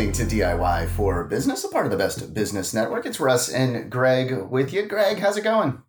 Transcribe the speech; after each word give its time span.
Listening 0.00 0.28
to 0.30 0.34
DIY 0.34 0.88
for 0.88 1.24
Business, 1.24 1.62
a 1.62 1.68
part 1.68 1.84
of 1.84 1.90
the 1.92 1.98
Best 1.98 2.32
Business 2.32 2.72
Network. 2.72 3.04
It's 3.04 3.20
Russ 3.20 3.50
and 3.50 3.90
Greg 3.90 4.32
with 4.48 4.72
you. 4.72 4.86
Greg, 4.86 5.18
how's 5.18 5.36
it 5.36 5.44
going? 5.44 5.82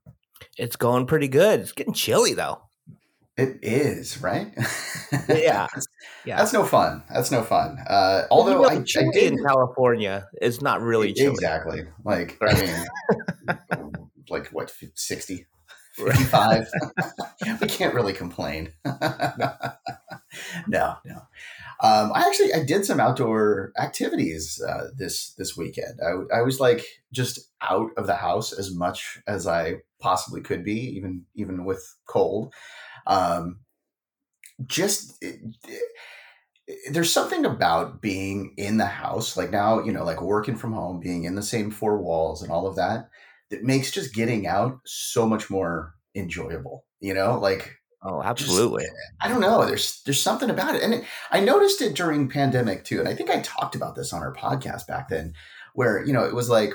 It's 0.57 0.75
going 0.75 1.05
pretty 1.05 1.29
good. 1.29 1.61
It's 1.61 1.71
getting 1.71 1.93
chilly 1.93 2.33
though. 2.33 2.61
It 3.37 3.59
is, 3.61 4.21
right? 4.21 4.51
Yeah. 5.29 5.67
that's, 5.73 5.87
Yeah. 6.25 6.35
that's 6.35 6.51
no 6.51 6.65
fun. 6.65 7.03
That's 7.09 7.31
no 7.31 7.41
fun. 7.41 7.77
Uh, 7.87 8.23
although 8.29 8.57
You 8.57 8.61
know, 8.63 8.67
I, 8.67 8.73
I 8.73 9.11
did 9.13 9.31
in 9.31 9.41
California 9.45 10.27
is 10.41 10.61
not 10.61 10.81
really 10.81 11.13
chilly. 11.13 11.31
exactly 11.31 11.83
like 12.03 12.37
I 12.41 12.85
mean, 13.47 13.57
like 14.29 14.47
what 14.47 14.73
60, 14.93 15.45
55? 15.93 16.67
we 17.61 17.67
can't 17.67 17.93
really 17.93 18.13
complain. 18.13 18.73
no, 18.85 19.71
no. 20.67 21.15
Um, 21.83 22.11
I 22.13 22.25
actually 22.27 22.53
I 22.53 22.63
did 22.63 22.85
some 22.85 22.99
outdoor 22.99 23.73
activities 23.79 24.61
uh, 24.67 24.89
this 24.95 25.33
this 25.33 25.57
weekend. 25.57 25.99
I, 26.05 26.39
I 26.39 26.41
was 26.43 26.59
like 26.59 26.85
just 27.11 27.39
out 27.61 27.91
of 27.97 28.07
the 28.07 28.15
house 28.15 28.53
as 28.53 28.73
much 28.73 29.19
as 29.27 29.47
I 29.47 29.77
possibly 29.99 30.41
could 30.41 30.63
be, 30.63 30.79
even 30.97 31.25
even 31.35 31.65
with 31.65 31.95
cold. 32.07 32.53
Um, 33.07 33.59
just 34.67 35.17
it, 35.21 35.39
it- 35.67 35.81
there's 36.91 37.11
something 37.11 37.43
about 37.45 38.01
being 38.01 38.53
in 38.57 38.77
the 38.77 38.85
house, 38.85 39.35
like 39.35 39.51
now 39.51 39.83
you 39.83 39.91
know, 39.91 40.05
like 40.05 40.21
working 40.21 40.55
from 40.55 40.73
home, 40.73 40.99
being 40.99 41.25
in 41.25 41.35
the 41.35 41.41
same 41.43 41.69
four 41.71 41.97
walls, 42.01 42.41
and 42.41 42.51
all 42.51 42.65
of 42.67 42.75
that, 42.77 43.09
that 43.51 43.63
makes 43.63 43.91
just 43.91 44.13
getting 44.13 44.47
out 44.47 44.79
so 44.85 45.27
much 45.27 45.49
more 45.49 45.93
enjoyable. 46.15 46.85
You 46.99 47.13
know, 47.13 47.39
like 47.39 47.77
Oh, 48.03 48.19
just- 48.19 48.29
absolutely. 48.49 48.85
I 49.21 49.27
don't 49.27 49.41
know. 49.41 49.63
There's 49.65 50.01
there's 50.05 50.21
something 50.23 50.49
about 50.49 50.73
it, 50.75 50.81
and 50.81 50.95
it, 50.95 51.03
I 51.29 51.39
noticed 51.39 51.81
it 51.83 51.93
during 51.95 52.27
pandemic 52.29 52.83
too. 52.83 52.99
And 52.99 53.07
I 53.07 53.13
think 53.13 53.29
I 53.29 53.41
talked 53.41 53.75
about 53.75 53.95
this 53.95 54.11
on 54.11 54.23
our 54.23 54.33
podcast 54.33 54.87
back 54.87 55.09
then, 55.09 55.33
where 55.75 56.03
you 56.03 56.11
know 56.11 56.23
it 56.23 56.33
was 56.33 56.49
like, 56.49 56.73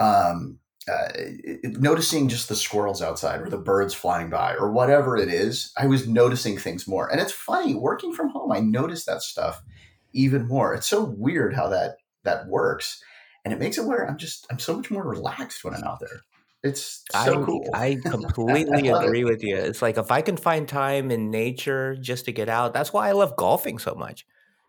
um, 0.00 0.58
uh, 0.88 1.08
it- 1.14 1.80
noticing 1.80 2.28
just 2.28 2.48
the 2.48 2.56
squirrels 2.56 3.00
outside 3.00 3.40
or 3.40 3.48
the 3.48 3.56
birds 3.58 3.94
flying 3.94 4.28
by 4.28 4.54
or 4.56 4.70
whatever 4.72 5.16
it 5.16 5.28
is. 5.28 5.72
I 5.78 5.86
was 5.86 6.08
noticing 6.08 6.58
things 6.58 6.88
more, 6.88 7.08
and 7.10 7.20
it's 7.20 7.32
funny 7.32 7.74
working 7.74 8.12
from 8.12 8.30
home. 8.30 8.50
I 8.52 8.60
noticed 8.60 9.06
that 9.06 9.22
stuff 9.22 9.62
even 10.12 10.46
more. 10.48 10.74
It's 10.74 10.86
so 10.88 11.04
weird 11.04 11.54
how 11.54 11.68
that 11.68 11.96
that 12.24 12.48
works, 12.48 13.00
and 13.44 13.52
it 13.54 13.60
makes 13.60 13.78
it 13.78 13.86
where 13.86 14.08
I'm 14.08 14.18
just 14.18 14.46
I'm 14.50 14.58
so 14.58 14.76
much 14.76 14.90
more 14.90 15.06
relaxed 15.06 15.64
when 15.64 15.74
I'm 15.74 15.84
out 15.84 16.00
there. 16.00 16.24
It's 16.62 17.04
so 17.10 17.38
I 17.42 17.44
cool. 17.44 17.70
I 17.72 18.02
completely 18.08 18.88
I 18.90 18.92
love 18.92 19.06
it. 19.08 19.14
agree 19.14 19.24
with 19.24 19.42
you. 19.42 19.56
It's 19.56 19.82
like 19.82 19.98
if 19.98 20.10
I 20.10 20.20
can 20.22 20.36
find 20.36 20.68
time 20.68 21.10
in 21.10 21.30
nature 21.30 21.96
just 21.96 22.24
to 22.26 22.32
get 22.32 22.48
out, 22.48 22.74
that's 22.74 22.92
why 22.92 23.08
I 23.08 23.12
love 23.12 23.36
golfing 23.36 23.78
so 23.78 23.94
much. 23.94 24.26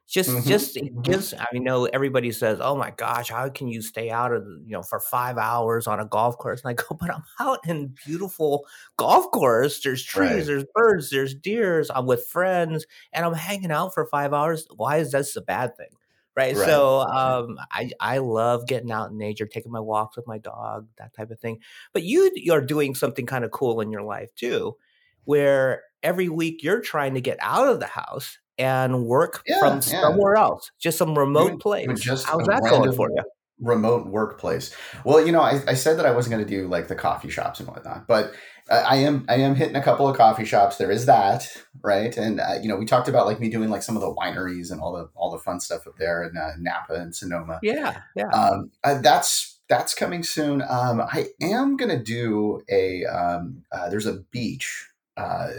Just 0.08 0.46
Mhm, 0.46 0.46
just 0.48 0.78
it 0.78 0.92
mhm. 0.94 1.04
gives 1.04 1.34
I 1.34 1.46
mean, 1.54 1.64
know 1.64 1.86
everybody 1.86 2.32
says, 2.32 2.60
"Oh 2.62 2.76
my 2.76 2.92
gosh, 2.92 3.30
how 3.30 3.50
can 3.50 3.68
you 3.68 3.82
stay 3.82 4.12
out 4.12 4.32
of, 4.34 4.44
you 4.64 4.74
know, 4.74 4.84
for 4.84 5.00
5 5.00 5.38
hours 5.40 5.88
on 5.88 6.00
a 6.00 6.06
golf 6.06 6.38
course?" 6.38 6.62
And 6.64 6.70
I 6.70 6.74
go, 6.74 6.96
"But 7.00 7.10
I'm 7.12 7.24
out 7.40 7.60
in 7.68 7.88
beautiful 8.06 8.68
golf 8.98 9.32
course. 9.32 9.82
There's 9.82 10.04
trees, 10.04 10.46
Right. 10.46 10.48
there's 10.48 10.66
birds, 10.76 11.10
there's 11.10 11.34
deers. 11.34 11.90
I'm 11.94 12.06
with 12.06 12.28
friends 12.28 12.86
and 13.14 13.26
I'm 13.26 13.34
hanging 13.34 13.72
out 13.72 13.96
for 13.96 14.06
5 14.06 14.32
hours. 14.34 14.68
Why 14.76 14.98
is 14.98 15.12
this 15.12 15.36
a 15.36 15.42
bad 15.42 15.76
thing?" 15.78 15.98
Right? 16.36 16.56
Right. 16.56 16.66
So, 16.66 17.00
um 17.02 17.58
I 17.72 17.92
I 18.00 18.18
love 18.20 18.68
getting 18.68 18.92
out 18.92 19.12
in 19.12 19.18
nature, 19.18 19.46
taking 19.46 19.72
my 19.72 19.80
walks 19.80 20.18
with 20.18 20.28
my 20.28 20.38
dog, 20.38 20.88
that 20.98 21.14
type 21.14 21.32
of 21.32 21.40
thing. 21.40 21.60
But 21.94 22.04
you 22.04 22.32
you're 22.36 22.62
doing 22.62 22.96
something 22.96 23.26
kind 23.26 23.46
of 23.46 23.52
cool 23.52 23.82
in 23.82 23.92
your 23.92 24.04
life 24.04 24.34
too, 24.36 24.76
where 25.24 25.84
every 26.04 26.30
week 26.30 26.64
you're 26.64 26.82
trying 26.82 27.14
to 27.16 27.22
get 27.22 27.38
out 27.42 27.68
of 27.68 27.80
the 27.80 27.88
house 27.88 28.38
and 28.58 29.06
work 29.06 29.44
Yeah, 29.48 29.60
from 29.60 29.82
yeah. 29.88 30.02
somewhere 30.02 30.36
else, 30.36 30.72
just 30.80 30.98
some 30.98 31.18
remote 31.18 31.60
place. 31.62 31.88
just 32.00 32.26
How's 32.26 32.46
that 32.48 32.64
going 32.70 32.92
for 32.92 33.10
you? 33.10 33.24
remote 33.60 34.08
workplace. 34.08 34.76
Well, 35.06 35.26
you 35.26 35.32
know, 35.32 35.42
I, 35.42 35.62
I 35.68 35.74
said 35.76 35.98
that 35.98 36.06
I 36.06 36.12
wasn't 36.12 36.34
going 36.34 36.46
to 36.46 36.50
do 36.50 36.68
like 36.68 36.88
the 36.90 36.96
coffee 36.96 37.30
shops 37.30 37.60
and 37.60 37.70
whatnot, 37.70 38.08
but 38.08 38.34
I, 38.70 38.98
am 38.98 39.26
I 39.30 39.36
am 39.36 39.56
hitting 39.56 39.76
a 39.76 39.84
couple 39.84 40.08
of 40.08 40.18
coffee 40.18 40.46
shops. 40.46 40.78
There 40.78 40.92
is 40.92 41.06
that, 41.06 41.56
right? 41.84 42.16
And 42.18 42.40
uh, 42.40 42.56
you 42.62 42.68
know, 42.68 42.76
we 42.76 42.86
talked 42.86 43.08
about 43.08 43.28
like 43.28 43.40
me 43.40 43.50
doing 43.50 43.70
like 43.70 43.84
some 43.84 43.96
of 43.96 44.02
the 44.02 44.14
wineries 44.14 44.72
and 44.72 44.82
all 44.82 44.94
the 44.94 45.10
all 45.16 45.30
the 45.32 45.38
fun 45.38 45.60
stuff 45.60 45.86
up 45.88 45.98
there 45.98 46.24
in 46.24 46.36
uh, 46.36 46.52
Napa 46.58 46.96
and 46.96 47.16
Sonoma. 47.16 47.60
Yeah, 47.62 48.02
yeah. 48.16 48.30
Um, 48.30 48.72
uh, 48.84 49.00
that's 49.02 49.60
that's 49.70 49.94
coming 49.94 50.24
soon. 50.24 50.62
Um, 50.62 51.02
I 51.02 51.28
am 51.42 51.78
gonna 51.78 52.02
do 52.02 52.64
a 52.70 53.06
um, 53.06 53.64
uh, 53.72 53.90
there's 53.90 54.08
a 54.08 54.24
beach, 54.32 54.90
uh, 55.16 55.50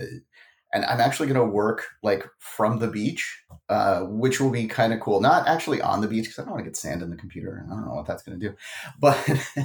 and 0.76 0.84
I'm 0.84 1.00
actually 1.00 1.26
gonna 1.28 1.44
work 1.44 1.86
like 2.02 2.26
from 2.38 2.78
the 2.78 2.86
beach, 2.88 3.42
uh, 3.70 4.00
which 4.02 4.40
will 4.40 4.50
be 4.50 4.66
kind 4.66 4.92
of 4.92 5.00
cool. 5.00 5.20
Not 5.22 5.48
actually 5.48 5.80
on 5.80 6.02
the 6.02 6.06
beach 6.06 6.24
because 6.26 6.38
I 6.38 6.42
don't 6.42 6.52
want 6.52 6.64
to 6.64 6.68
get 6.68 6.76
sand 6.76 7.02
in 7.02 7.08
the 7.08 7.16
computer. 7.16 7.64
I 7.66 7.70
don't 7.74 7.86
know 7.86 7.94
what 7.94 8.06
that's 8.06 8.22
gonna 8.22 8.38
do, 8.38 8.54
but 9.00 9.18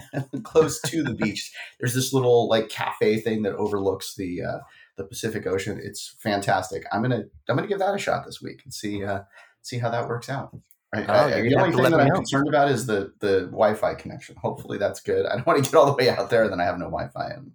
close 0.44 0.80
to 0.82 1.04
the 1.04 1.14
beach, 1.14 1.54
there's 1.80 1.94
this 1.94 2.14
little 2.14 2.48
like 2.48 2.70
cafe 2.70 3.20
thing 3.20 3.44
that 3.44 3.56
overlooks 3.56 4.16
the 4.16 4.42
uh, 4.42 4.60
the 4.96 5.04
Pacific 5.04 5.46
Ocean. 5.46 5.80
It's 5.84 6.16
fantastic. 6.20 6.86
I'm 6.92 7.02
gonna 7.02 7.24
I'm 7.50 7.56
gonna 7.56 7.68
give 7.68 7.80
that 7.80 7.94
a 7.94 8.00
shot 8.00 8.26
this 8.26 8.42
week 8.42 8.62
and 8.64 8.74
see 8.74 9.04
uh, 9.04 9.22
see 9.62 9.80
how 9.80 9.90
that 9.90 10.08
works 10.08 10.30
out. 10.30 10.56
Right. 10.94 11.06
Oh, 11.08 11.14
I- 11.14 11.42
the 11.42 11.56
only 11.56 11.76
thing 11.76 11.84
that 11.92 12.00
I'm 12.00 12.08
know. 12.08 12.16
concerned 12.16 12.48
about 12.48 12.70
is 12.70 12.86
the 12.86 13.14
the 13.20 13.42
Wi-Fi 13.48 13.96
connection. 13.96 14.36
Hopefully 14.38 14.78
that's 14.78 15.02
good. 15.02 15.26
I 15.26 15.36
don't 15.36 15.46
want 15.46 15.64
to 15.64 15.70
get 15.70 15.78
all 15.78 15.86
the 15.86 15.94
way 15.94 16.10
out 16.10 16.30
there 16.30 16.44
and 16.44 16.52
then 16.52 16.62
I 16.62 16.66
have 16.66 16.78
no 16.78 16.86
Wi-Fi. 16.86 17.30
And 17.32 17.52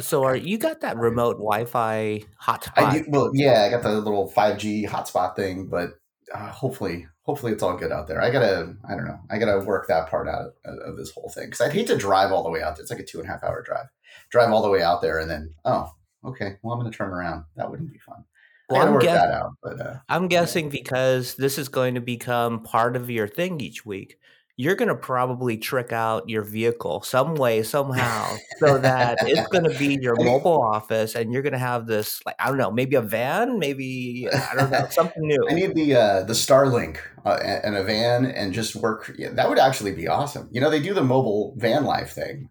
So 0.00 0.24
are 0.24 0.36
you 0.36 0.58
got 0.58 0.80
that 0.80 0.96
remote 0.96 1.36
Wi-Fi 1.36 2.22
hotspot? 2.42 2.72
I 2.76 2.98
do, 2.98 3.04
well, 3.08 3.30
yeah, 3.32 3.62
I 3.62 3.70
got 3.70 3.82
the 3.82 3.92
little 4.00 4.30
5G 4.30 4.88
hotspot 4.88 5.36
thing, 5.36 5.68
but 5.68 5.90
uh, 6.34 6.50
hopefully, 6.50 7.06
hopefully 7.22 7.52
it's 7.52 7.62
all 7.62 7.76
good 7.76 7.92
out 7.92 8.08
there. 8.08 8.20
I 8.20 8.30
gotta, 8.30 8.74
I 8.88 8.94
don't 8.94 9.06
know, 9.06 9.20
I 9.30 9.38
gotta 9.38 9.64
work 9.64 9.86
that 9.88 10.08
part 10.08 10.28
out 10.28 10.52
of, 10.64 10.78
of 10.78 10.96
this 10.96 11.10
whole 11.12 11.28
thing 11.28 11.46
because 11.46 11.60
I'd 11.60 11.72
hate 11.72 11.86
to 11.88 11.96
drive 11.96 12.32
all 12.32 12.42
the 12.42 12.50
way 12.50 12.62
out 12.62 12.76
there. 12.76 12.82
It's 12.82 12.90
like 12.90 13.00
a 13.00 13.04
two 13.04 13.20
and 13.20 13.28
a 13.28 13.30
half 13.30 13.44
hour 13.44 13.62
drive. 13.62 13.86
Drive 14.30 14.50
all 14.50 14.62
the 14.62 14.70
way 14.70 14.82
out 14.82 15.00
there 15.00 15.20
and 15.20 15.30
then, 15.30 15.54
oh, 15.64 15.92
okay, 16.24 16.56
well, 16.62 16.74
I'm 16.74 16.80
gonna 16.80 16.90
turn 16.90 17.10
around. 17.10 17.44
That 17.56 17.70
wouldn't 17.70 17.92
be 17.92 17.98
fun. 17.98 18.24
Well, 18.68 18.82
I'm 18.86 18.94
work 18.94 19.02
guess- 19.02 19.20
that 19.20 19.30
out. 19.30 19.52
But 19.62 19.80
uh, 19.80 19.96
I'm 20.08 20.28
guessing 20.28 20.68
because 20.70 21.34
this 21.34 21.58
is 21.58 21.68
going 21.68 21.94
to 21.94 22.00
become 22.00 22.62
part 22.62 22.96
of 22.96 23.10
your 23.10 23.28
thing 23.28 23.60
each 23.60 23.84
week. 23.84 24.18
You're 24.56 24.76
going 24.76 24.88
to 24.88 24.94
probably 24.94 25.56
trick 25.58 25.92
out 25.92 26.28
your 26.28 26.42
vehicle 26.42 27.02
some 27.02 27.34
way, 27.34 27.64
somehow, 27.64 28.36
so 28.58 28.78
that 28.78 29.18
it's 29.22 29.48
going 29.52 29.64
to 29.64 29.76
be 29.76 29.98
your 30.00 30.14
mobile 30.14 30.62
office, 30.62 31.16
and 31.16 31.32
you're 31.32 31.42
going 31.42 31.54
to 31.54 31.58
have 31.58 31.86
this, 31.86 32.20
like 32.24 32.36
I 32.38 32.48
don't 32.48 32.58
know, 32.58 32.70
maybe 32.70 32.94
a 32.94 33.02
van, 33.02 33.58
maybe 33.58 34.28
I 34.32 34.54
don't 34.54 34.70
know, 34.70 34.86
something 34.90 35.26
new. 35.26 35.44
I 35.50 35.54
need 35.54 35.74
the 35.74 35.96
uh, 35.96 36.22
the 36.22 36.34
Starlink 36.34 36.98
uh, 37.24 37.38
and 37.42 37.74
a 37.76 37.82
van 37.82 38.26
and 38.26 38.52
just 38.52 38.76
work. 38.76 39.12
Yeah, 39.18 39.30
that 39.32 39.48
would 39.48 39.58
actually 39.58 39.92
be 39.92 40.06
awesome. 40.06 40.48
You 40.52 40.60
know, 40.60 40.70
they 40.70 40.80
do 40.80 40.94
the 40.94 41.02
mobile 41.02 41.54
van 41.58 41.84
life 41.84 42.12
thing. 42.12 42.48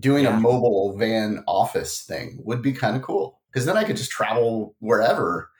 Doing 0.00 0.24
Yeah. 0.24 0.36
a 0.36 0.40
mobile 0.40 0.96
van 0.98 1.42
office 1.48 2.02
thing 2.02 2.40
would 2.44 2.62
be 2.62 2.72
kind 2.72 2.96
of 2.96 3.02
cool 3.02 3.40
because 3.52 3.64
then 3.66 3.76
I 3.76 3.84
could 3.84 3.96
just 3.96 4.10
travel 4.10 4.74
wherever. 4.80 5.50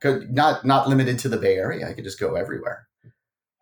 Could 0.00 0.30
not 0.32 0.64
not 0.64 0.88
limited 0.88 1.18
to 1.20 1.28
the 1.28 1.36
Bay 1.36 1.56
Area. 1.56 1.88
I 1.88 1.92
could 1.92 2.04
just 2.04 2.18
go 2.20 2.34
everywhere. 2.36 2.86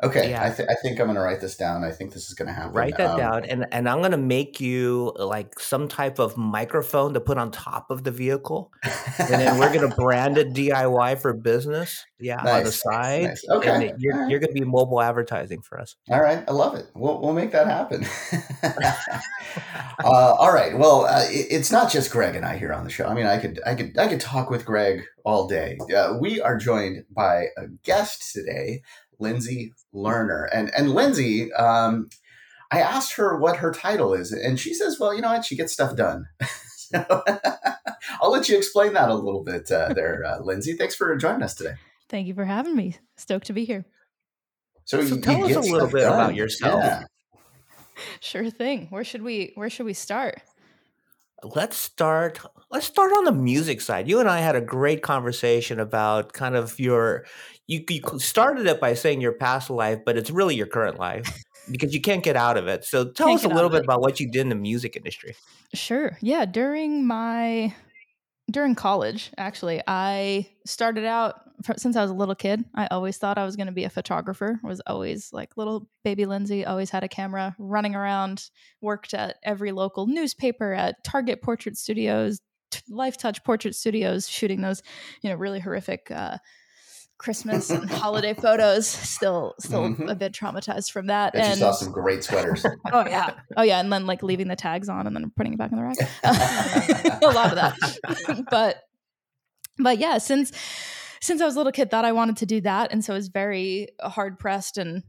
Okay, 0.01 0.31
Yeah. 0.31 0.45
I, 0.45 0.51
th- 0.51 0.69
I 0.71 0.75
think 0.75 1.01
I'm 1.01 1.07
going 1.07 1.17
to 1.17 1.21
write 1.21 1.41
this 1.41 1.57
down. 1.57 1.83
I 1.83 1.91
think 1.91 2.13
this 2.13 2.29
is 2.29 2.35
going 2.35 2.47
to 2.47 2.55
happen. 2.55 2.73
Write 2.73 2.97
that 2.99 3.11
Um, 3.11 3.19
down, 3.19 3.45
and 3.47 3.67
and 3.73 3.89
I'm 3.89 4.01
gonna 4.01 4.17
make 4.17 4.61
you 4.61 5.13
like 5.17 5.59
some 5.59 5.89
type 5.89 6.21
of 6.21 6.37
microphone 6.37 7.15
to 7.15 7.21
put 7.21 7.37
on 7.37 7.51
top 7.51 7.91
of 7.91 8.05
the 8.05 8.13
vehicle, 8.13 8.71
and 9.19 9.29
then 9.29 9.59
we're 9.59 9.73
gonna 9.75 9.93
brand 9.97 10.39
it 10.39 10.53
DIY 10.55 11.21
for 11.21 11.33
business. 11.33 12.05
Yeah, 12.21 12.39
on 12.39 12.45
the 12.45 12.53
Nice, 12.65 12.81
side. 12.83 13.23
nice. 13.25 13.43
Okay, 13.51 13.71
and 13.91 14.01
you're 14.01 14.17
right. 14.17 14.31
you're 14.31 14.39
gonna 14.41 14.53
be 14.53 14.65
mobile 14.65 15.01
advertising 15.03 15.63
for 15.63 15.81
us. 15.81 15.97
All 16.11 16.21
right, 16.21 16.45
I 16.47 16.53
love 16.53 16.77
it. 16.77 16.87
We'll 16.95 17.21
we'll 17.21 17.33
make 17.35 17.51
that 17.53 17.67
happen. 17.67 18.07
uh, 20.05 20.35
all 20.39 20.53
right. 20.53 20.77
Well, 20.79 21.07
uh, 21.07 21.25
it, 21.29 21.47
it's 21.51 21.71
not 21.73 21.91
just 21.91 22.11
Greg 22.13 22.37
and 22.37 22.45
I 22.45 22.57
here 22.57 22.73
on 22.73 22.85
the 22.85 22.91
show. 22.91 23.07
I 23.07 23.15
mean, 23.15 23.27
I 23.27 23.39
could 23.39 23.61
I 23.67 23.75
could 23.75 23.99
I 23.99 24.09
could 24.09 24.21
talk 24.21 24.51
with 24.51 24.65
Greg 24.65 25.03
all 25.25 25.47
day. 25.49 25.79
Uh, 25.95 26.17
we 26.21 26.41
are 26.41 26.57
joined 26.57 27.05
by 27.15 27.47
a 27.57 27.67
guest 27.85 28.33
today, 28.33 28.83
Lindsey 29.19 29.73
Lerner, 29.95 30.49
and 30.53 30.71
and 30.75 30.93
Lindsey. 30.93 31.53
Um, 31.53 32.09
I 32.71 32.81
asked 32.81 33.15
her 33.15 33.39
what 33.39 33.59
her 33.59 33.73
title 33.73 34.15
is, 34.15 34.33
and 34.33 34.59
she 34.61 34.75
says, 34.75 34.99
"Well, 35.01 35.15
you 35.15 35.23
know 35.23 35.33
what? 35.33 35.45
She 35.45 35.57
gets 35.57 35.73
stuff 35.73 35.97
done." 35.97 36.27
so, 36.77 37.05
I'll 38.21 38.31
let 38.31 38.49
you 38.49 38.57
explain 38.57 38.93
that 38.95 39.09
a 39.09 39.15
little 39.15 39.43
bit 39.43 39.71
uh, 39.71 39.93
there, 39.95 40.25
uh, 40.25 40.41
Lindsey. 40.41 40.75
Thanks 40.75 40.95
for 40.95 41.17
joining 41.17 41.43
us 41.43 41.55
today. 41.55 41.75
Thank 42.09 42.27
you 42.27 42.35
for 42.35 42.45
having 42.45 42.77
me. 42.77 42.97
Stoked 43.17 43.47
to 43.47 43.53
be 43.53 43.65
here. 43.65 43.85
So, 44.85 45.03
So 45.05 45.17
you, 45.17 45.21
tell 45.21 45.49
you 45.49 45.59
us 45.59 45.69
a 45.69 45.71
little 45.71 45.89
stuff 45.89 45.93
bit 45.93 46.07
about 46.07 46.35
yourself. 46.35 46.83
Yeah. 46.83 47.05
Sure 48.21 48.49
thing. 48.49 48.87
Where 48.91 49.05
should 49.05 49.23
we 49.23 49.53
where 49.55 49.69
should 49.69 49.87
we 49.87 49.93
start? 49.93 50.41
Let's 51.43 51.77
start 51.77 52.41
let's 52.71 52.87
start 52.87 53.13
on 53.13 53.25
the 53.25 53.33
music 53.33 53.81
side 53.81 54.09
you 54.09 54.19
and 54.21 54.29
i 54.29 54.41
had 54.41 54.57
a 54.57 54.61
great 54.61 55.03
conversation 55.03 55.79
about 55.79 56.33
kind 56.33 56.57
of 56.57 56.79
your 56.81 57.25
you, 57.67 57.85
you 57.89 58.01
started 58.19 58.67
it 58.67 58.81
by 58.81 58.95
saying 58.95 59.21
your 59.21 59.33
past 59.33 59.71
life 59.71 60.01
but 60.05 60.17
it's 60.17 60.31
really 60.31 60.57
your 60.57 60.67
current 60.67 60.99
life 60.99 61.33
because 61.71 61.95
you 61.95 62.01
can't 62.01 62.25
get 62.25 62.35
out 62.37 62.57
of 62.57 62.67
it 62.67 62.85
so 62.85 63.05
tell 63.05 63.29
Can't 63.29 63.39
us 63.39 63.45
a 63.45 63.49
little 63.49 63.71
bit 63.71 63.81
it. 63.81 63.85
about 63.85 64.01
what 64.01 64.19
you 64.19 64.31
did 64.31 64.41
in 64.41 64.49
the 64.49 64.55
music 64.55 64.97
industry 64.97 65.35
Sure. 65.75 66.17
Yeah, 66.21 66.47
during 66.47 67.07
my 67.07 67.75
during 68.51 68.75
college, 68.75 69.31
actually, 69.37 69.83
I 69.87 70.49
started 70.65 71.05
out 71.05 71.48
since 71.77 71.97
I 71.97 72.03
was 72.03 72.11
a 72.11 72.15
little 72.15 72.35
kid, 72.35 72.65
I 72.75 72.87
always 72.91 73.19
thought 73.19 73.39
I 73.39 73.45
was 73.45 73.57
going 73.57 73.67
to 73.67 73.73
be 73.73 73.85
a 73.85 73.91
photographer. 73.91 74.61
I 74.63 74.67
was 74.67 74.81
always 74.87 75.33
like 75.33 75.57
little 75.57 75.89
baby 76.05 76.27
Lindsey, 76.27 76.65
always 76.65 76.91
had 76.91 77.05
a 77.05 77.09
camera 77.09 77.55
running 77.59 77.95
around, 77.95 78.51
worked 78.81 79.15
at 79.15 79.37
every 79.43 79.73
local 79.73 80.07
newspaper, 80.07 80.73
at 80.73 81.03
Target 81.05 81.43
Portrait 81.43 81.77
Studios, 81.77 82.41
Lifetouch 82.91 83.45
Portrait 83.45 83.75
Studios, 83.75 84.29
shooting 84.29 84.61
those, 84.61 84.83
you 85.23 85.31
know, 85.31 85.37
really 85.37 85.61
horrific 85.61 86.11
uh, 86.11 86.39
Christmas 87.19 87.71
and 87.71 87.91
holiday 87.91 88.35
photos. 88.35 88.87
Still, 88.87 89.55
still 89.59 89.83
mm-hmm. 89.83 90.09
a 90.09 90.15
bit 90.15 90.33
traumatized 90.33 90.91
from 90.91 91.07
that. 91.07 91.35
And, 91.35 91.45
and 91.45 91.55
she 91.55 91.61
saw 91.61 91.73
some 91.73 91.93
great 91.93 92.25
sweaters. 92.25 92.65
oh 92.93 93.07
yeah, 93.07 93.35
oh 93.57 93.63
yeah, 93.63 93.81
and 93.81 93.93
then 93.93 94.07
like 94.07 94.23
leaving 94.23 94.49
the 94.49 94.57
tags 94.57 94.89
on 94.89 95.07
and 95.07 95.15
then 95.15 95.31
putting 95.37 95.55
it 95.55 95.59
back 95.59 95.73
in 95.73 95.79
the 95.79 95.85
rack. 95.85 95.97
a 97.23 97.27
lot 97.27 97.49
of 97.49 97.57
that, 97.57 98.47
but 98.51 98.83
but 99.79 99.99
yeah, 99.99 100.19
since 100.19 100.53
since 101.21 101.41
I 101.41 101.45
was 101.45 101.57
a 101.57 101.59
little 101.59 101.73
kid, 101.73 101.91
thought 101.91 102.05
I 102.05 102.13
wanted 102.13 102.37
to 102.39 102.47
do 102.47 102.61
that, 102.63 102.93
and 102.93 103.05
so 103.05 103.13
I 103.13 103.17
was 103.17 103.29
very 103.29 103.89
hard 104.01 104.39
pressed 104.39 104.79
and 104.79 105.03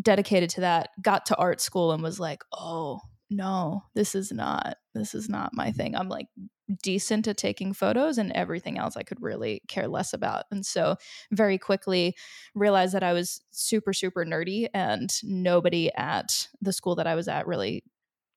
dedicated 0.00 0.50
to 0.50 0.60
that. 0.62 0.90
Got 1.00 1.26
to 1.26 1.36
art 1.36 1.60
school 1.60 1.92
and 1.92 2.02
was 2.02 2.20
like, 2.20 2.42
oh 2.52 3.00
no, 3.30 3.82
this 3.94 4.14
is 4.14 4.32
not 4.32 4.76
this 4.94 5.14
is 5.14 5.28
not 5.28 5.54
my 5.54 5.72
thing. 5.72 5.96
I'm 5.96 6.08
like 6.08 6.28
decent 6.82 7.28
at 7.28 7.36
taking 7.36 7.74
photos 7.74 8.16
and 8.16 8.32
everything 8.32 8.78
else 8.78 8.96
I 8.96 9.02
could 9.02 9.20
really 9.20 9.62
care 9.68 9.88
less 9.88 10.12
about. 10.12 10.44
And 10.50 10.64
so 10.64 10.96
very 11.30 11.58
quickly 11.58 12.16
realized 12.54 12.94
that 12.94 13.02
I 13.02 13.12
was 13.12 13.42
super 13.50 13.92
super 13.92 14.24
nerdy 14.24 14.68
and 14.72 15.10
nobody 15.22 15.92
at 15.94 16.48
the 16.62 16.72
school 16.72 16.94
that 16.96 17.06
I 17.06 17.14
was 17.14 17.28
at 17.28 17.46
really 17.46 17.84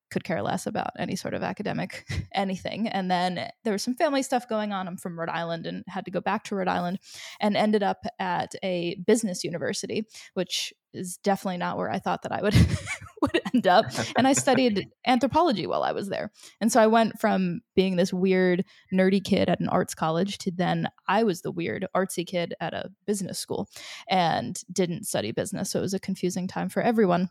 could 0.09 0.23
care 0.23 0.41
less 0.41 0.67
about 0.67 0.91
any 0.97 1.15
sort 1.15 1.33
of 1.33 1.43
academic 1.43 2.05
anything. 2.33 2.87
And 2.87 3.09
then 3.09 3.49
there 3.63 3.73
was 3.73 3.83
some 3.83 3.95
family 3.95 4.23
stuff 4.23 4.47
going 4.47 4.71
on. 4.71 4.87
I'm 4.87 4.97
from 4.97 5.19
Rhode 5.19 5.29
Island 5.29 5.65
and 5.65 5.83
had 5.87 6.05
to 6.05 6.11
go 6.11 6.21
back 6.21 6.43
to 6.45 6.55
Rhode 6.55 6.67
Island 6.67 6.99
and 7.39 7.57
ended 7.57 7.83
up 7.83 8.05
at 8.19 8.53
a 8.63 8.95
business 9.05 9.43
university, 9.43 10.05
which 10.33 10.73
is 10.93 11.17
definitely 11.17 11.57
not 11.57 11.77
where 11.77 11.91
I 11.91 11.99
thought 11.99 12.23
that 12.23 12.31
I 12.31 12.41
would 12.41 12.55
would 13.21 13.41
end 13.53 13.67
up. 13.67 13.85
And 14.15 14.27
I 14.27 14.33
studied 14.33 14.87
anthropology 15.07 15.67
while 15.67 15.83
I 15.83 15.91
was 15.91 16.09
there. 16.09 16.31
And 16.61 16.71
so 16.71 16.81
I 16.81 16.87
went 16.87 17.19
from 17.19 17.61
being 17.75 17.95
this 17.95 18.13
weird 18.13 18.63
nerdy 18.93 19.23
kid 19.23 19.49
at 19.49 19.59
an 19.59 19.69
arts 19.69 19.93
college 19.93 20.37
to 20.39 20.51
then 20.51 20.87
I 21.07 21.23
was 21.23 21.41
the 21.41 21.51
weird 21.51 21.87
artsy 21.95 22.25
kid 22.25 22.53
at 22.59 22.73
a 22.73 22.89
business 23.05 23.39
school 23.39 23.69
and 24.09 24.59
didn't 24.71 25.05
study 25.05 25.31
business. 25.31 25.71
So 25.71 25.79
it 25.79 25.83
was 25.83 25.93
a 25.93 25.99
confusing 25.99 26.47
time 26.47 26.69
for 26.69 26.81
everyone. 26.81 27.29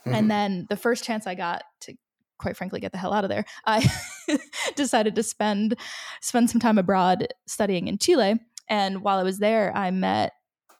Mm-hmm. 0.00 0.14
And 0.14 0.30
then 0.30 0.66
the 0.68 0.76
first 0.76 1.04
chance 1.04 1.26
I 1.26 1.34
got 1.34 1.62
to 1.82 1.94
quite 2.38 2.56
frankly 2.56 2.80
get 2.80 2.92
the 2.92 2.98
hell 2.98 3.12
out 3.12 3.24
of 3.24 3.30
there, 3.30 3.44
I 3.66 3.90
decided 4.76 5.14
to 5.16 5.22
spend 5.22 5.76
spend 6.20 6.50
some 6.50 6.60
time 6.60 6.78
abroad 6.78 7.28
studying 7.46 7.88
in 7.88 7.98
Chile. 7.98 8.38
And 8.68 9.02
while 9.02 9.18
I 9.18 9.22
was 9.22 9.38
there, 9.38 9.74
I 9.76 9.90
met 9.90 10.32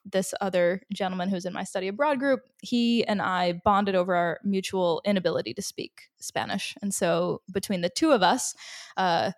this 0.05 0.33
other 0.41 0.81
gentleman 0.93 1.29
who's 1.29 1.45
in 1.45 1.53
my 1.53 1.65
study 1.65 1.89
abroad 1.89 2.19
group. 2.19 2.41
He 2.63 3.05
and 3.07 3.21
I 3.21 3.61
bonded 3.65 3.95
over 3.95 4.15
our 4.15 4.41
mutual 4.43 5.03
inability 5.05 5.53
to 5.55 5.63
speak 5.63 6.09
Spanish. 6.19 6.75
And 6.81 6.95
so 6.95 7.43
between 7.53 7.83
the 7.83 7.91
two 7.91 8.13
of 8.13 8.23
us, 8.23 8.55
uh, 8.97 9.33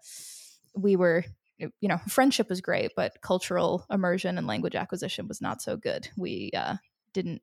we 0.77 0.97
were 0.97 1.25
you 1.59 1.88
know 1.88 1.99
friendship 2.09 2.49
was 2.49 2.62
great 2.62 2.93
but 2.97 3.21
cultural 3.21 3.85
immersion 3.91 4.38
and 4.38 4.47
language 4.47 4.75
acquisition 4.75 5.29
was 5.29 5.43
not 5.43 5.61
so 5.61 5.77
good 5.77 6.09
we 6.17 6.50
uh, 6.56 6.77
didn't 7.12 7.43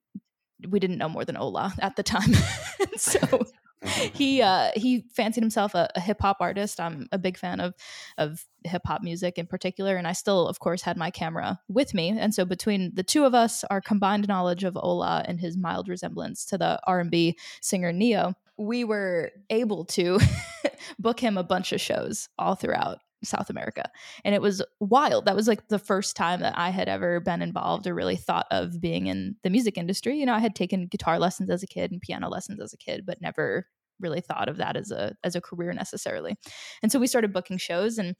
we 0.69 0.79
didn't 0.79 0.97
know 0.97 1.09
more 1.09 1.25
than 1.25 1.37
Ola 1.37 1.73
at 1.79 1.95
the 1.95 2.03
time. 2.03 2.31
so 2.97 3.45
he 3.83 4.41
uh, 4.41 4.71
he 4.75 5.05
fancied 5.13 5.43
himself 5.43 5.75
a, 5.75 5.89
a 5.95 5.99
hip 5.99 6.17
hop 6.21 6.37
artist. 6.39 6.79
I'm 6.79 7.07
a 7.11 7.17
big 7.17 7.37
fan 7.37 7.59
of 7.59 7.75
of 8.17 8.45
hip 8.63 8.81
hop 8.85 9.01
music 9.03 9.37
in 9.37 9.45
particular, 9.45 9.95
and 9.95 10.07
I 10.07 10.13
still, 10.13 10.47
of 10.47 10.59
course, 10.59 10.81
had 10.81 10.97
my 10.97 11.11
camera 11.11 11.59
with 11.67 11.93
me. 11.93 12.09
And 12.09 12.33
so 12.33 12.45
between 12.45 12.93
the 12.95 13.03
two 13.03 13.25
of 13.25 13.33
us, 13.33 13.63
our 13.69 13.81
combined 13.81 14.27
knowledge 14.27 14.63
of 14.63 14.77
Ola 14.77 15.23
and 15.27 15.39
his 15.39 15.57
mild 15.57 15.87
resemblance 15.87 16.45
to 16.45 16.57
the 16.57 16.79
R 16.85 16.99
and 16.99 17.11
B 17.11 17.37
singer 17.61 17.91
Ne-Yo, 17.91 18.33
we 18.57 18.83
were 18.83 19.31
able 19.49 19.85
to 19.85 20.19
book 20.99 21.19
him 21.19 21.37
a 21.37 21.43
bunch 21.43 21.71
of 21.71 21.81
shows 21.81 22.29
all 22.37 22.55
throughout 22.55 22.99
South 23.23 23.49
America. 23.49 23.89
And 24.23 24.35
it 24.35 24.41
was 24.41 24.61
wild. 24.79 25.25
That 25.25 25.35
was 25.35 25.47
like 25.47 25.67
the 25.67 25.79
first 25.79 26.15
time 26.15 26.41
that 26.41 26.57
I 26.57 26.69
had 26.69 26.87
ever 26.87 27.19
been 27.19 27.41
involved 27.41 27.87
or 27.87 27.95
really 27.95 28.15
thought 28.15 28.47
of 28.51 28.79
being 28.79 29.07
in 29.07 29.35
the 29.43 29.49
music 29.49 29.77
industry. 29.77 30.17
You 30.17 30.25
know, 30.25 30.33
I 30.33 30.39
had 30.39 30.55
taken 30.55 30.87
guitar 30.87 31.19
lessons 31.19 31.49
as 31.49 31.63
a 31.63 31.67
kid 31.67 31.91
and 31.91 32.01
piano 32.01 32.29
lessons 32.29 32.59
as 32.61 32.73
a 32.73 32.77
kid, 32.77 33.05
but 33.05 33.21
never 33.21 33.67
really 33.99 34.21
thought 34.21 34.47
of 34.47 34.57
that 34.57 34.77
as 34.77 34.91
a 34.91 35.15
as 35.23 35.35
a 35.35 35.41
career 35.41 35.73
necessarily. 35.73 36.35
And 36.83 36.91
so 36.91 36.99
we 36.99 37.07
started 37.07 37.33
booking 37.33 37.57
shows 37.57 37.97
and 37.97 38.15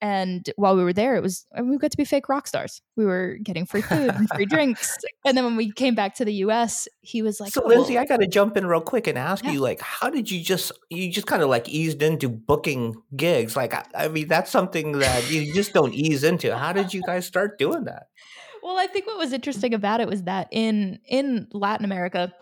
and 0.00 0.50
while 0.56 0.76
we 0.76 0.84
were 0.84 0.92
there, 0.92 1.16
it 1.16 1.22
was 1.22 1.46
we 1.62 1.78
got 1.78 1.90
to 1.90 1.96
be 1.96 2.04
fake 2.04 2.28
rock 2.28 2.46
stars. 2.46 2.82
We 2.96 3.04
were 3.04 3.38
getting 3.42 3.66
free 3.66 3.80
food 3.80 4.10
and 4.10 4.28
free 4.28 4.46
drinks. 4.50 4.96
And 5.24 5.36
then 5.36 5.44
when 5.44 5.56
we 5.56 5.72
came 5.72 5.94
back 5.94 6.14
to 6.16 6.24
the 6.24 6.34
U.S., 6.34 6.88
he 7.00 7.22
was 7.22 7.40
like, 7.40 7.52
"So, 7.52 7.62
oh, 7.64 7.68
Lindsey, 7.68 7.98
I 7.98 8.04
got 8.04 8.18
to 8.18 8.26
jump 8.26 8.56
in 8.56 8.66
real 8.66 8.80
quick 8.80 9.06
and 9.06 9.16
ask 9.16 9.44
yeah. 9.44 9.52
you, 9.52 9.60
like, 9.60 9.80
how 9.80 10.10
did 10.10 10.30
you 10.30 10.42
just 10.42 10.72
you 10.90 11.10
just 11.10 11.26
kind 11.26 11.42
of 11.42 11.48
like 11.48 11.68
eased 11.68 12.02
into 12.02 12.28
booking 12.28 12.94
gigs? 13.16 13.56
Like, 13.56 13.74
I, 13.74 13.84
I 13.94 14.08
mean, 14.08 14.28
that's 14.28 14.50
something 14.50 14.98
that 14.98 15.30
you 15.30 15.52
just 15.54 15.72
don't 15.72 15.94
ease 15.94 16.24
into. 16.24 16.56
How 16.56 16.72
did 16.72 16.92
you 16.92 17.02
guys 17.02 17.26
start 17.26 17.58
doing 17.58 17.84
that? 17.84 18.08
Well, 18.62 18.78
I 18.78 18.86
think 18.86 19.06
what 19.06 19.18
was 19.18 19.32
interesting 19.32 19.74
about 19.74 20.00
it 20.00 20.08
was 20.08 20.22
that 20.22 20.48
in 20.50 20.98
in 21.06 21.48
Latin 21.52 21.84
America, 21.84 22.32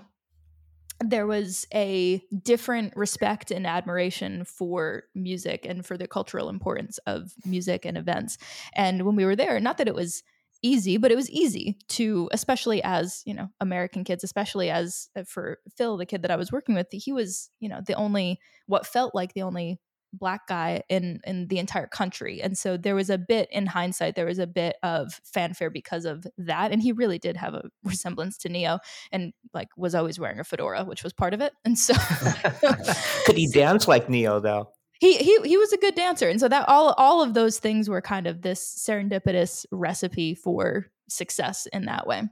there 1.05 1.27
was 1.27 1.67
a 1.75 2.23
different 2.43 2.97
respect 2.97 3.51
and 3.51 3.67
admiration 3.67 4.45
for 4.45 5.05
music 5.15 5.67
and 5.67 5.85
for 5.85 5.97
the 5.97 6.07
cultural 6.07 6.49
importance 6.49 6.99
of 7.07 7.33
music 7.45 7.85
and 7.85 7.97
events. 7.97 8.39
And 8.75 9.03
when 9.03 9.17
we 9.17 9.25
were 9.25 9.37
there, 9.37 9.59
not 9.61 9.79
that 9.79 9.89
it 9.89 9.95
was 9.95 10.23
easy, 10.63 10.97
but 10.97 11.11
it 11.11 11.17
was 11.17 11.31
easy 11.31 11.77
to, 11.89 12.29
especially 12.33 12.83
as, 12.83 13.23
you 13.27 13.35
know, 13.35 13.49
American 13.61 14.05
kids, 14.05 14.23
especially 14.23 14.71
as 14.71 15.09
uh, 15.17 15.25
for 15.27 15.59
Phil, 15.77 15.97
the 15.97 16.07
kid 16.07 16.23
that 16.23 16.31
I 16.31 16.37
was 16.37 16.53
working 16.53 16.75
with, 16.75 16.87
he 16.93 17.13
was, 17.13 17.51
you 17.59 17.69
know, 17.69 17.81
the 17.85 17.95
only, 17.95 18.39
what 18.67 18.87
felt 18.87 19.15
like 19.15 19.35
the 19.35 19.43
only 19.43 19.81
black 20.13 20.47
guy 20.47 20.83
in 20.89 21.21
in 21.25 21.49
the 21.49 21.59
entire 21.59 21.87
country. 21.87 22.43
And 22.43 22.57
so 22.57 22.77
there 22.77 22.95
was 22.95 23.11
a 23.11 23.19
bit 23.19 23.49
in 23.51 23.67
hindsight 23.67 24.15
there 24.15 24.27
was 24.27 24.39
a 24.39 24.47
bit 24.47 24.77
of 24.83 25.21
fanfare 25.25 25.71
because 25.71 26.05
of 26.05 26.27
that. 26.39 26.73
And 26.73 26.83
he 26.83 26.93
really 26.93 27.19
did 27.19 27.37
have 27.37 27.55
a 27.55 27.63
resemblance 27.85 28.37
to 28.39 28.49
Ne-Yo 28.49 28.79
and 29.11 29.33
like 29.55 29.69
was 29.77 29.95
always 29.95 30.19
wearing 30.19 30.41
a 30.41 30.45
fedora 30.45 30.85
which 30.85 31.03
was 31.03 31.13
part 31.13 31.35
of 31.35 31.41
it. 31.41 31.53
And 31.65 31.79
so 31.79 31.95
could 33.27 33.37
he 33.37 33.49
dance 33.53 33.89
like 33.89 34.09
Ne-Yo 34.09 34.41
though? 34.41 34.71
He, 35.01 35.17
he 35.17 35.41
he 35.43 35.57
was 35.57 35.73
a 35.73 35.79
good 35.79 35.95
dancer. 35.95 36.29
And 36.29 36.39
so 36.39 36.49
that 36.49 36.69
all 36.69 36.95
all 36.97 37.23
of 37.23 37.35
those 37.35 37.59
things 37.59 37.89
were 37.89 38.01
kind 38.01 38.27
of 38.27 38.43
this 38.43 38.85
serendipitous 38.89 39.67
recipe 39.73 40.35
for 40.35 40.87
success 41.09 41.67
in 41.73 41.87
that 41.87 42.07
way. 42.07 42.23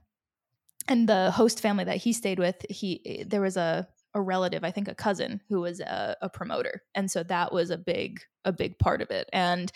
And 0.86 1.08
the 1.08 1.30
host 1.30 1.60
family 1.60 1.84
that 1.84 1.96
he 1.96 2.12
stayed 2.12 2.38
with 2.38 2.64
he 2.68 3.02
eh, 3.04 3.24
there 3.26 3.40
was 3.40 3.56
a 3.56 3.88
a 4.14 4.20
relative, 4.20 4.64
I 4.64 4.70
think 4.70 4.88
a 4.88 4.94
cousin 4.94 5.40
who 5.48 5.60
was 5.60 5.80
a, 5.80 6.16
a 6.20 6.28
promoter. 6.28 6.82
And 6.94 7.10
so 7.10 7.22
that 7.24 7.52
was 7.52 7.70
a 7.70 7.78
big, 7.78 8.20
a 8.44 8.52
big 8.52 8.78
part 8.78 9.02
of 9.02 9.10
it. 9.10 9.28
And 9.32 9.70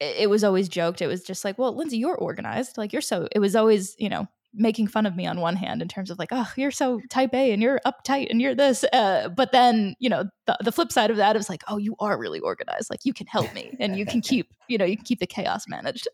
it, 0.00 0.16
it 0.20 0.30
was 0.30 0.44
always 0.44 0.68
joked. 0.68 1.02
It 1.02 1.06
was 1.06 1.22
just 1.22 1.44
like, 1.44 1.58
well, 1.58 1.74
Lindsey, 1.74 1.98
you're 1.98 2.16
organized. 2.16 2.76
Like 2.76 2.92
you're 2.92 3.02
so, 3.02 3.28
it 3.32 3.38
was 3.38 3.56
always, 3.56 3.94
you 3.98 4.08
know, 4.08 4.26
making 4.54 4.86
fun 4.86 5.06
of 5.06 5.16
me 5.16 5.26
on 5.26 5.40
one 5.40 5.56
hand 5.56 5.80
in 5.80 5.88
terms 5.88 6.10
of 6.10 6.18
like, 6.18 6.28
oh, 6.30 6.50
you're 6.56 6.70
so 6.70 7.00
type 7.08 7.32
A 7.34 7.52
and 7.52 7.62
you're 7.62 7.80
uptight 7.86 8.28
and 8.30 8.40
you're 8.40 8.54
this. 8.54 8.84
Uh, 8.92 9.28
but 9.30 9.52
then, 9.52 9.94
you 9.98 10.10
know, 10.10 10.24
the, 10.46 10.56
the 10.62 10.72
flip 10.72 10.92
side 10.92 11.10
of 11.10 11.16
that 11.16 11.36
is 11.36 11.48
like, 11.48 11.62
oh, 11.68 11.78
you 11.78 11.96
are 12.00 12.18
really 12.18 12.40
organized. 12.40 12.90
Like 12.90 13.04
you 13.04 13.14
can 13.14 13.26
help 13.26 13.52
me 13.54 13.74
and 13.80 13.96
you 13.96 14.04
can 14.04 14.20
keep, 14.20 14.48
you 14.68 14.76
know, 14.76 14.84
you 14.84 14.96
can 14.96 15.04
keep 15.04 15.20
the 15.20 15.26
chaos 15.26 15.64
managed. 15.68 16.06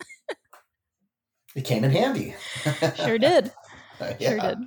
it 1.56 1.64
came 1.64 1.84
in 1.84 1.90
handy. 1.90 2.34
sure 2.96 3.18
did. 3.18 3.52
Uh, 4.00 4.14
yeah. 4.20 4.28
Sure 4.30 4.38
did. 4.38 4.58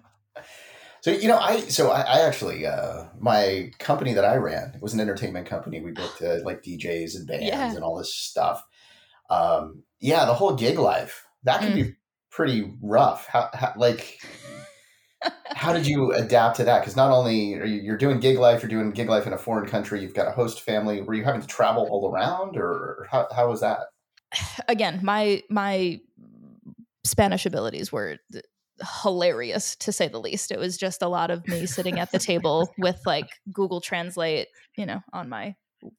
So 1.02 1.12
you 1.12 1.28
know, 1.28 1.38
I 1.38 1.62
so 1.62 1.90
I, 1.90 2.02
I 2.02 2.20
actually 2.22 2.66
uh, 2.66 3.06
my 3.20 3.72
company 3.80 4.14
that 4.14 4.26
I 4.26 4.36
ran 4.36 4.74
it 4.76 4.82
was 4.82 4.94
an 4.94 5.00
entertainment 5.00 5.48
company. 5.48 5.82
We 5.82 5.92
booked 5.92 6.22
uh, 6.22 6.38
like 6.44 6.64
DJs 6.64 7.16
and 7.16 7.28
bands 7.28 7.46
yeah. 7.46 7.74
and 7.74 7.84
all 7.84 7.98
this 7.98 8.14
stuff. 8.14 8.64
Um, 9.30 9.84
yeah, 10.00 10.26
the 10.26 10.34
whole 10.34 10.56
gig 10.56 10.78
life 10.78 11.26
that 11.44 11.62
can 11.62 11.72
mm. 11.72 11.76
be 11.76 11.96
pretty 12.30 12.72
rough. 12.82 13.26
How, 13.28 13.50
how 13.54 13.74
like 13.76 14.20
how 15.48 15.74
did 15.74 15.88
you 15.88 16.12
adapt 16.16 16.58
to 16.58 16.64
that? 16.66 16.82
Because 16.82 16.96
not 16.96 17.12
only 17.12 17.56
are 17.56 17.66
you, 17.66 17.82
you're 17.82 17.98
doing 17.98 18.20
gig 18.20 18.38
life, 18.38 18.62
you're 18.62 18.70
doing 18.70 18.92
gig 18.92 19.10
life 19.10 19.26
in 19.26 19.34
a 19.34 19.38
foreign 19.38 19.68
country. 19.68 20.02
You've 20.02 20.14
got 20.14 20.28
a 20.28 20.32
host 20.32 20.62
family. 20.62 21.02
Were 21.02 21.14
you 21.14 21.24
having 21.24 21.42
to 21.42 21.48
travel 21.48 21.88
all 21.90 22.12
around, 22.12 22.58
or 22.58 23.08
how 23.10 23.28
how 23.36 23.50
was 23.50 23.62
that? 23.62 23.80
Again, 24.68 25.00
my 25.02 25.42
my 25.50 26.00
Spanish 27.04 27.46
abilities 27.46 27.92
were 27.92 28.18
hilarious 29.04 29.76
to 29.78 29.92
say 29.92 30.08
the 30.08 30.20
least. 30.20 30.52
It 30.52 30.60
was 30.60 30.78
just 30.78 31.02
a 31.02 31.08
lot 31.08 31.32
of 31.32 31.48
me 31.48 31.66
sitting 31.66 32.00
at 32.00 32.12
the 32.12 32.20
table 32.20 32.70
with 32.78 33.00
like 33.06 33.30
Google 33.52 33.82
Translate, 33.82 34.48
you 34.78 34.86
know, 34.86 35.02
on 35.14 35.30
my 35.30 35.56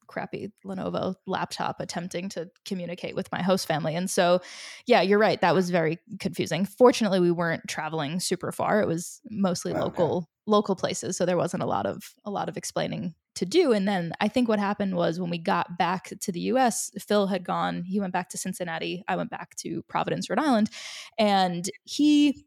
crappy 0.06 0.52
Lenovo 0.64 1.14
laptop 1.26 1.80
attempting 1.80 2.28
to 2.30 2.48
communicate 2.64 3.16
with 3.16 3.30
my 3.32 3.42
host 3.42 3.66
family. 3.66 3.96
And 3.96 4.08
so, 4.08 4.40
yeah, 4.86 5.00
you're 5.02 5.18
right. 5.18 5.40
That 5.40 5.54
was 5.54 5.70
very 5.70 5.98
confusing. 6.20 6.66
Fortunately, 6.66 7.18
we 7.18 7.32
weren't 7.32 7.66
traveling 7.68 8.20
super 8.20 8.52
far. 8.52 8.80
It 8.80 8.86
was 8.86 9.20
mostly 9.28 9.72
oh, 9.72 9.76
okay. 9.76 9.84
local 9.84 10.28
local 10.46 10.74
places 10.74 11.16
so 11.16 11.24
there 11.24 11.36
wasn't 11.36 11.62
a 11.62 11.66
lot 11.66 11.86
of 11.86 12.14
a 12.24 12.30
lot 12.30 12.48
of 12.48 12.56
explaining 12.56 13.14
to 13.34 13.46
do 13.46 13.72
and 13.72 13.86
then 13.86 14.12
i 14.20 14.26
think 14.26 14.48
what 14.48 14.58
happened 14.58 14.96
was 14.96 15.20
when 15.20 15.30
we 15.30 15.38
got 15.38 15.78
back 15.78 16.10
to 16.20 16.32
the 16.32 16.40
us 16.40 16.90
phil 16.98 17.28
had 17.28 17.44
gone 17.44 17.84
he 17.84 18.00
went 18.00 18.12
back 18.12 18.28
to 18.28 18.36
cincinnati 18.36 19.04
i 19.06 19.14
went 19.14 19.30
back 19.30 19.54
to 19.54 19.82
providence 19.88 20.28
rhode 20.28 20.40
island 20.40 20.68
and 21.16 21.70
he 21.84 22.44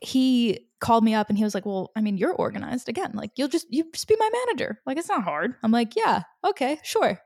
he 0.00 0.68
called 0.80 1.04
me 1.04 1.14
up 1.14 1.28
and 1.28 1.38
he 1.38 1.44
was 1.44 1.54
like 1.54 1.66
well 1.66 1.92
i 1.96 2.00
mean 2.00 2.16
you're 2.16 2.32
organized 2.32 2.88
again. 2.88 3.12
Like 3.14 3.30
you'll 3.36 3.48
just 3.48 3.66
you 3.70 3.84
just 3.92 4.08
be 4.08 4.16
my 4.18 4.30
manager. 4.46 4.80
Like 4.86 4.98
it's 4.98 5.08
not 5.08 5.24
hard. 5.24 5.54
I'm 5.62 5.72
like 5.72 5.94
yeah 5.96 6.22
okay 6.46 6.78
sure. 6.82 7.20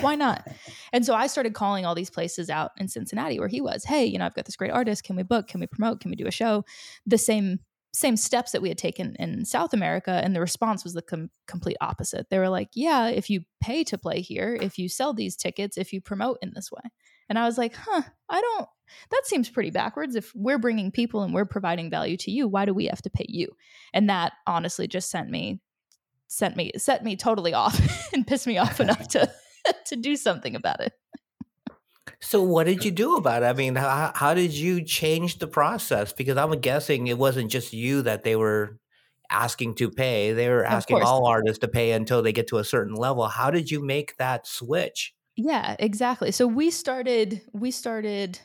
Why 0.00 0.14
not? 0.14 0.46
And 0.94 1.06
so 1.06 1.14
i 1.14 1.26
started 1.26 1.54
calling 1.54 1.86
all 1.86 1.94
these 1.94 2.10
places 2.10 2.50
out 2.50 2.72
in 2.76 2.88
cincinnati 2.88 3.38
where 3.38 3.48
he 3.48 3.60
was 3.62 3.84
hey 3.84 4.04
you 4.04 4.18
know 4.18 4.26
i've 4.26 4.34
got 4.34 4.44
this 4.44 4.56
great 4.56 4.72
artist. 4.72 5.04
Can 5.04 5.16
we 5.16 5.22
book? 5.22 5.48
Can 5.48 5.60
we 5.60 5.66
promote? 5.66 6.00
Can 6.00 6.10
we 6.10 6.16
do 6.16 6.26
a 6.26 6.30
show? 6.30 6.64
The 7.06 7.18
same 7.18 7.60
same 7.94 8.16
steps 8.16 8.52
that 8.52 8.62
we 8.62 8.68
had 8.68 8.78
taken 8.78 9.14
in 9.18 9.44
South 9.44 9.74
America, 9.74 10.20
and 10.24 10.34
the 10.34 10.40
response 10.40 10.82
was 10.82 10.94
the 10.94 11.02
com- 11.02 11.30
complete 11.46 11.76
opposite. 11.80 12.30
They 12.30 12.38
were 12.38 12.48
like, 12.48 12.70
"Yeah, 12.74 13.08
if 13.08 13.28
you 13.28 13.42
pay 13.60 13.84
to 13.84 13.98
play 13.98 14.22
here, 14.22 14.56
if 14.60 14.78
you 14.78 14.88
sell 14.88 15.12
these 15.12 15.36
tickets, 15.36 15.76
if 15.76 15.92
you 15.92 16.00
promote 16.00 16.38
in 16.40 16.52
this 16.54 16.70
way," 16.72 16.90
and 17.28 17.38
I 17.38 17.44
was 17.44 17.58
like, 17.58 17.74
"Huh, 17.74 18.02
I 18.28 18.40
don't. 18.40 18.68
That 19.10 19.22
seems 19.24 19.48
pretty 19.48 19.70
backwards. 19.70 20.16
If 20.16 20.32
we're 20.34 20.58
bringing 20.58 20.90
people 20.90 21.22
and 21.22 21.32
we're 21.32 21.46
providing 21.46 21.90
value 21.90 22.16
to 22.18 22.30
you, 22.30 22.48
why 22.48 22.66
do 22.66 22.74
we 22.74 22.86
have 22.86 23.02
to 23.02 23.10
pay 23.10 23.26
you?" 23.28 23.48
And 23.92 24.08
that 24.10 24.32
honestly 24.46 24.86
just 24.86 25.10
sent 25.10 25.30
me, 25.30 25.60
sent 26.28 26.56
me, 26.56 26.72
set 26.76 27.04
me 27.04 27.16
totally 27.16 27.54
off, 27.54 27.80
and 28.12 28.26
pissed 28.26 28.46
me 28.46 28.58
off 28.58 28.80
enough 28.80 29.08
to 29.08 29.30
to 29.86 29.96
do 29.96 30.16
something 30.16 30.54
about 30.54 30.80
it. 30.80 30.92
So 32.20 32.42
what 32.42 32.66
did 32.66 32.84
you 32.84 32.90
do 32.90 33.16
about 33.16 33.42
it? 33.42 33.46
I 33.46 33.52
mean, 33.52 33.74
how, 33.74 34.12
how 34.14 34.34
did 34.34 34.52
you 34.52 34.84
change 34.84 35.38
the 35.38 35.48
process? 35.48 36.12
Because 36.12 36.36
I'm 36.36 36.52
guessing 36.60 37.08
it 37.08 37.18
wasn't 37.18 37.50
just 37.50 37.72
you 37.72 38.02
that 38.02 38.22
they 38.22 38.36
were 38.36 38.78
asking 39.30 39.74
to 39.76 39.90
pay. 39.90 40.32
They 40.32 40.48
were 40.48 40.64
asking 40.64 41.02
all 41.02 41.26
artists 41.26 41.58
to 41.60 41.68
pay 41.68 41.92
until 41.92 42.22
they 42.22 42.32
get 42.32 42.48
to 42.48 42.58
a 42.58 42.64
certain 42.64 42.94
level. 42.94 43.26
How 43.26 43.50
did 43.50 43.70
you 43.70 43.84
make 43.84 44.16
that 44.18 44.46
switch? 44.46 45.14
Yeah, 45.36 45.76
exactly. 45.78 46.30
So 46.30 46.46
we 46.46 46.70
started 46.70 47.40
we 47.52 47.70
started 47.70 48.38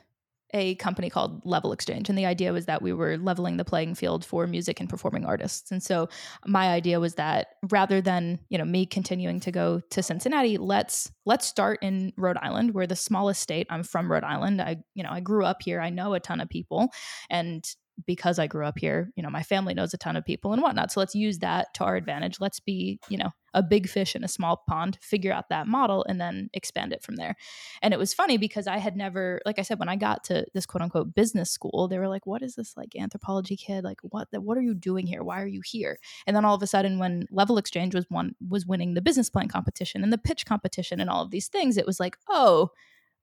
a 0.54 0.76
company 0.76 1.10
called 1.10 1.46
Level 1.46 1.74
Exchange. 1.74 2.08
And 2.08 2.18
the 2.18 2.26
idea 2.26 2.54
was 2.54 2.68
that 2.68 2.82
we 2.82 2.94
were 2.94 3.18
leveling 3.18 3.58
the 3.58 3.66
playing 3.66 3.96
field 3.96 4.24
for 4.24 4.48
music 4.48 4.80
and 4.80 4.90
performing 4.90 5.26
artists. 5.26 5.72
And 5.72 5.84
so 5.84 6.08
my 6.46 6.70
idea 6.70 7.00
was 7.00 7.16
that 7.16 7.48
rather 7.70 8.00
than, 8.00 8.40
you 8.50 8.58
know, 8.58 8.66
me 8.66 8.86
continuing 8.86 9.42
to 9.42 9.52
go 9.52 9.82
to 9.92 10.02
Cincinnati, 10.02 10.58
let's 10.58 11.12
let's 11.26 11.46
start 11.46 11.80
in 11.82 12.14
Rhode 12.16 12.38
Island. 12.38 12.74
We're 12.74 12.88
the 12.88 12.96
smallest 12.96 13.42
state. 13.42 13.68
I'm 13.70 13.84
from 13.84 14.10
Rhode 14.10 14.24
Island. 14.24 14.62
I, 14.62 14.78
you 14.94 15.04
know, 15.04 15.12
I 15.12 15.20
grew 15.20 15.44
up 15.44 15.62
here. 15.62 15.82
I 15.82 15.90
know 15.90 16.14
a 16.14 16.20
ton 16.20 16.40
of 16.40 16.50
people. 16.50 16.90
And 17.30 17.66
because 18.06 18.40
I 18.40 18.48
grew 18.48 18.66
up 18.66 18.78
here, 18.78 19.12
you 19.16 19.24
know, 19.24 19.30
my 19.30 19.44
family 19.44 19.74
knows 19.74 19.94
a 19.94 19.98
ton 19.98 20.16
of 20.16 20.24
people 20.24 20.54
and 20.54 20.62
whatnot. 20.62 20.92
So 20.92 21.00
let's 21.00 21.16
use 21.16 21.40
that 21.40 21.74
to 21.76 21.84
our 21.84 21.96
advantage. 21.96 22.38
Let's 22.40 22.60
be, 22.60 23.00
you 23.10 23.18
know, 23.18 23.32
a 23.58 23.64
big 23.64 23.90
fish 23.90 24.16
in 24.16 24.24
a 24.24 24.28
small 24.28 24.64
pond, 24.68 25.00
figure 25.02 25.34
out 25.34 25.50
that 25.50 25.68
model 25.68 26.06
and 26.08 26.22
then 26.22 26.48
expand 26.54 26.94
it 26.94 27.02
from 27.02 27.16
there. 27.16 27.36
And 27.82 27.92
it 27.92 27.98
was 27.98 28.14
funny 28.14 28.38
because 28.38 28.68
I 28.68 28.78
had 28.78 28.96
never, 28.96 29.42
like 29.48 29.58
I 29.58 29.64
said, 29.64 29.80
when 29.80 29.90
I 29.90 29.96
got 29.96 30.24
to 30.26 30.46
this 30.54 30.68
quote 30.68 30.84
unquote 30.84 31.16
business 31.16 31.50
school, 31.50 31.88
they 31.88 31.98
were 31.98 32.08
like, 32.08 32.28
what 32.28 32.44
is 32.44 32.54
this 32.54 32.78
like 32.78 32.96
anthropology 32.96 33.58
kid? 33.58 33.84
Like 33.84 34.00
what, 34.04 34.30
the, 34.32 34.40
what 34.40 34.60
are 34.60 34.62
you 34.62 34.76
doing 34.76 35.08
here? 35.08 35.24
Why 35.24 35.42
are 35.42 35.48
you 35.48 35.62
here? 35.66 35.98
And 36.28 36.36
then 36.36 36.46
all 36.46 36.54
of 36.54 36.62
a 36.62 36.68
sudden 36.68 37.00
when 37.00 37.26
level 37.32 37.58
exchange 37.58 37.96
was 37.96 38.06
one, 38.10 38.36
was 38.48 38.68
winning 38.68 38.94
the 38.94 39.02
business 39.02 39.32
plan 39.32 39.48
competition 39.48 40.04
and 40.04 40.14
the 40.14 40.20
pitch 40.20 40.46
competition 40.46 41.02
and 41.02 41.10
all 41.10 41.24
of 41.24 41.32
these 41.32 41.48
things, 41.48 41.78
it 41.78 41.88
was 41.88 42.00
like, 42.00 42.16
oh, 42.30 42.70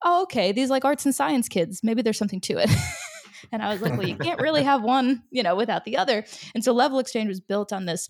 oh, 0.05 0.23
okay, 0.25 0.51
these 0.51 0.69
like 0.69 0.85
arts 0.85 1.07
and 1.07 1.15
science 1.15 1.49
kids, 1.49 1.81
maybe 1.85 2.03
there's 2.03 2.19
something 2.19 2.41
to 2.41 2.59
it. 2.59 2.71
And 3.53 3.63
I 3.63 3.71
was 3.71 3.83
like, 3.83 3.93
well, 3.99 4.09
you 4.09 4.17
can't 4.17 4.41
really 4.41 4.63
have 4.63 4.83
one, 4.83 5.23
you 5.31 5.43
know, 5.43 5.55
without 5.55 5.85
the 5.85 5.99
other. 5.99 6.25
And 6.55 6.65
so 6.65 6.73
Level 6.73 6.99
Exchange 6.99 7.29
was 7.29 7.41
built 7.41 7.75
on 7.75 7.85
this 7.85 8.09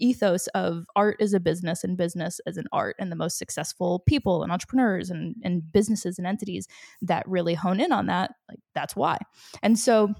ethos 0.00 0.46
of 0.48 0.84
art 0.96 1.16
as 1.20 1.32
a 1.32 1.40
business 1.40 1.84
and 1.84 1.96
business 1.96 2.40
as 2.46 2.56
an 2.56 2.66
art 2.72 2.96
and 2.98 3.10
the 3.10 3.16
most 3.16 3.38
successful 3.38 4.02
people 4.06 4.42
and 4.42 4.50
entrepreneurs 4.50 5.10
and, 5.10 5.36
and 5.42 5.72
businesses 5.72 6.18
and 6.18 6.26
entities 6.26 6.66
that 7.02 7.28
really 7.28 7.54
hone 7.54 7.80
in 7.80 7.92
on 7.92 8.06
that 8.06 8.32
like 8.48 8.60
that's 8.74 8.96
why. 8.96 9.18
And 9.62 9.78
so 9.78 10.14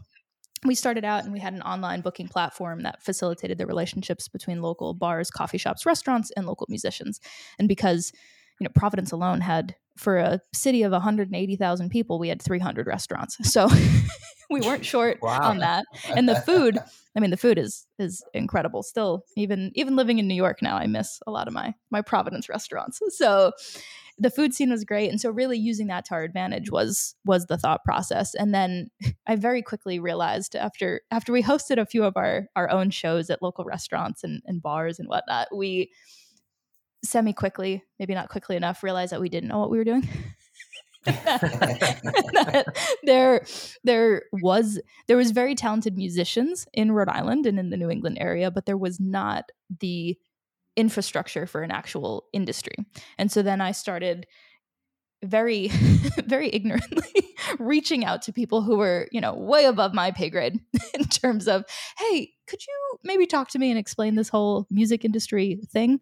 we 0.64 0.74
started 0.74 1.04
out 1.04 1.24
and 1.24 1.32
we 1.32 1.40
had 1.40 1.54
an 1.54 1.62
online 1.62 2.02
booking 2.02 2.28
platform 2.28 2.82
that 2.82 3.02
facilitated 3.02 3.56
the 3.56 3.66
relationships 3.66 4.28
between 4.28 4.60
local 4.60 4.92
bars 4.92 5.30
coffee 5.30 5.58
shops 5.58 5.86
restaurants 5.86 6.30
and 6.36 6.46
local 6.46 6.66
musicians. 6.68 7.20
And 7.58 7.66
because 7.66 8.12
you 8.60 8.64
know 8.64 8.70
providence 8.74 9.10
alone 9.10 9.40
had 9.40 9.74
for 9.96 10.18
a 10.18 10.40
city 10.54 10.82
of 10.82 10.92
180,000 10.92 11.90
people 11.90 12.18
we 12.18 12.28
had 12.28 12.40
300 12.40 12.86
restaurants 12.86 13.36
so 13.50 13.68
we 14.50 14.60
weren't 14.60 14.84
short 14.84 15.22
wow. 15.22 15.40
on 15.42 15.58
that. 15.58 15.86
And 16.08 16.28
the 16.28 16.34
food, 16.34 16.76
I 17.16 17.20
mean, 17.20 17.30
the 17.30 17.36
food 17.36 17.58
is 17.58 17.86
is 17.98 18.22
incredible. 18.34 18.82
Still, 18.82 19.24
even 19.36 19.70
even 19.74 19.96
living 19.96 20.18
in 20.18 20.26
New 20.26 20.34
York 20.34 20.60
now, 20.60 20.76
I 20.76 20.86
miss 20.86 21.20
a 21.26 21.30
lot 21.30 21.46
of 21.46 21.54
my 21.54 21.74
my 21.90 22.02
Providence 22.02 22.48
restaurants. 22.48 23.00
So 23.10 23.52
the 24.18 24.30
food 24.30 24.52
scene 24.52 24.70
was 24.70 24.84
great, 24.84 25.08
and 25.08 25.20
so 25.20 25.30
really 25.30 25.56
using 25.56 25.86
that 25.86 26.04
to 26.06 26.14
our 26.14 26.22
advantage 26.22 26.70
was 26.70 27.14
was 27.24 27.46
the 27.46 27.56
thought 27.56 27.84
process. 27.84 28.34
And 28.34 28.54
then 28.54 28.90
I 29.26 29.36
very 29.36 29.62
quickly 29.62 29.98
realized 29.98 30.56
after 30.56 31.02
after 31.10 31.32
we 31.32 31.42
hosted 31.42 31.78
a 31.78 31.86
few 31.86 32.04
of 32.04 32.16
our 32.16 32.46
our 32.56 32.70
own 32.70 32.90
shows 32.90 33.30
at 33.30 33.42
local 33.42 33.64
restaurants 33.64 34.24
and, 34.24 34.42
and 34.46 34.60
bars 34.60 34.98
and 34.98 35.08
whatnot, 35.08 35.48
we 35.54 35.90
semi 37.04 37.32
quickly, 37.32 37.82
maybe 37.98 38.14
not 38.14 38.28
quickly 38.28 38.56
enough, 38.56 38.82
realized 38.82 39.12
that 39.12 39.20
we 39.20 39.28
didn't 39.28 39.48
know 39.48 39.58
what 39.58 39.70
we 39.70 39.78
were 39.78 39.84
doing. 39.84 40.08
there 43.04 43.42
there 43.84 44.22
was 44.32 44.78
there 45.06 45.16
was 45.16 45.30
very 45.30 45.54
talented 45.54 45.96
musicians 45.96 46.66
in 46.74 46.92
Rhode 46.92 47.08
Island 47.08 47.46
and 47.46 47.58
in 47.58 47.70
the 47.70 47.78
New 47.78 47.88
England 47.88 48.18
area, 48.20 48.50
but 48.50 48.66
there 48.66 48.76
was 48.76 49.00
not 49.00 49.50
the 49.80 50.18
infrastructure 50.76 51.46
for 51.46 51.62
an 51.62 51.70
actual 51.70 52.24
industry. 52.32 52.74
And 53.18 53.32
so 53.32 53.42
then 53.42 53.62
I 53.62 53.72
started 53.72 54.26
very 55.22 55.68
very 56.24 56.48
ignorantly 56.52 57.34
reaching 57.58 58.04
out 58.04 58.22
to 58.22 58.32
people 58.32 58.62
who 58.62 58.76
were 58.76 59.08
you 59.12 59.20
know 59.20 59.34
way 59.34 59.64
above 59.64 59.92
my 59.92 60.10
pay 60.10 60.30
grade 60.30 60.58
in 60.94 61.04
terms 61.04 61.46
of 61.46 61.64
hey 61.98 62.30
could 62.46 62.66
you 62.66 62.98
maybe 63.04 63.26
talk 63.26 63.48
to 63.48 63.58
me 63.58 63.70
and 63.70 63.78
explain 63.78 64.14
this 64.14 64.30
whole 64.30 64.66
music 64.70 65.04
industry 65.04 65.60
thing 65.72 66.00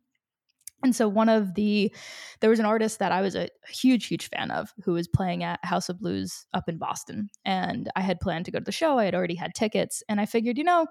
and 0.83 0.95
so 0.95 1.09
one 1.09 1.29
of 1.29 1.55
the 1.55 1.93
there 2.41 2.51
was 2.51 2.61
an 2.61 2.67
artist 2.67 3.01
that 3.01 3.11
I 3.11 3.21
was 3.21 3.35
a 3.35 3.49
huge 3.69 4.07
huge 4.07 4.29
fan 4.29 4.51
of 4.51 4.73
who 4.85 4.93
was 4.93 5.09
playing 5.09 5.43
at 5.43 5.65
House 5.65 5.89
of 5.89 5.99
Blues 5.99 6.47
up 6.55 6.69
in 6.69 6.79
Boston. 6.79 7.31
And 7.45 7.91
I 7.97 8.01
had 8.01 8.21
planned 8.21 8.45
to 8.45 8.51
go 8.51 8.59
to 8.59 8.65
the 8.65 8.73
show. 8.73 8.99
I 8.99 9.05
had 9.05 9.15
already 9.15 9.35
had 9.35 9.55
tickets. 9.55 10.03
And 10.09 10.21
I 10.21 10.27
figured 10.27 10.57
you 10.57 10.65
know 10.65 10.87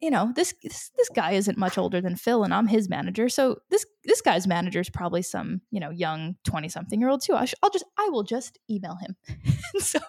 you 0.00 0.10
know 0.10 0.32
this 0.34 0.54
this, 0.62 0.90
this 0.96 1.08
guy 1.10 1.32
isn't 1.32 1.58
much 1.58 1.78
older 1.78 2.00
than 2.00 2.16
Phil 2.16 2.42
and 2.42 2.52
I'm 2.52 2.66
his 2.66 2.88
manager. 2.88 3.28
So 3.28 3.58
this 3.70 3.86
this 4.04 4.20
guy's 4.20 4.46
manager 4.46 4.80
is 4.80 4.90
probably 4.90 5.22
some 5.22 5.60
you 5.70 5.78
know 5.78 5.90
young 5.90 6.36
20 6.44 6.68
something 6.68 6.98
year 6.98 7.10
old 7.10 7.22
too. 7.22 7.34
I 7.34 7.46
will 7.62 7.70
just 7.70 7.84
I 7.96 8.08
will 8.10 8.24
just 8.24 8.58
email 8.68 8.96
him. 8.96 9.16
So 9.78 10.00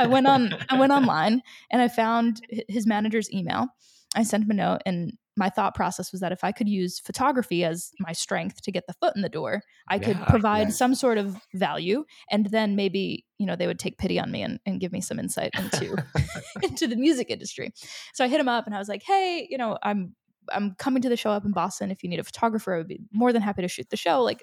I 0.00 0.08
went 0.08 0.26
on 0.26 0.52
I 0.68 0.78
went 0.80 0.92
online 1.00 1.42
and 1.70 1.80
I 1.80 1.86
found 1.86 2.40
his 2.68 2.88
manager's 2.88 3.32
email 3.32 3.68
I 4.16 4.22
sent 4.22 4.44
him 4.44 4.50
a 4.50 4.54
note 4.54 4.80
and 4.86 5.12
my 5.36 5.50
thought 5.50 5.74
process 5.74 6.12
was 6.12 6.22
that 6.22 6.32
if 6.32 6.42
I 6.42 6.50
could 6.50 6.68
use 6.68 6.98
photography 6.98 7.62
as 7.62 7.92
my 8.00 8.12
strength 8.12 8.62
to 8.62 8.72
get 8.72 8.86
the 8.86 8.94
foot 8.94 9.14
in 9.14 9.20
the 9.20 9.28
door, 9.28 9.62
I 9.86 9.98
could 9.98 10.18
provide 10.28 10.72
some 10.72 10.94
sort 10.94 11.18
of 11.18 11.36
value. 11.54 12.04
And 12.30 12.46
then 12.46 12.74
maybe, 12.74 13.26
you 13.38 13.44
know, 13.44 13.54
they 13.54 13.66
would 13.66 13.78
take 13.78 13.98
pity 13.98 14.18
on 14.18 14.32
me 14.32 14.42
and, 14.42 14.58
and 14.64 14.80
give 14.80 14.92
me 14.92 15.02
some 15.02 15.18
insight 15.18 15.50
into 15.54 16.02
into 16.62 16.86
the 16.86 16.96
music 16.96 17.30
industry. 17.30 17.72
So 18.14 18.24
I 18.24 18.28
hit 18.28 18.40
him 18.40 18.48
up 18.48 18.66
and 18.66 18.74
I 18.74 18.78
was 18.78 18.88
like, 18.88 19.02
hey, 19.02 19.46
you 19.50 19.58
know, 19.58 19.78
I'm 19.82 20.14
I'm 20.50 20.74
coming 20.76 21.02
to 21.02 21.08
the 21.08 21.16
show 21.16 21.30
up 21.30 21.44
in 21.44 21.52
Boston. 21.52 21.90
If 21.90 22.02
you 22.02 22.08
need 22.08 22.20
a 22.20 22.24
photographer, 22.24 22.74
I 22.74 22.78
would 22.78 22.88
be 22.88 23.00
more 23.12 23.32
than 23.32 23.42
happy 23.42 23.62
to 23.62 23.68
shoot 23.68 23.90
the 23.90 23.96
show. 23.96 24.22
Like 24.22 24.40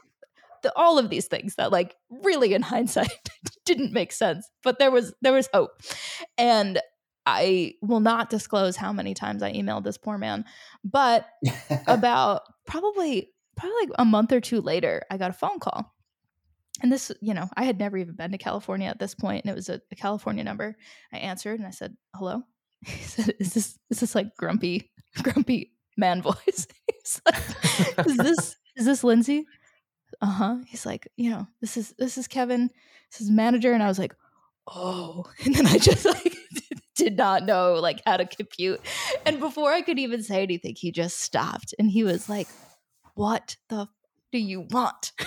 the, 0.62 0.72
all 0.76 1.00
of 1.00 1.10
these 1.10 1.28
things 1.28 1.56
that 1.56 1.72
like 1.72 1.96
really 2.10 2.54
in 2.54 2.62
hindsight 2.62 3.30
didn't 3.66 3.94
make 3.94 4.12
sense, 4.12 4.48
but 4.64 4.78
there 4.78 4.92
was 4.92 5.14
there 5.22 5.34
was 5.34 5.50
hope. 5.54 5.72
And 6.38 6.80
I 7.26 7.76
will 7.82 8.00
not 8.00 8.30
disclose 8.30 8.76
how 8.76 8.92
many 8.92 9.14
times 9.14 9.44
I 9.44 9.54
emailed 9.54 9.84
this 9.84 9.98
poor 9.98 10.18
man, 10.18 10.46
but 10.84 11.28
about 11.88 12.44
probably 12.66 13.32
probably 13.56 13.76
like 13.82 13.90
a 14.00 14.06
month 14.06 14.32
or 14.32 14.42
two 14.42 14.62
later, 14.62 15.04
I 15.10 15.18
got 15.18 15.30
a 15.30 15.34
phone 15.34 15.60
call. 15.60 15.94
And 16.82 16.92
this, 16.92 17.12
you 17.22 17.34
know, 17.34 17.48
I 17.56 17.64
had 17.64 17.80
never 17.80 17.98
even 17.98 18.16
been 18.16 18.32
to 18.32 18.38
California 18.38 18.88
at 18.88 19.00
this 19.00 19.16
point, 19.16 19.46
and 19.46 19.52
it 19.52 19.56
was 19.56 19.70
a, 19.70 19.80
a 19.92 19.96
California 19.96 20.44
number. 20.44 20.76
I 21.14 21.18
answered 21.18 21.60
and 21.60 21.68
I 21.68 21.72
said, 21.72 21.96
"Hello." 22.16 22.44
He 22.86 23.04
said, 23.04 23.36
"Is 23.40 23.54
this 23.54 23.80
is 23.90 24.00
this 24.00 24.16
like 24.16 24.36
grumpy 24.36 24.92
grumpy 25.24 25.74
man 25.98 26.22
voice?" 26.22 26.68
He's 26.88 27.22
like, 27.26 28.08
"Is 28.08 28.18
this 28.18 28.56
is 28.76 28.86
this 28.86 29.04
Lindsey?" 29.04 29.46
Uh 30.22 30.26
huh. 30.26 30.56
He's 30.68 30.86
like, 30.86 31.08
"You 31.16 31.30
know, 31.30 31.48
this 31.62 31.78
is 31.78 31.94
this 31.98 32.18
is 32.18 32.28
Kevin. 32.28 32.70
This 33.12 33.22
is 33.22 33.30
manager." 33.30 33.72
And 33.72 33.84
I 33.84 33.88
was 33.88 34.00
like, 34.00 34.16
"Oh," 34.68 35.26
and 35.46 35.56
then 35.56 35.68
I 35.68 35.78
just 35.78 36.06
like 36.06 36.36
did 37.04 37.18
not 37.18 37.46
know 37.46 37.76
like 37.76 38.02
how 38.06 38.18
to 38.18 38.26
compute. 38.26 38.80
And 39.26 39.40
before 39.40 39.72
I 39.72 39.82
could 39.82 40.00
even 40.00 40.24
say 40.24 40.44
anything, 40.44 40.76
he 40.78 40.92
just 40.92 41.20
stopped 41.20 41.74
and 41.78 41.90
he 41.90 42.04
was 42.04 42.30
like, 42.30 42.48
What 43.16 43.58
the 43.70 43.88
do 44.34 44.40
you 44.40 44.62
want? 44.72 45.12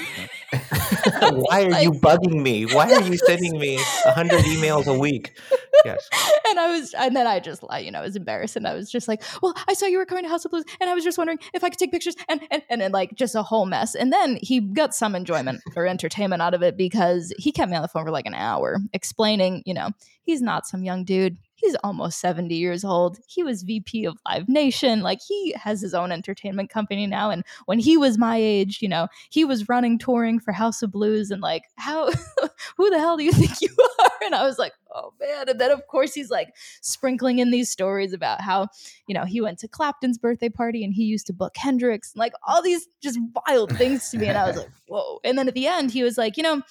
Why 1.21 1.63
are 1.63 1.71
like, 1.71 1.85
you 1.85 1.93
bugging 2.03 2.43
me? 2.43 2.67
Why 2.67 2.93
are 2.93 3.03
you 3.03 3.17
sending 3.17 3.57
me 3.57 3.77
a 4.05 4.13
hundred 4.13 4.41
emails 4.41 4.87
a 4.87 4.99
week? 4.99 5.39
Yes. 5.85 6.09
and 6.49 6.59
I 6.59 6.73
was, 6.73 6.93
and 6.93 7.15
then 7.15 7.25
I 7.25 7.39
just, 7.39 7.63
you 7.81 7.93
know, 7.93 8.01
I 8.01 8.03
was 8.03 8.17
embarrassed, 8.17 8.57
and 8.57 8.67
I 8.67 8.75
was 8.75 8.91
just 8.91 9.07
like, 9.07 9.23
"Well, 9.41 9.55
I 9.69 9.75
saw 9.75 9.87
you 9.87 9.99
were 9.99 10.07
coming 10.07 10.25
to 10.25 10.29
House 10.29 10.45
of 10.45 10.51
Blues, 10.51 10.65
and 10.81 10.91
I 10.91 10.95
was 10.95 11.05
just 11.05 11.19
wondering 11.19 11.39
if 11.55 11.63
I 11.63 11.71
could 11.71 11.79
take 11.79 11.93
pictures," 11.93 12.17
and 12.29 12.41
and 12.51 12.63
and 12.69 12.81
then 12.81 12.91
like 12.91 13.15
just 13.15 13.37
a 13.37 13.45
whole 13.45 13.65
mess. 13.65 13.95
And 13.95 14.13
then 14.13 14.39
he 14.43 14.59
got 14.61 14.93
some 14.93 15.15
enjoyment 15.15 15.63
or 15.77 15.87
entertainment 15.87 16.43
out 16.43 16.55
of 16.55 16.63
it 16.63 16.77
because 16.77 17.33
he 17.39 17.53
kept 17.53 17.71
me 17.71 17.77
on 17.77 17.83
the 17.83 17.89
phone 17.89 18.05
for 18.05 18.11
like 18.11 18.27
an 18.27 18.35
hour 18.35 18.79
explaining, 18.93 19.63
you 19.65 19.75
know, 19.75 19.91
he's 20.23 20.43
not 20.43 20.67
some 20.67 20.83
young 20.83 21.05
dude. 21.05 21.39
He's 21.57 21.75
almost 21.83 22.21
70 22.21 22.55
years 22.55 22.85
old. 22.85 23.19
He 23.27 23.43
was 23.43 23.63
VP 23.63 24.05
of 24.05 24.17
Live 24.29 24.49
Nation. 24.49 25.01
Like 25.01 25.21
he 25.27 25.53
has 25.53 25.81
his 25.81 25.95
own 25.95 26.13
entertainment 26.13 26.71
company 26.71 27.07
now. 27.07 27.31
And 27.31 27.45
when 27.65 27.79
he 27.79 27.97
was 27.97 28.19
my 28.19 28.37
age, 28.37 28.81
you 28.81 28.89
know, 28.89 29.09
he 29.31 29.45
was 29.45 29.69
running 29.69 29.99
touring 29.99 30.39
for 30.39 30.53
House 30.53 30.83
of 30.83 30.93
Blues 30.93 31.31
and 31.31 31.41
like, 31.41 31.65
how, 31.77 32.11
who 32.77 32.91
the 32.91 32.99
hell 32.99 33.17
do 33.17 33.25
you 33.25 33.33
think 33.33 33.61
you 33.61 33.75
are? 33.99 34.11
And 34.23 34.35
I 34.35 34.45
was 34.45 34.59
like, 34.59 34.75
oh 34.95 35.13
man. 35.21 35.49
And 35.49 35.61
then 35.61 35.71
of 35.71 35.87
course 35.87 36.15
he's 36.15 36.31
like 36.31 36.55
sprinkling 36.83 37.39
in 37.39 37.51
these 37.51 37.71
stories 37.71 38.13
about 38.13 38.41
how, 38.41 38.69
you 39.07 39.15
know, 39.15 39.25
he 39.25 39.41
went 39.41 39.59
to 39.61 39.69
Clapton's 39.69 40.19
birthday 40.19 40.49
party 40.49 40.85
and 40.85 40.93
he 40.93 41.05
used 41.05 41.27
to 41.29 41.33
book 41.33 41.57
Hendrix, 41.57 42.13
and 42.13 42.21
like 42.21 42.33
all 42.47 42.63
these 42.63 42.87
just 43.03 43.19
wild 43.47 43.77
things 43.77 44.11
to 44.11 44.19
me. 44.19 44.27
And 44.27 44.39
I 44.39 44.47
was 44.47 44.57
like, 44.57 44.71
whoa. 44.89 45.21
And 45.25 45.39
then 45.39 45.49
at 45.49 45.55
the 45.55 45.67
end, 45.67 45.91
he 45.91 46.03
was 46.03 46.19
like, 46.19 46.37
you 46.37 46.43
know, 46.43 46.63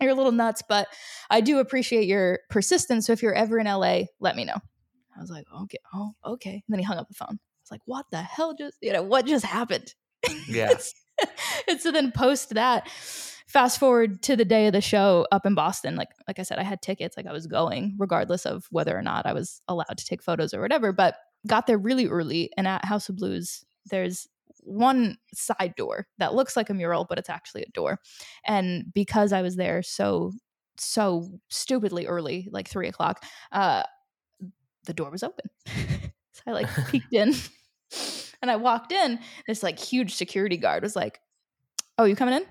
you're 0.00 0.12
a 0.12 0.16
little 0.16 0.32
nuts, 0.32 0.62
but 0.68 0.88
I 1.28 1.40
do 1.40 1.58
appreciate 1.58 2.06
your 2.06 2.40
persistence. 2.50 3.06
So 3.06 3.12
if 3.12 3.22
you're 3.22 3.34
ever 3.34 3.58
in 3.58 3.66
LA, 3.66 4.02
let 4.20 4.36
me 4.36 4.44
know. 4.44 4.56
I 5.16 5.20
was 5.20 5.30
like, 5.30 5.46
okay, 5.62 5.78
oh, 5.94 6.12
okay. 6.24 6.52
And 6.52 6.62
then 6.68 6.78
he 6.78 6.84
hung 6.84 6.98
up 6.98 7.08
the 7.08 7.14
phone. 7.14 7.28
I 7.30 7.62
was 7.62 7.70
like, 7.70 7.82
what 7.84 8.06
the 8.10 8.22
hell 8.22 8.54
just, 8.58 8.78
you 8.80 8.92
know, 8.92 9.02
what 9.02 9.26
just 9.26 9.44
happened? 9.44 9.94
Yeah. 10.48 10.72
and 11.68 11.80
so 11.80 11.92
then 11.92 12.12
post 12.12 12.54
that, 12.54 12.88
fast 13.46 13.80
forward 13.80 14.22
to 14.22 14.36
the 14.36 14.44
day 14.44 14.68
of 14.68 14.72
the 14.72 14.80
show 14.80 15.26
up 15.32 15.44
in 15.44 15.54
Boston. 15.54 15.96
Like, 15.96 16.08
like 16.28 16.38
I 16.38 16.42
said, 16.42 16.58
I 16.58 16.62
had 16.62 16.80
tickets, 16.80 17.16
like 17.16 17.26
I 17.26 17.32
was 17.32 17.46
going, 17.46 17.96
regardless 17.98 18.46
of 18.46 18.66
whether 18.70 18.96
or 18.96 19.02
not 19.02 19.26
I 19.26 19.32
was 19.32 19.60
allowed 19.68 19.98
to 19.98 20.04
take 20.04 20.22
photos 20.22 20.54
or 20.54 20.60
whatever, 20.60 20.92
but 20.92 21.16
got 21.46 21.66
there 21.66 21.78
really 21.78 22.06
early. 22.06 22.50
And 22.56 22.68
at 22.68 22.84
House 22.84 23.08
of 23.08 23.16
Blues, 23.16 23.64
there's 23.86 24.28
one 24.62 25.16
side 25.34 25.74
door 25.76 26.06
that 26.18 26.34
looks 26.34 26.56
like 26.56 26.70
a 26.70 26.74
mural, 26.74 27.06
but 27.08 27.18
it's 27.18 27.30
actually 27.30 27.62
a 27.62 27.70
door. 27.70 27.98
And 28.46 28.92
because 28.92 29.32
I 29.32 29.42
was 29.42 29.56
there 29.56 29.82
so 29.82 30.32
so 30.78 31.28
stupidly 31.48 32.06
early, 32.06 32.48
like 32.50 32.68
three 32.68 32.88
o'clock, 32.88 33.24
uh, 33.52 33.82
the 34.86 34.94
door 34.94 35.10
was 35.10 35.22
open. 35.22 35.50
so 35.66 36.42
I 36.46 36.52
like 36.52 36.68
peeked 36.88 37.12
in, 37.12 37.34
and 38.42 38.50
I 38.50 38.56
walked 38.56 38.92
in. 38.92 39.18
This 39.46 39.62
like 39.62 39.78
huge 39.78 40.14
security 40.14 40.56
guard 40.56 40.82
was 40.82 40.96
like, 40.96 41.20
"Oh, 41.98 42.04
you 42.04 42.16
coming 42.16 42.34
in? 42.34 42.46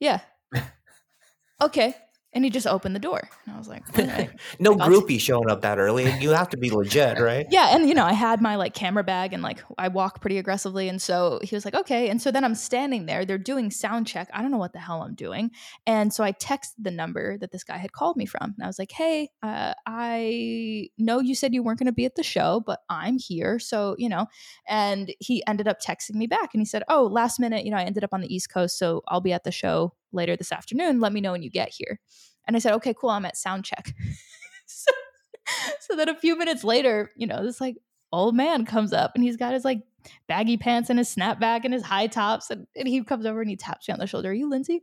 Yeah. 0.00 0.20
okay." 1.62 1.94
And 2.34 2.44
he 2.44 2.50
just 2.50 2.66
opened 2.66 2.96
the 2.96 3.00
door. 3.00 3.28
And 3.44 3.54
I 3.54 3.58
was 3.58 3.68
like, 3.68 3.82
right. 3.98 4.30
no 4.58 4.74
groupie 4.74 5.20
showing 5.20 5.50
up 5.50 5.60
that 5.62 5.78
early. 5.78 6.10
You 6.18 6.30
have 6.30 6.48
to 6.50 6.56
be 6.56 6.70
legit, 6.70 7.18
right? 7.20 7.46
Yeah, 7.50 7.74
and 7.74 7.86
you 7.88 7.94
know, 7.94 8.04
I 8.04 8.14
had 8.14 8.40
my 8.40 8.56
like 8.56 8.74
camera 8.74 9.04
bag 9.04 9.32
and 9.34 9.42
like 9.42 9.62
I 9.76 9.88
walk 9.88 10.20
pretty 10.20 10.38
aggressively, 10.38 10.88
and 10.88 11.00
so 11.00 11.40
he 11.42 11.54
was 11.54 11.64
like, 11.64 11.74
"Okay." 11.74 12.08
And 12.08 12.22
so 12.22 12.30
then 12.30 12.44
I'm 12.44 12.54
standing 12.54 13.06
there. 13.06 13.24
They're 13.24 13.38
doing 13.38 13.70
sound 13.70 14.06
check. 14.06 14.28
I 14.32 14.40
don't 14.40 14.50
know 14.50 14.58
what 14.58 14.72
the 14.72 14.78
hell 14.78 15.02
I'm 15.02 15.14
doing, 15.14 15.50
and 15.86 16.12
so 16.12 16.24
I 16.24 16.32
texted 16.32 16.74
the 16.78 16.90
number 16.90 17.36
that 17.38 17.52
this 17.52 17.64
guy 17.64 17.76
had 17.76 17.92
called 17.92 18.16
me 18.16 18.24
from, 18.24 18.54
and 18.56 18.64
I 18.64 18.66
was 18.66 18.78
like, 18.78 18.92
"Hey, 18.92 19.28
uh, 19.42 19.74
I 19.86 20.88
know 20.96 21.20
you 21.20 21.34
said 21.34 21.52
you 21.52 21.62
weren't 21.62 21.78
going 21.78 21.86
to 21.86 21.92
be 21.92 22.06
at 22.06 22.14
the 22.14 22.22
show, 22.22 22.62
but 22.64 22.80
I'm 22.88 23.18
here, 23.18 23.58
so 23.58 23.94
you 23.98 24.08
know." 24.08 24.26
And 24.66 25.12
he 25.20 25.42
ended 25.46 25.68
up 25.68 25.80
texting 25.80 26.14
me 26.14 26.26
back, 26.26 26.50
and 26.54 26.60
he 26.60 26.66
said, 26.66 26.82
"Oh, 26.88 27.04
last 27.04 27.38
minute, 27.40 27.64
you 27.64 27.70
know, 27.70 27.76
I 27.76 27.84
ended 27.84 28.04
up 28.04 28.14
on 28.14 28.22
the 28.22 28.34
East 28.34 28.50
Coast, 28.50 28.78
so 28.78 29.02
I'll 29.08 29.20
be 29.20 29.32
at 29.32 29.44
the 29.44 29.52
show 29.52 29.92
later 30.12 30.36
this 30.36 30.52
afternoon. 30.52 31.00
Let 31.00 31.12
me 31.12 31.20
know 31.20 31.32
when 31.32 31.42
you 31.42 31.50
get 31.50 31.70
here." 31.70 32.00
And 32.46 32.56
I 32.56 32.58
said, 32.58 32.74
"Okay, 32.74 32.94
cool. 32.94 33.10
I'm 33.10 33.24
at 33.24 33.36
sound 33.36 33.64
check." 33.64 33.94
so 34.66 34.92
so 35.80 35.96
then 35.96 36.08
a 36.08 36.14
few 36.14 36.36
minutes 36.36 36.64
later, 36.64 37.10
you 37.16 37.26
know, 37.26 37.44
this 37.44 37.60
like 37.60 37.76
old 38.12 38.34
man 38.34 38.64
comes 38.64 38.92
up 38.92 39.12
and 39.14 39.24
he's 39.24 39.36
got 39.36 39.54
his 39.54 39.64
like 39.64 39.82
baggy 40.28 40.56
pants 40.56 40.90
and 40.90 40.98
his 40.98 41.14
snapback 41.14 41.64
and 41.64 41.72
his 41.72 41.82
high 41.82 42.06
tops. 42.06 42.50
And, 42.50 42.66
and 42.76 42.86
he 42.86 43.02
comes 43.04 43.26
over 43.26 43.40
and 43.40 43.50
he 43.50 43.56
taps 43.56 43.88
me 43.88 43.92
on 43.92 44.00
the 44.00 44.06
shoulder. 44.06 44.30
Are 44.30 44.34
you 44.34 44.48
Lindsey? 44.48 44.82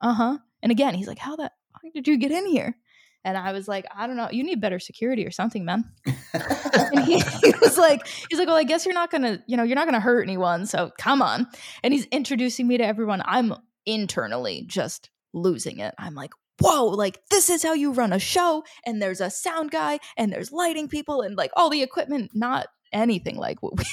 Uh 0.00 0.14
huh. 0.14 0.38
And 0.62 0.70
again, 0.70 0.94
he's 0.94 1.08
like, 1.08 1.18
How 1.18 1.36
the 1.36 1.50
how 1.72 1.90
did 1.94 2.06
you 2.06 2.18
get 2.18 2.32
in 2.32 2.46
here? 2.46 2.76
And 3.24 3.36
I 3.36 3.52
was 3.52 3.68
like, 3.68 3.84
I 3.94 4.06
don't 4.06 4.16
know. 4.16 4.28
You 4.30 4.42
need 4.42 4.62
better 4.62 4.78
security 4.78 5.26
or 5.26 5.30
something, 5.30 5.64
man. 5.64 5.84
and 6.32 7.04
he, 7.04 7.20
he 7.20 7.52
was 7.60 7.76
like, 7.76 8.06
he's 8.06 8.38
like, 8.38 8.48
well, 8.48 8.56
I 8.56 8.64
guess 8.64 8.86
you're 8.86 8.94
not 8.94 9.10
gonna, 9.10 9.42
you 9.46 9.58
know, 9.58 9.62
you're 9.62 9.76
not 9.76 9.86
gonna 9.86 10.00
hurt 10.00 10.22
anyone. 10.22 10.64
So 10.64 10.90
come 10.96 11.20
on. 11.20 11.46
And 11.82 11.92
he's 11.92 12.06
introducing 12.06 12.66
me 12.66 12.78
to 12.78 12.84
everyone. 12.84 13.22
I'm 13.26 13.54
internally 13.86 14.64
just 14.66 15.10
losing 15.32 15.78
it. 15.78 15.94
I'm 15.98 16.14
like, 16.14 16.32
whoa, 16.60 16.86
like 16.86 17.20
this 17.30 17.50
is 17.50 17.62
how 17.62 17.72
you 17.72 17.92
run 17.92 18.12
a 18.12 18.18
show. 18.18 18.64
And 18.86 19.00
there's 19.00 19.20
a 19.20 19.30
sound 19.30 19.70
guy 19.70 19.98
and 20.16 20.32
there's 20.32 20.52
lighting 20.52 20.88
people 20.88 21.22
and 21.22 21.36
like 21.36 21.50
all 21.54 21.70
the 21.70 21.82
equipment, 21.82 22.32
not 22.34 22.66
anything 22.92 23.36
like 23.36 23.62
what 23.62 23.76
we, 23.76 23.84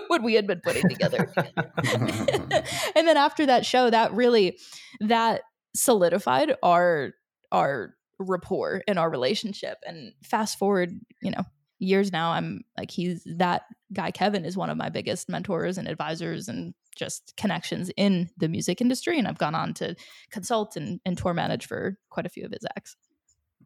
what 0.08 0.22
we 0.22 0.34
had 0.34 0.46
been 0.46 0.60
putting 0.60 0.88
together. 0.88 1.32
and 1.36 3.06
then 3.08 3.16
after 3.16 3.46
that 3.46 3.64
show, 3.64 3.90
that 3.90 4.12
really 4.12 4.58
that 5.00 5.42
solidified 5.74 6.54
our 6.62 7.12
our 7.52 7.94
rapport 8.18 8.82
and 8.86 8.98
our 8.98 9.10
relationship. 9.10 9.78
And 9.86 10.12
fast 10.22 10.58
forward, 10.58 10.92
you 11.22 11.30
know, 11.30 11.44
years 11.78 12.12
now, 12.12 12.32
I'm 12.32 12.62
like 12.76 12.90
he's 12.90 13.26
that 13.36 13.62
guy 13.92 14.10
Kevin 14.10 14.44
is 14.44 14.56
one 14.56 14.70
of 14.70 14.76
my 14.76 14.88
biggest 14.88 15.28
mentors 15.28 15.78
and 15.78 15.88
advisors 15.88 16.48
and 16.48 16.74
just 16.96 17.34
connections 17.36 17.90
in 17.96 18.28
the 18.36 18.48
music 18.48 18.80
industry. 18.80 19.18
And 19.18 19.26
I've 19.26 19.38
gone 19.38 19.54
on 19.54 19.74
to 19.74 19.94
consult 20.30 20.76
and, 20.76 21.00
and 21.04 21.16
tour 21.16 21.34
manage 21.34 21.66
for 21.66 21.96
quite 22.10 22.26
a 22.26 22.30
few 22.30 22.44
of 22.44 22.52
his 22.52 22.64
acts. 22.76 22.96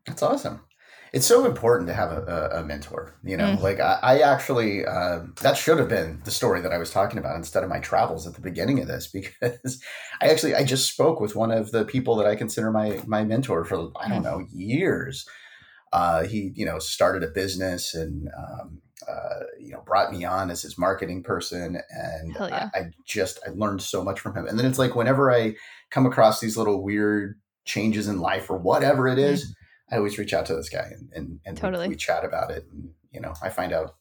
That's 0.06 0.22
awesome. 0.22 0.60
It's 1.12 1.26
so 1.26 1.46
important 1.46 1.88
to 1.88 1.94
have 1.94 2.10
a, 2.10 2.50
a, 2.54 2.64
mentor. 2.64 3.14
You 3.22 3.36
know, 3.36 3.56
Mm. 3.56 3.62
like 3.62 3.78
I, 3.78 3.98
I 4.02 4.18
actually, 4.18 4.84
uh, 4.84 5.20
that 5.42 5.56
should 5.56 5.78
have 5.78 5.88
been 5.88 6.20
the 6.24 6.32
story 6.32 6.60
that 6.60 6.72
I 6.72 6.78
was 6.78 6.90
talking 6.90 7.18
about 7.18 7.36
instead 7.36 7.62
of 7.62 7.70
my 7.70 7.78
travels 7.78 8.26
at 8.26 8.34
the 8.34 8.40
beginning 8.40 8.80
of 8.80 8.88
this, 8.88 9.06
because 9.12 9.80
I 10.20 10.28
actually, 10.28 10.54
I 10.56 10.64
just 10.64 10.92
spoke 10.92 11.20
with 11.20 11.36
one 11.36 11.52
of 11.52 11.70
the 11.70 11.84
people 11.84 12.16
that 12.16 12.26
I 12.26 12.34
consider 12.34 12.70
my, 12.72 13.00
my 13.06 13.24
mentor 13.24 13.64
for, 13.64 13.92
I 14.00 14.08
don't 14.08 14.22
Mm. 14.22 14.24
know, 14.24 14.46
years. 14.52 15.26
Uh, 15.92 16.24
he, 16.24 16.50
you 16.56 16.66
know, 16.66 16.80
started 16.80 17.22
a 17.22 17.28
business 17.28 17.94
and, 17.94 18.28
um, 18.36 18.82
uh, 19.08 19.44
you 19.60 19.70
know, 19.70 19.82
brought 19.84 20.12
me 20.12 20.24
on 20.24 20.50
as 20.50 20.62
his 20.62 20.78
marketing 20.78 21.22
person. 21.22 21.78
And 21.90 22.34
yeah. 22.34 22.70
I, 22.74 22.78
I 22.78 22.90
just, 23.06 23.38
I 23.46 23.50
learned 23.50 23.82
so 23.82 24.02
much 24.02 24.20
from 24.20 24.36
him. 24.36 24.46
And 24.46 24.58
then 24.58 24.66
it's 24.66 24.78
like, 24.78 24.94
whenever 24.94 25.32
I 25.32 25.54
come 25.90 26.06
across 26.06 26.40
these 26.40 26.56
little 26.56 26.82
weird 26.82 27.38
changes 27.64 28.08
in 28.08 28.20
life 28.20 28.50
or 28.50 28.58
whatever 28.58 29.08
it 29.08 29.18
is, 29.18 29.54
I 29.90 29.96
always 29.96 30.18
reach 30.18 30.32
out 30.32 30.46
to 30.46 30.54
this 30.54 30.68
guy 30.68 30.90
and, 30.90 31.10
and, 31.14 31.40
and 31.44 31.56
we- 31.56 31.60
Totally. 31.60 31.88
we, 31.88 31.96
chat 31.96 32.24
about 32.24 32.50
it. 32.50 32.66
And, 32.72 32.90
you 33.12 33.20
know, 33.20 33.34
I 33.42 33.50
find 33.50 33.72
out 33.72 33.96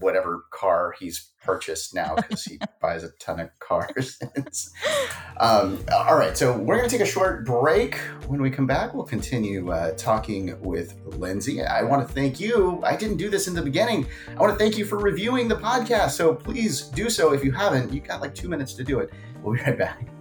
whatever 0.00 0.44
car 0.50 0.94
he's 0.98 1.30
purchased 1.42 1.94
now 1.94 2.14
because 2.16 2.44
he 2.44 2.58
buys 2.80 3.04
a 3.04 3.10
ton 3.20 3.40
of 3.40 3.50
cars. 3.60 4.18
um, 5.38 5.78
all 5.92 6.16
right. 6.16 6.36
So 6.36 6.56
we're 6.56 6.76
going 6.76 6.88
to 6.88 6.96
take 6.96 7.06
a 7.06 7.10
short 7.10 7.46
break. 7.46 7.96
When 8.26 8.42
we 8.42 8.50
come 8.50 8.66
back, 8.66 8.94
we'll 8.94 9.04
continue 9.04 9.70
uh, 9.70 9.92
talking 9.92 10.60
with 10.60 10.98
Lindsey. 11.16 11.62
I 11.62 11.82
want 11.82 12.06
to 12.06 12.12
thank 12.12 12.40
you. 12.40 12.82
I 12.84 12.96
didn't 12.96 13.16
do 13.16 13.30
this 13.30 13.48
in 13.48 13.54
the 13.54 13.62
beginning. 13.62 14.06
I 14.36 14.40
want 14.40 14.52
to 14.52 14.58
thank 14.58 14.76
you 14.76 14.84
for 14.84 14.98
reviewing 14.98 15.48
the 15.48 15.56
podcast. 15.56 16.10
So 16.10 16.34
please 16.34 16.82
do 16.82 17.08
so 17.08 17.32
if 17.32 17.44
you 17.44 17.52
haven't. 17.52 17.92
You 17.92 18.00
got 18.00 18.20
like 18.20 18.34
two 18.34 18.48
minutes 18.48 18.74
to 18.74 18.84
do 18.84 18.98
it. 18.98 19.12
We'll 19.42 19.54
be 19.54 19.62
right 19.62 19.78
back. 19.78 20.15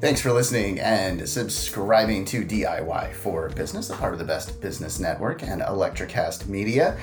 Thanks 0.00 0.20
for 0.20 0.30
listening 0.32 0.78
and 0.78 1.28
subscribing 1.28 2.24
to 2.26 2.44
DIY 2.44 3.14
for 3.14 3.48
Business, 3.48 3.90
a 3.90 3.96
part 3.96 4.12
of 4.12 4.20
the 4.20 4.24
Best 4.24 4.60
Business 4.60 5.00
Network 5.00 5.42
and 5.42 5.60
Electricast 5.60 6.46
Media. 6.46 6.96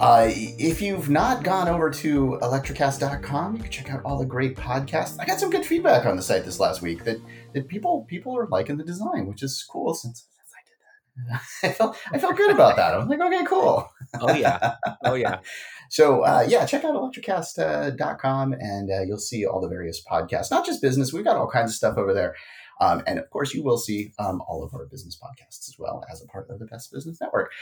Uh, 0.00 0.26
if 0.34 0.82
you've 0.82 1.08
not 1.08 1.44
gone 1.44 1.68
over 1.68 1.90
to 1.90 2.36
electricast.com, 2.42 3.54
you 3.54 3.62
can 3.62 3.70
check 3.70 3.88
out 3.88 4.02
all 4.04 4.18
the 4.18 4.26
great 4.26 4.56
podcasts. 4.56 5.16
I 5.20 5.26
got 5.26 5.38
some 5.38 5.48
good 5.48 5.64
feedback 5.64 6.06
on 6.06 6.16
the 6.16 6.22
site 6.22 6.44
this 6.44 6.58
last 6.58 6.82
week 6.82 7.04
that, 7.04 7.18
that 7.52 7.68
people 7.68 8.04
people 8.08 8.36
are 8.36 8.48
liking 8.48 8.78
the 8.78 8.84
design, 8.84 9.26
which 9.26 9.44
is 9.44 9.64
cool 9.70 9.94
since, 9.94 10.26
since 10.26 10.50
I 10.52 10.60
did 10.66 11.30
that. 11.30 11.40
I 11.70 11.72
felt 11.72 11.96
I 12.12 12.18
felt 12.18 12.36
good 12.36 12.50
about 12.50 12.74
that. 12.74 12.94
I 12.94 12.98
was 12.98 13.06
like, 13.06 13.20
okay, 13.20 13.44
cool. 13.44 13.88
Oh 14.20 14.34
yeah. 14.34 14.74
Oh 15.04 15.14
yeah. 15.14 15.38
So 15.90 16.22
uh, 16.22 16.44
yeah, 16.48 16.66
check 16.66 16.84
out 16.84 16.94
electricast.com 16.94 18.52
and 18.54 18.90
uh, 18.90 19.02
you'll 19.02 19.18
see 19.18 19.46
all 19.46 19.60
the 19.60 19.68
various 19.68 20.02
podcasts, 20.10 20.50
not 20.50 20.66
just 20.66 20.82
business. 20.82 21.12
We've 21.12 21.24
got 21.24 21.36
all 21.36 21.50
kinds 21.50 21.70
of 21.70 21.76
stuff 21.76 21.96
over 21.98 22.12
there. 22.12 22.34
Um, 22.80 23.02
and 23.06 23.18
of 23.18 23.30
course, 23.30 23.54
you 23.54 23.62
will 23.62 23.78
see 23.78 24.12
um, 24.18 24.42
all 24.48 24.64
of 24.64 24.74
our 24.74 24.86
business 24.86 25.16
podcasts 25.16 25.68
as 25.68 25.76
well 25.78 26.04
as 26.10 26.22
a 26.22 26.26
part 26.26 26.50
of 26.50 26.58
the 26.58 26.66
Best 26.66 26.92
Business 26.92 27.20
Network. 27.20 27.52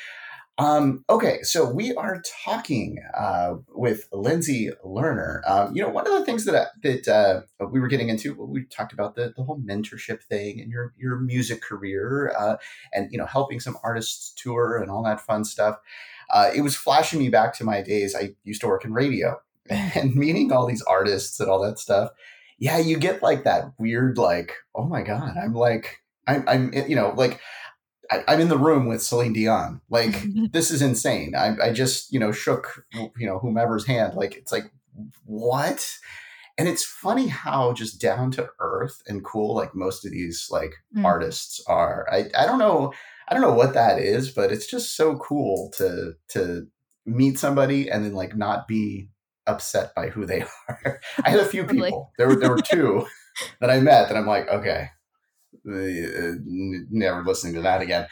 Um, 0.58 1.04
okay, 1.08 1.42
so 1.42 1.68
we 1.68 1.94
are 1.94 2.22
talking 2.44 2.98
uh, 3.16 3.54
with 3.74 4.06
Lindsey 4.12 4.70
Lerner. 4.84 5.40
Um, 5.48 5.74
you 5.74 5.82
know, 5.82 5.88
one 5.88 6.06
of 6.06 6.12
the 6.12 6.26
things 6.26 6.44
that 6.44 6.54
uh, 6.54 6.66
that 6.82 7.08
uh, 7.08 7.66
we 7.66 7.80
were 7.80 7.88
getting 7.88 8.10
into, 8.10 8.34
we 8.34 8.66
talked 8.66 8.92
about 8.92 9.14
the, 9.14 9.32
the 9.34 9.44
whole 9.44 9.58
mentorship 9.58 10.22
thing 10.24 10.60
and 10.60 10.70
your 10.70 10.92
your 10.98 11.18
music 11.18 11.62
career, 11.62 12.34
uh, 12.38 12.56
and 12.92 13.10
you 13.10 13.16
know, 13.16 13.24
helping 13.24 13.60
some 13.60 13.78
artists 13.82 14.32
tour 14.36 14.76
and 14.76 14.90
all 14.90 15.02
that 15.04 15.22
fun 15.22 15.44
stuff. 15.44 15.78
Uh, 16.32 16.50
it 16.54 16.62
was 16.62 16.74
flashing 16.74 17.18
me 17.18 17.28
back 17.28 17.54
to 17.54 17.64
my 17.64 17.82
days. 17.82 18.16
I 18.16 18.34
used 18.42 18.60
to 18.62 18.66
work 18.66 18.84
in 18.84 18.92
radio 18.92 19.40
and 19.70 20.14
meeting 20.14 20.50
all 20.50 20.66
these 20.66 20.82
artists 20.82 21.38
and 21.38 21.48
all 21.48 21.62
that 21.62 21.78
stuff. 21.78 22.10
Yeah, 22.58 22.78
you 22.78 22.96
get 22.96 23.22
like 23.22 23.44
that 23.44 23.72
weird, 23.78 24.18
like, 24.18 24.54
oh 24.74 24.84
my 24.84 25.02
god, 25.02 25.36
I'm 25.36 25.54
like, 25.54 25.98
I'm, 26.26 26.48
I'm, 26.48 26.72
you 26.72 26.96
know, 26.96 27.12
like. 27.16 27.40
I, 28.10 28.24
I'm 28.28 28.40
in 28.40 28.48
the 28.48 28.58
room 28.58 28.86
with 28.86 29.00
Celine 29.00 29.32
Dion. 29.32 29.80
Like 29.88 30.22
this 30.52 30.70
is 30.70 30.82
insane. 30.82 31.34
I, 31.34 31.68
I 31.68 31.72
just 31.72 32.12
you 32.12 32.18
know 32.18 32.30
shook 32.30 32.84
you 32.92 33.26
know 33.26 33.38
whomever's 33.38 33.86
hand. 33.86 34.14
Like 34.14 34.34
it's 34.34 34.52
like 34.52 34.70
what? 35.24 35.88
And 36.58 36.68
it's 36.68 36.84
funny 36.84 37.28
how 37.28 37.72
just 37.72 38.00
down 38.00 38.30
to 38.32 38.50
earth 38.58 39.02
and 39.06 39.24
cool 39.24 39.54
like 39.54 39.74
most 39.74 40.04
of 40.04 40.12
these 40.12 40.48
like 40.50 40.74
mm. 40.94 41.04
artists 41.04 41.62
are. 41.66 42.06
I, 42.12 42.24
I 42.36 42.44
don't 42.44 42.58
know 42.58 42.92
I 43.28 43.34
don't 43.34 43.42
know 43.42 43.54
what 43.54 43.74
that 43.74 43.98
is, 43.98 44.30
but 44.30 44.52
it's 44.52 44.66
just 44.66 44.96
so 44.96 45.16
cool 45.16 45.72
to 45.76 46.14
to 46.28 46.66
meet 47.06 47.38
somebody 47.38 47.90
and 47.90 48.04
then 48.04 48.14
like 48.14 48.36
not 48.36 48.68
be 48.68 49.08
upset 49.46 49.94
by 49.94 50.08
who 50.08 50.26
they 50.26 50.42
are. 50.68 51.00
I 51.24 51.30
had 51.30 51.40
a 51.40 51.44
few 51.44 51.64
people. 51.64 52.12
There 52.18 52.28
were 52.28 52.36
there 52.36 52.50
were 52.50 52.62
two 52.64 53.06
that 53.60 53.70
I 53.70 53.80
met 53.80 54.08
that 54.08 54.16
I'm 54.16 54.26
like, 54.26 54.48
okay, 54.48 54.88
uh, 55.68 56.32
never 56.90 57.22
listening 57.24 57.54
to 57.54 57.62
that 57.62 57.82
again. 57.82 58.06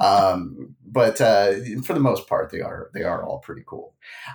Um, 0.00 0.74
but 0.84 1.20
uh, 1.20 1.54
for 1.84 1.92
the 1.92 2.00
most 2.00 2.26
part, 2.26 2.50
they 2.50 2.60
are 2.60 2.90
they 2.94 3.02
are 3.02 3.24
all 3.24 3.38
pretty 3.38 3.62
cool. 3.66 3.94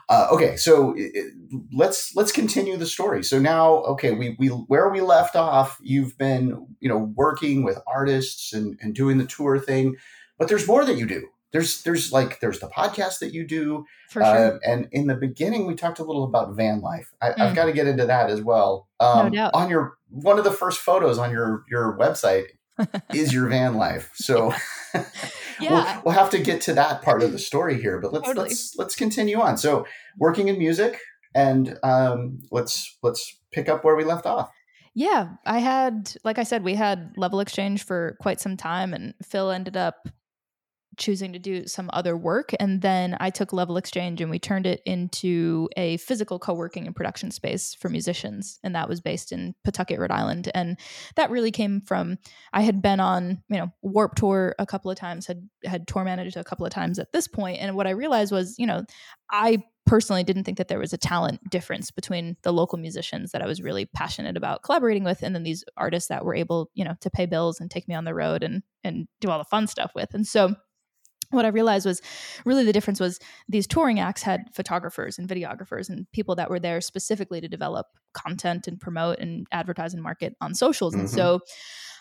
Uh, 0.09 0.27
okay, 0.31 0.55
so 0.57 0.93
it, 0.95 1.33
let's 1.73 2.15
let's 2.15 2.31
continue 2.31 2.77
the 2.77 2.85
story. 2.85 3.23
So 3.23 3.39
now, 3.39 3.77
okay, 3.83 4.11
we 4.11 4.35
we 4.37 4.47
where 4.47 4.89
we 4.89 5.01
left 5.01 5.35
off, 5.35 5.79
you've 5.81 6.17
been 6.17 6.67
you 6.79 6.89
know 6.89 7.11
working 7.15 7.63
with 7.63 7.79
artists 7.87 8.53
and 8.53 8.77
and 8.81 8.93
doing 8.93 9.17
the 9.17 9.25
tour 9.25 9.57
thing, 9.57 9.95
but 10.37 10.47
there's 10.47 10.67
more 10.67 10.85
that 10.85 10.97
you 10.97 11.07
do. 11.07 11.27
There's 11.51 11.83
there's 11.83 12.11
like 12.11 12.39
there's 12.39 12.59
the 12.59 12.67
podcast 12.67 13.19
that 13.19 13.33
you 13.33 13.45
do, 13.45 13.85
for 14.09 14.23
sure. 14.23 14.55
Uh, 14.55 14.59
and 14.65 14.87
in 14.91 15.07
the 15.07 15.15
beginning, 15.15 15.65
we 15.65 15.75
talked 15.75 15.99
a 15.99 16.03
little 16.03 16.23
about 16.23 16.55
van 16.55 16.81
life. 16.81 17.11
I, 17.21 17.27
have 17.27 17.51
mm. 17.51 17.55
got 17.55 17.65
to 17.65 17.73
get 17.73 17.87
into 17.87 18.05
that 18.05 18.29
as 18.29 18.41
well. 18.41 18.87
Um, 18.99 19.31
no. 19.31 19.49
On 19.53 19.69
your 19.69 19.97
one 20.09 20.37
of 20.37 20.43
the 20.43 20.51
first 20.51 20.79
photos 20.79 21.17
on 21.17 21.31
your 21.31 21.65
your 21.69 21.97
website 21.97 22.45
is 23.13 23.33
your 23.33 23.47
van 23.47 23.75
life. 23.75 24.11
So 24.15 24.53
yeah. 25.59 25.95
we'll, 25.95 26.03
we'll, 26.05 26.13
have 26.13 26.29
to 26.31 26.39
get 26.39 26.61
to 26.61 26.73
that 26.73 27.01
part 27.01 27.21
of 27.21 27.31
the 27.31 27.39
story 27.39 27.81
here, 27.81 27.99
but 27.99 28.13
let's 28.13 28.25
totally. 28.25 28.49
let's 28.49 28.75
let's 28.77 28.95
continue 28.95 29.39
on. 29.39 29.57
So 29.57 29.85
working 30.17 30.47
in 30.47 30.57
music, 30.57 30.99
and 31.35 31.77
um, 31.83 32.39
let's 32.51 32.97
let's 33.03 33.39
pick 33.51 33.69
up 33.69 33.83
where 33.83 33.95
we 33.95 34.03
left 34.03 34.25
off. 34.25 34.51
Yeah, 34.93 35.29
I 35.45 35.59
had, 35.59 36.13
like 36.25 36.37
I 36.37 36.43
said, 36.43 36.65
we 36.65 36.75
had 36.75 37.13
level 37.15 37.39
exchange 37.39 37.85
for 37.85 38.17
quite 38.21 38.41
some 38.41 38.57
time, 38.57 38.93
and 38.93 39.13
Phil 39.23 39.49
ended 39.49 39.77
up 39.77 40.09
choosing 40.97 41.33
to 41.33 41.39
do 41.39 41.67
some 41.67 41.89
other 41.93 42.17
work. 42.17 42.51
And 42.59 42.81
then 42.81 43.15
I 43.19 43.29
took 43.29 43.53
Level 43.53 43.77
Exchange 43.77 44.21
and 44.21 44.29
we 44.29 44.39
turned 44.39 44.65
it 44.65 44.81
into 44.85 45.69
a 45.77 45.97
physical 45.97 46.39
co 46.39 46.53
working 46.53 46.85
and 46.85 46.95
production 46.95 47.31
space 47.31 47.73
for 47.73 47.89
musicians. 47.89 48.59
And 48.63 48.75
that 48.75 48.89
was 48.89 49.01
based 49.01 49.31
in 49.31 49.55
Pawtucket, 49.63 49.99
Rhode 49.99 50.11
Island. 50.11 50.51
And 50.53 50.77
that 51.15 51.31
really 51.31 51.51
came 51.51 51.81
from 51.81 52.17
I 52.53 52.61
had 52.61 52.81
been 52.81 52.99
on, 52.99 53.41
you 53.49 53.57
know, 53.57 53.71
Warped 53.81 54.17
Tour 54.17 54.55
a 54.59 54.65
couple 54.65 54.91
of 54.91 54.97
times, 54.97 55.27
had 55.27 55.47
had 55.63 55.87
tour 55.87 56.03
managed 56.03 56.37
a 56.37 56.43
couple 56.43 56.65
of 56.65 56.73
times 56.73 56.99
at 56.99 57.11
this 57.11 57.27
point. 57.27 57.59
And 57.59 57.75
what 57.75 57.87
I 57.87 57.91
realized 57.91 58.31
was, 58.31 58.55
you 58.57 58.67
know, 58.67 58.83
I 59.31 59.59
personally 59.85 60.23
didn't 60.23 60.43
think 60.43 60.57
that 60.57 60.67
there 60.67 60.79
was 60.79 60.93
a 60.93 60.97
talent 60.97 61.39
difference 61.49 61.89
between 61.89 62.37
the 62.43 62.53
local 62.53 62.77
musicians 62.77 63.31
that 63.31 63.41
I 63.41 63.47
was 63.47 63.61
really 63.61 63.85
passionate 63.85 64.37
about 64.37 64.63
collaborating 64.63 65.03
with 65.03 65.23
and 65.23 65.33
then 65.33 65.43
these 65.43 65.63
artists 65.75 66.09
that 66.09 66.23
were 66.23 66.35
able, 66.35 66.69
you 66.73 66.85
know, 66.85 66.95
to 67.01 67.09
pay 67.09 67.25
bills 67.25 67.59
and 67.59 67.71
take 67.71 67.87
me 67.87 67.95
on 67.95 68.05
the 68.05 68.13
road 68.13 68.43
and 68.43 68.61
and 68.83 69.07
do 69.19 69.29
all 69.29 69.37
the 69.37 69.43
fun 69.45 69.67
stuff 69.67 69.91
with. 69.95 70.13
And 70.13 70.25
so 70.25 70.55
what 71.31 71.45
I 71.45 71.49
realized 71.49 71.85
was 71.85 72.01
really 72.45 72.63
the 72.63 72.73
difference 72.73 72.99
was 72.99 73.19
these 73.49 73.67
touring 73.67 73.99
acts 73.99 74.21
had 74.21 74.45
photographers 74.53 75.17
and 75.17 75.27
videographers 75.27 75.89
and 75.89 76.09
people 76.11 76.35
that 76.35 76.49
were 76.49 76.59
there 76.59 76.81
specifically 76.81 77.41
to 77.41 77.47
develop 77.47 77.87
content 78.13 78.67
and 78.67 78.79
promote 78.79 79.19
and 79.19 79.47
advertise 79.51 79.93
and 79.93 80.03
market 80.03 80.35
on 80.41 80.53
socials. 80.53 80.93
Mm-hmm. 80.93 81.01
And 81.01 81.09
so 81.09 81.39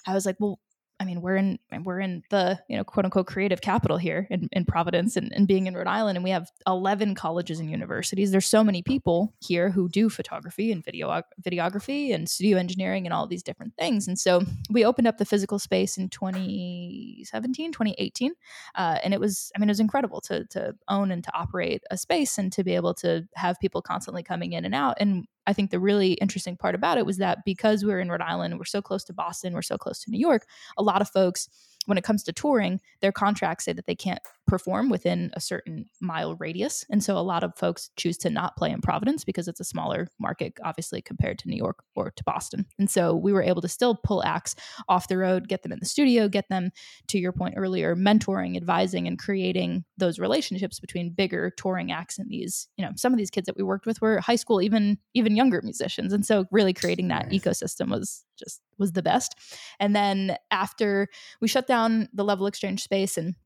I 0.07 0.15
was 0.15 0.27
like, 0.27 0.37
well, 0.39 0.59
I 1.01 1.05
mean, 1.05 1.23
we're 1.23 1.37
in 1.37 1.59
we're 1.83 1.99
in 1.99 2.23
the 2.29 2.61
you 2.69 2.77
know 2.77 2.85
quote 2.85 3.07
unquote 3.07 3.27
creative 3.27 3.63
capital 3.63 3.97
here 3.97 4.27
in, 4.31 4.51
in 4.53 4.67
Providence 4.67 5.17
and, 5.17 5.33
and 5.33 5.49
being 5.49 5.67
in 5.67 5.75
Rhode 5.75 5.87
Island, 5.87 6.19
and 6.19 6.23
we 6.23 6.31
have 6.31 6.51
eleven 6.67 7.15
colleges 7.15 7.59
and 7.59 7.71
universities. 7.71 8.31
There's 8.31 8.47
so 8.47 8.63
many 8.63 8.83
people 8.83 9.33
here 9.41 9.71
who 9.71 9.89
do 9.89 10.11
photography 10.11 10.71
and 10.71 10.85
video 10.85 11.23
videography 11.43 12.15
and 12.15 12.29
studio 12.29 12.59
engineering 12.59 13.07
and 13.07 13.15
all 13.15 13.27
these 13.27 13.43
different 13.43 13.75
things. 13.79 14.07
And 14.07 14.19
so 14.19 14.43
we 14.69 14.85
opened 14.85 15.09
up 15.09 15.17
the 15.17 15.25
physical 15.25 15.59
space 15.59 15.97
in 15.97 16.11
2017, 16.11 17.73
2018, 17.73 18.33
uh, 18.75 18.99
and 19.03 19.15
it 19.15 19.21
was 19.21 19.51
I 19.57 19.59
mean 19.59 19.71
it 19.71 19.73
was 19.73 19.81
incredible 19.81 20.21
to 20.23 20.45
to 20.51 20.75
own 20.89 21.11
and 21.11 21.25
to 21.25 21.35
operate 21.35 21.83
a 21.91 21.97
space 21.97 22.37
and 22.37 22.53
to 22.53 22.63
be 22.63 22.75
able 22.75 22.93
to 22.95 23.27
have 23.37 23.59
people 23.59 23.81
constantly 23.81 24.23
coming 24.23 24.53
in 24.53 24.67
and 24.67 24.75
out. 24.75 24.99
And 25.01 25.25
I 25.47 25.53
think 25.53 25.71
the 25.71 25.81
really 25.81 26.13
interesting 26.15 26.57
part 26.57 26.75
about 26.75 26.99
it 26.99 27.07
was 27.07 27.17
that 27.19 27.39
because 27.45 27.85
we 27.85 27.93
are 27.93 28.01
in 28.01 28.11
Rhode 28.11 28.21
Island, 28.21 28.59
we're 28.59 28.65
so 28.65 28.83
close 28.83 29.05
to 29.05 29.13
Boston, 29.13 29.55
we're 29.55 29.63
so 29.63 29.79
close 29.79 30.01
to 30.01 30.11
New 30.11 30.19
York, 30.19 30.47
a 30.77 30.83
lot 30.83 31.01
of 31.01 31.09
folks 31.09 31.49
when 31.87 31.99
it 31.99 32.05
comes 32.05 32.23
to 32.25 32.33
touring, 32.33 32.81
their 33.01 33.13
contracts 33.13 33.65
say 33.65 33.73
that 33.73 33.87
they 33.87 33.95
can't 33.95 34.21
perform 34.51 34.89
within 34.89 35.31
a 35.35 35.41
certain 35.41 35.87
mile 36.01 36.35
radius. 36.35 36.85
And 36.91 37.05
so 37.05 37.17
a 37.17 37.21
lot 37.23 37.45
of 37.45 37.57
folks 37.57 37.89
choose 37.97 38.19
to 38.19 38.31
not 38.31 38.57
play 38.57 38.73
in 38.73 38.81
Providence 38.81 39.25
because 39.25 39.47
it's 39.47 39.61
a 39.61 39.65
smaller 39.65 40.09
market, 40.19 40.55
obviously, 40.65 41.01
compared 41.01 41.39
to 41.39 41.49
New 41.49 41.57
York 41.57 41.85
or 41.95 42.11
to 42.11 42.25
Boston. 42.25 42.67
And 42.77 42.91
so 42.91 43.15
we 43.15 43.33
were 43.33 43.45
able 43.45 43.63
to 43.63 43.69
still 43.69 43.95
pull 43.95 44.25
acts 44.25 44.57
off 44.89 45.07
the 45.07 45.19
road, 45.19 45.47
get 45.47 45.63
them 45.63 45.71
in 45.71 45.79
the 45.79 45.87
studio, 45.87 46.27
get 46.29 46.49
them, 46.49 46.73
to 47.07 47.19
your 47.21 47.31
point 47.31 47.55
earlier, 47.57 47.95
mentoring, 47.95 48.57
advising, 48.57 49.07
and 49.07 49.21
creating 49.21 49.85
those 49.99 50.19
relationships 50.19 50.81
between 50.81 51.13
bigger 51.13 51.51
touring 51.51 51.93
acts 51.93 52.19
and 52.19 52.29
these, 52.29 52.67
you 52.77 52.85
know, 52.85 52.91
some 52.97 53.13
of 53.13 53.19
these 53.19 53.31
kids 53.31 53.47
that 53.47 53.57
we 53.57 53.63
worked 53.63 53.87
with 53.87 54.03
were 54.03 54.19
high 54.19 54.35
school, 54.35 54.61
even 54.61 54.99
even 55.15 55.37
younger 55.37 55.61
musicians. 55.63 56.13
And 56.13 56.27
so 56.27 56.47
really 56.51 56.73
creating 56.73 57.07
that 57.09 57.31
nice. 57.31 57.41
ecosystem 57.41 57.91
was 57.91 58.25
just 58.37 58.61
was 58.79 58.93
the 58.93 59.03
best. 59.03 59.37
And 59.79 59.95
then 59.95 60.37
after 60.51 61.07
we 61.41 61.47
shut 61.47 61.69
down 61.69 62.09
the 62.13 62.25
level 62.25 62.49
exchange 62.49 62.83
space 62.83 63.17
and 63.17 63.37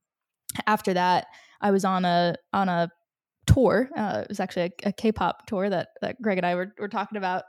after 0.66 0.94
that 0.94 1.26
I 1.60 1.70
was 1.70 1.84
on 1.84 2.04
a 2.04 2.36
on 2.52 2.68
a 2.68 2.90
tour. 3.46 3.90
Uh, 3.96 4.20
it 4.22 4.28
was 4.28 4.40
actually 4.40 4.72
a 4.84 4.88
a 4.88 4.92
K-pop 4.92 5.46
tour 5.46 5.68
that 5.70 5.88
that 6.00 6.20
Greg 6.20 6.38
and 6.38 6.46
I 6.46 6.54
were, 6.54 6.72
were 6.78 6.88
talking 6.88 7.18
about 7.18 7.44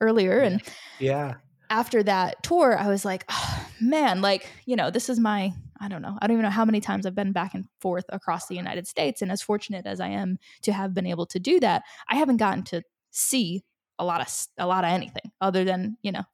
earlier 0.00 0.40
and 0.40 0.62
yeah. 0.98 1.34
After 1.70 2.02
that 2.02 2.42
tour, 2.42 2.76
I 2.78 2.88
was 2.88 3.02
like, 3.02 3.24
oh, 3.30 3.66
man, 3.80 4.20
like, 4.20 4.46
you 4.66 4.76
know, 4.76 4.90
this 4.90 5.08
is 5.08 5.18
my, 5.18 5.54
I 5.80 5.88
don't 5.88 6.02
know, 6.02 6.18
I 6.20 6.26
don't 6.26 6.34
even 6.34 6.44
know 6.44 6.50
how 6.50 6.66
many 6.66 6.82
times 6.82 7.06
I've 7.06 7.14
been 7.14 7.32
back 7.32 7.54
and 7.54 7.64
forth 7.80 8.04
across 8.10 8.46
the 8.46 8.54
United 8.54 8.86
States. 8.86 9.22
And 9.22 9.32
as 9.32 9.40
fortunate 9.40 9.86
as 9.86 9.98
I 9.98 10.08
am 10.08 10.38
to 10.64 10.72
have 10.74 10.92
been 10.92 11.06
able 11.06 11.24
to 11.26 11.40
do 11.40 11.60
that, 11.60 11.84
I 12.10 12.16
haven't 12.16 12.36
gotten 12.36 12.62
to 12.64 12.82
see 13.10 13.64
a 13.98 14.04
lot 14.04 14.20
of 14.20 14.28
a 14.58 14.66
lot 14.66 14.84
of 14.84 14.90
anything 14.90 15.30
other 15.40 15.64
than 15.64 15.96
you 16.02 16.12
know 16.12 16.24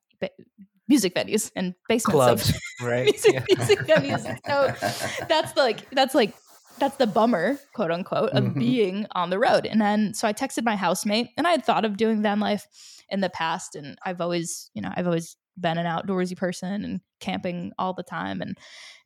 music 0.88 1.14
venues 1.14 1.50
and 1.54 1.74
basements 1.88 2.50
clubs, 2.50 2.60
right? 2.82 3.04
music, 3.04 3.34
yeah. 3.34 3.44
music 3.56 3.78
venues. 3.80 4.22
So 4.46 5.24
that's 5.28 5.56
like 5.56 5.88
that's 5.90 6.14
like 6.14 6.34
that's 6.78 6.96
the 6.96 7.06
bummer, 7.06 7.58
quote 7.74 7.90
unquote, 7.90 8.30
of 8.30 8.44
mm-hmm. 8.44 8.58
being 8.58 9.06
on 9.12 9.30
the 9.30 9.38
road. 9.38 9.66
And 9.66 9.80
then 9.80 10.14
so 10.14 10.28
I 10.28 10.32
texted 10.32 10.64
my 10.64 10.76
housemate, 10.76 11.28
and 11.36 11.46
I 11.46 11.50
had 11.50 11.64
thought 11.64 11.84
of 11.84 11.96
doing 11.96 12.22
van 12.22 12.40
life 12.40 12.66
in 13.08 13.20
the 13.20 13.30
past, 13.30 13.74
and 13.74 13.98
I've 14.04 14.20
always, 14.20 14.70
you 14.74 14.82
know, 14.82 14.90
I've 14.94 15.06
always 15.06 15.36
been 15.60 15.78
an 15.78 15.86
outdoorsy 15.86 16.36
person 16.36 16.84
and 16.84 17.00
camping 17.20 17.72
all 17.78 17.92
the 17.92 18.02
time 18.02 18.40
and 18.40 18.56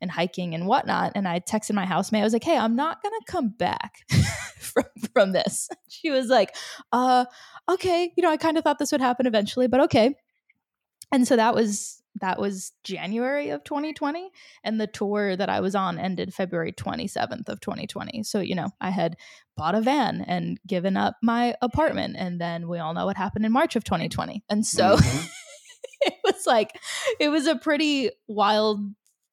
and 0.01 0.11
hiking 0.11 0.55
and 0.55 0.67
whatnot. 0.67 1.13
And 1.15 1.27
I 1.27 1.41
texted 1.41 1.75
my 1.75 1.87
housemate. 1.87 2.23
I 2.23 2.25
was 2.25 2.33
like, 2.33 2.45
"Hey, 2.45 2.57
I'm 2.57 2.77
not 2.77 3.03
gonna 3.03 3.17
come 3.27 3.49
back 3.51 4.01
from 4.59 4.85
from 5.15 5.33
this." 5.33 5.69
She 5.89 6.11
was 6.11 6.29
like, 6.29 6.55
"Uh, 6.93 7.25
okay. 7.71 8.13
You 8.17 8.23
know, 8.23 8.31
I 8.31 8.37
kind 8.37 8.59
of 8.59 8.65
thought 8.65 8.79
this 8.79 8.93
would 8.93 9.01
happen 9.01 9.27
eventually, 9.27 9.67
but 9.67 9.81
okay." 9.81 10.15
And 11.13 11.29
so 11.29 11.37
that 11.37 11.55
was 11.55 12.03
that 12.21 12.39
was 12.39 12.73
January 12.85 13.51
of 13.51 13.65
2020 13.65 14.31
and 14.65 14.81
the 14.81 14.87
tour 14.87 15.35
that 15.37 15.49
I 15.49 15.61
was 15.61 15.75
on 15.75 15.99
ended 15.99 16.35
February 16.35 16.73
27th 16.73 17.49
of 17.49 17.61
2020. 17.61 18.23
So, 18.23 18.41
you 18.41 18.55
know, 18.55 18.69
I 18.81 18.91
had 18.91 19.17
bought 19.57 19.75
a 19.75 19.81
van 19.81 20.23
and 20.23 20.61
given 20.67 20.97
up 20.97 21.17
my 21.23 21.57
apartment 21.63 22.17
and 22.19 22.41
then 22.41 22.69
we 22.69 22.79
all 22.79 22.95
know 22.95 23.07
what 23.07 23.17
happened 23.17 23.47
in 23.47 23.53
March 23.53 23.77
of 23.77 23.85
2020. 23.85 24.45
And 24.51 24.65
so 24.67 24.97
mm-hmm. 24.97 25.27
it 26.03 26.15
was 26.25 26.47
like 26.47 26.79
it 27.19 27.29
was 27.29 27.47
a 27.47 27.57
pretty 27.57 28.11
wild 28.29 28.81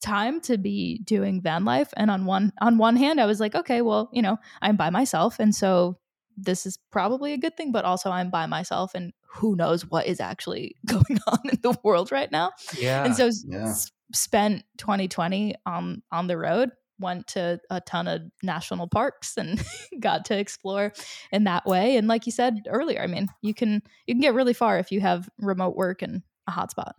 time 0.01 0.39
to 0.39 0.57
be 0.57 1.01
doing 1.03 1.41
van 1.41 1.65
life 1.65 1.93
and 1.97 2.09
on 2.09 2.25
one 2.25 2.53
on 2.61 2.77
one 2.77 2.95
hand 2.95 3.19
I 3.19 3.25
was 3.25 3.41
like, 3.41 3.55
okay, 3.55 3.81
well, 3.81 4.09
you 4.13 4.21
know, 4.21 4.37
I'm 4.61 4.77
by 4.77 4.89
myself 4.89 5.39
and 5.39 5.53
so 5.53 5.97
this 6.43 6.65
is 6.65 6.77
probably 6.91 7.33
a 7.33 7.37
good 7.37 7.57
thing, 7.57 7.71
but 7.71 7.85
also 7.85 8.11
I'm 8.11 8.29
by 8.29 8.45
myself 8.45 8.95
and 8.95 9.13
who 9.27 9.55
knows 9.55 9.85
what 9.85 10.07
is 10.07 10.19
actually 10.19 10.75
going 10.85 11.19
on 11.27 11.39
in 11.51 11.59
the 11.61 11.77
world 11.83 12.11
right 12.11 12.31
now. 12.31 12.51
Yeah. 12.77 13.05
And 13.05 13.15
so 13.15 13.29
yeah. 13.45 13.69
s- 13.69 13.91
spent 14.13 14.63
2020 14.77 15.55
on 15.65 15.73
um, 15.75 16.03
on 16.11 16.27
the 16.27 16.37
road, 16.37 16.71
went 16.99 17.27
to 17.27 17.59
a 17.69 17.81
ton 17.81 18.07
of 18.07 18.21
national 18.43 18.87
parks 18.87 19.37
and 19.37 19.63
got 19.99 20.25
to 20.25 20.37
explore 20.37 20.93
in 21.31 21.45
that 21.45 21.65
way. 21.65 21.97
And 21.97 22.07
like 22.07 22.25
you 22.25 22.31
said 22.31 22.61
earlier, 22.67 23.01
I 23.01 23.07
mean, 23.07 23.27
you 23.41 23.53
can 23.53 23.81
you 24.05 24.13
can 24.13 24.21
get 24.21 24.33
really 24.33 24.53
far 24.53 24.79
if 24.79 24.91
you 24.91 25.01
have 25.01 25.29
remote 25.39 25.75
work 25.75 26.01
and 26.01 26.23
a 26.47 26.51
hotspot. 26.51 26.93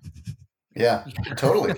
Yeah, 0.77 1.05
totally. 1.37 1.75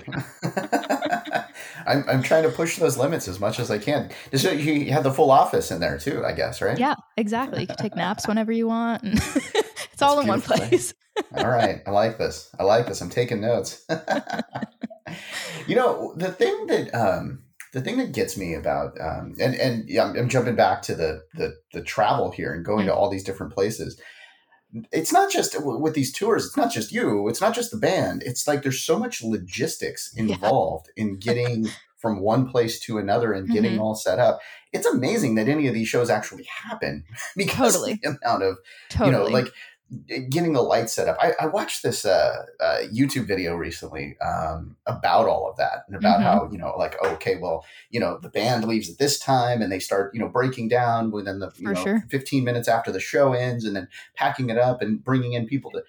I'm, 1.85 2.03
I'm 2.07 2.23
trying 2.23 2.43
to 2.43 2.49
push 2.49 2.77
those 2.77 2.97
limits 2.97 3.27
as 3.27 3.39
much 3.39 3.59
as 3.59 3.71
I 3.71 3.77
can. 3.77 4.09
So 4.33 4.51
you 4.51 4.91
have 4.91 5.03
the 5.03 5.11
full 5.11 5.31
office 5.31 5.71
in 5.71 5.79
there 5.79 5.97
too, 5.97 6.25
I 6.25 6.33
guess, 6.33 6.61
right? 6.61 6.77
Yeah, 6.77 6.95
exactly. 7.17 7.61
You 7.61 7.67
can 7.67 7.77
take 7.77 7.95
naps 7.95 8.27
whenever 8.27 8.51
you 8.51 8.67
want. 8.67 9.03
And 9.03 9.13
it's 9.93 10.01
all 10.01 10.19
in 10.19 10.27
one 10.27 10.41
place. 10.41 10.93
all 11.35 11.47
right. 11.47 11.81
I 11.85 11.91
like 11.91 12.17
this. 12.17 12.49
I 12.59 12.63
like 12.63 12.87
this. 12.87 13.01
I'm 13.01 13.09
taking 13.09 13.41
notes. 13.41 13.85
you 15.67 15.75
know, 15.75 16.13
the 16.17 16.31
thing 16.31 16.67
that 16.67 16.93
um 16.93 17.43
the 17.73 17.81
thing 17.81 17.97
that 17.97 18.11
gets 18.11 18.37
me 18.37 18.53
about 18.53 18.99
um 19.01 19.35
and 19.39 19.55
and 19.55 19.89
yeah, 19.89 20.05
I'm, 20.05 20.15
I'm 20.17 20.29
jumping 20.29 20.55
back 20.55 20.81
to 20.83 20.95
the 20.95 21.23
the 21.33 21.55
the 21.73 21.81
travel 21.81 22.31
here 22.31 22.53
and 22.53 22.65
going 22.65 22.85
to 22.85 22.93
all 22.93 23.09
these 23.09 23.23
different 23.23 23.53
places 23.53 23.99
it's 24.91 25.13
not 25.13 25.31
just 25.31 25.55
with 25.59 25.93
these 25.93 26.11
tours 26.11 26.45
it's 26.45 26.57
not 26.57 26.71
just 26.71 26.91
you 26.91 27.27
it's 27.27 27.41
not 27.41 27.53
just 27.53 27.71
the 27.71 27.77
band 27.77 28.23
it's 28.25 28.47
like 28.47 28.63
there's 28.63 28.81
so 28.81 28.97
much 28.97 29.23
logistics 29.23 30.13
involved 30.15 30.89
yeah. 30.95 31.03
in 31.03 31.17
getting 31.17 31.67
from 31.97 32.19
one 32.19 32.49
place 32.49 32.79
to 32.81 32.97
another 32.97 33.31
and 33.31 33.47
getting 33.47 33.73
mm-hmm. 33.73 33.81
all 33.81 33.95
set 33.95 34.19
up 34.19 34.39
it's 34.73 34.85
amazing 34.85 35.35
that 35.35 35.47
any 35.47 35.67
of 35.67 35.73
these 35.73 35.87
shows 35.87 36.09
actually 36.09 36.43
happen 36.43 37.03
because 37.37 37.73
totally. 37.73 37.99
the 38.01 38.09
amount 38.09 38.43
of 38.43 38.57
totally. 38.89 39.11
you 39.11 39.17
know 39.17 39.25
like 39.25 39.47
getting 40.29 40.53
the 40.53 40.61
lights 40.61 40.93
set 40.93 41.07
up. 41.07 41.17
I, 41.19 41.33
I 41.39 41.45
watched 41.47 41.83
this 41.83 42.05
uh, 42.05 42.45
uh, 42.59 42.79
YouTube 42.93 43.27
video 43.27 43.55
recently 43.55 44.17
um, 44.19 44.75
about 44.85 45.27
all 45.27 45.49
of 45.49 45.57
that 45.57 45.85
and 45.87 45.95
about 45.95 46.19
mm-hmm. 46.19 46.23
how 46.23 46.49
you 46.51 46.57
know, 46.57 46.73
like, 46.77 47.01
okay, 47.03 47.37
well, 47.37 47.65
you 47.89 47.99
know, 47.99 48.17
the 48.21 48.29
band 48.29 48.65
leaves 48.65 48.89
at 48.89 48.97
this 48.97 49.19
time 49.19 49.61
and 49.61 49.71
they 49.71 49.79
start, 49.79 50.13
you 50.13 50.19
know, 50.19 50.27
breaking 50.27 50.67
down 50.67 51.11
within 51.11 51.39
the 51.39 51.51
you 51.57 51.67
For 51.67 51.73
know 51.73 51.83
sure. 51.83 52.05
15 52.09 52.43
minutes 52.43 52.67
after 52.67 52.91
the 52.91 52.99
show 52.99 53.33
ends, 53.33 53.65
and 53.65 53.75
then 53.75 53.87
packing 54.15 54.49
it 54.49 54.57
up 54.57 54.81
and 54.81 55.03
bringing 55.03 55.33
in 55.33 55.45
people 55.47 55.71
to. 55.71 55.83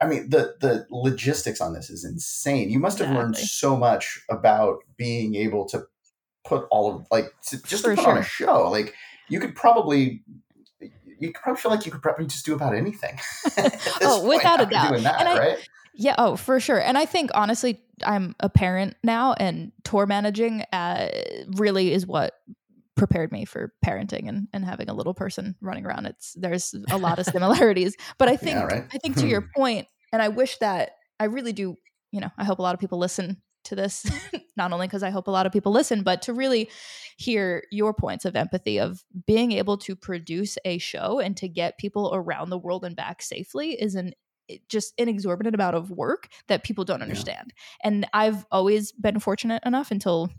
I 0.00 0.06
mean, 0.06 0.30
the 0.30 0.54
the 0.60 0.86
logistics 0.90 1.60
on 1.60 1.72
this 1.72 1.90
is 1.90 2.04
insane. 2.04 2.70
You 2.70 2.78
must 2.78 2.98
have 2.98 3.08
exactly. 3.08 3.24
learned 3.24 3.36
so 3.36 3.76
much 3.76 4.20
about 4.30 4.78
being 4.96 5.34
able 5.34 5.66
to 5.70 5.86
put 6.44 6.66
all 6.70 6.94
of 6.94 7.06
like 7.10 7.32
to, 7.48 7.62
just 7.62 7.84
to 7.84 7.90
put 7.90 8.00
sure. 8.00 8.12
on 8.12 8.18
a 8.18 8.22
show. 8.22 8.70
Like 8.70 8.94
you 9.28 9.40
could 9.40 9.54
probably 9.54 10.22
you 11.18 11.32
probably 11.32 11.60
feel 11.60 11.70
like 11.70 11.86
you 11.86 11.92
could 11.92 12.02
probably 12.02 12.26
just 12.26 12.44
do 12.44 12.54
about 12.54 12.74
anything. 12.74 13.18
oh, 14.02 14.26
without 14.26 14.60
a 14.60 14.66
doubt. 14.66 15.00
That, 15.02 15.26
I, 15.26 15.38
right? 15.38 15.68
Yeah, 15.94 16.14
oh, 16.18 16.36
for 16.36 16.60
sure. 16.60 16.80
And 16.80 16.96
I 16.96 17.06
think 17.06 17.30
honestly, 17.34 17.82
I'm 18.04 18.34
a 18.40 18.48
parent 18.48 18.96
now, 19.02 19.34
and 19.34 19.72
tour 19.84 20.06
managing 20.06 20.62
uh, 20.72 21.08
really 21.56 21.92
is 21.92 22.06
what 22.06 22.34
prepared 22.96 23.32
me 23.32 23.44
for 23.44 23.72
parenting 23.84 24.28
and, 24.28 24.48
and 24.52 24.64
having 24.64 24.88
a 24.88 24.94
little 24.94 25.14
person 25.14 25.56
running 25.60 25.86
around. 25.86 26.06
It's 26.06 26.34
there's 26.34 26.74
a 26.90 26.98
lot 26.98 27.18
of 27.18 27.26
similarities, 27.32 27.96
but 28.18 28.28
I 28.28 28.36
think 28.36 28.56
yeah, 28.56 28.64
right? 28.64 28.84
I 28.92 28.98
think 28.98 29.16
to 29.16 29.26
your 29.26 29.48
point, 29.56 29.88
and 30.12 30.22
I 30.22 30.28
wish 30.28 30.58
that 30.58 30.92
I 31.18 31.24
really 31.24 31.52
do. 31.52 31.76
You 32.12 32.20
know, 32.20 32.30
I 32.38 32.44
hope 32.44 32.58
a 32.58 32.62
lot 32.62 32.74
of 32.74 32.80
people 32.80 32.98
listen 32.98 33.42
to 33.64 33.74
this, 33.74 34.06
not 34.56 34.72
only 34.72 34.86
because 34.86 35.02
I 35.02 35.10
hope 35.10 35.26
a 35.26 35.32
lot 35.32 35.46
of 35.46 35.52
people 35.52 35.72
listen, 35.72 36.02
but 36.02 36.22
to 36.22 36.32
really 36.32 36.68
hear 37.16 37.64
your 37.70 37.92
points 37.92 38.24
of 38.24 38.36
empathy 38.36 38.78
of 38.78 39.04
being 39.26 39.52
able 39.52 39.76
to 39.78 39.96
produce 39.96 40.58
a 40.64 40.78
show 40.78 41.18
and 41.18 41.36
to 41.36 41.48
get 41.48 41.78
people 41.78 42.12
around 42.14 42.50
the 42.50 42.58
world 42.58 42.84
and 42.84 42.96
back 42.96 43.22
safely 43.22 43.72
is 43.72 43.94
an 43.94 44.12
just 44.68 44.94
an 44.98 45.08
exorbitant 45.08 45.54
amount 45.54 45.76
of 45.76 45.90
work 45.90 46.28
that 46.46 46.64
people 46.64 46.84
don't 46.84 47.02
understand. 47.02 47.48
Yeah. 47.48 47.88
And 47.88 48.06
I've 48.14 48.46
always 48.50 48.92
been 48.92 49.20
fortunate 49.20 49.62
enough 49.66 49.90
until 49.90 50.30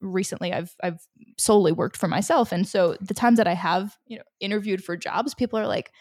recently 0.00 0.52
I've 0.52 0.74
I've 0.82 1.06
solely 1.38 1.72
worked 1.72 1.96
for 1.96 2.08
myself 2.08 2.52
and 2.52 2.66
so 2.66 2.96
the 3.00 3.14
times 3.14 3.36
that 3.38 3.48
I 3.48 3.54
have, 3.54 3.96
you 4.06 4.16
know, 4.16 4.24
interviewed 4.40 4.82
for 4.82 4.96
jobs, 4.96 5.34
people 5.34 5.58
are 5.58 5.66
like 5.66 5.92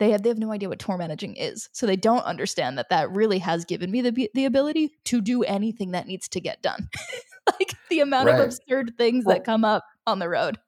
they 0.00 0.10
have 0.10 0.22
they 0.22 0.30
have 0.30 0.38
no 0.38 0.50
idea 0.50 0.68
what 0.68 0.80
tour 0.80 0.96
managing 0.96 1.36
is. 1.36 1.68
So 1.72 1.86
they 1.86 1.94
don't 1.94 2.24
understand 2.24 2.78
that 2.78 2.88
that 2.88 3.10
really 3.12 3.38
has 3.38 3.64
given 3.64 3.90
me 3.90 4.00
the 4.00 4.30
the 4.34 4.46
ability 4.46 4.94
to 5.04 5.20
do 5.20 5.44
anything 5.44 5.92
that 5.92 6.06
needs 6.06 6.28
to 6.30 6.40
get 6.40 6.62
done. 6.62 6.88
like 7.46 7.74
the 7.90 8.00
amount 8.00 8.26
right. 8.26 8.40
of 8.40 8.46
absurd 8.46 8.94
things 8.98 9.24
well, 9.24 9.36
that 9.36 9.44
come 9.44 9.64
up 9.64 9.84
on 10.06 10.18
the 10.18 10.28
road. 10.28 10.58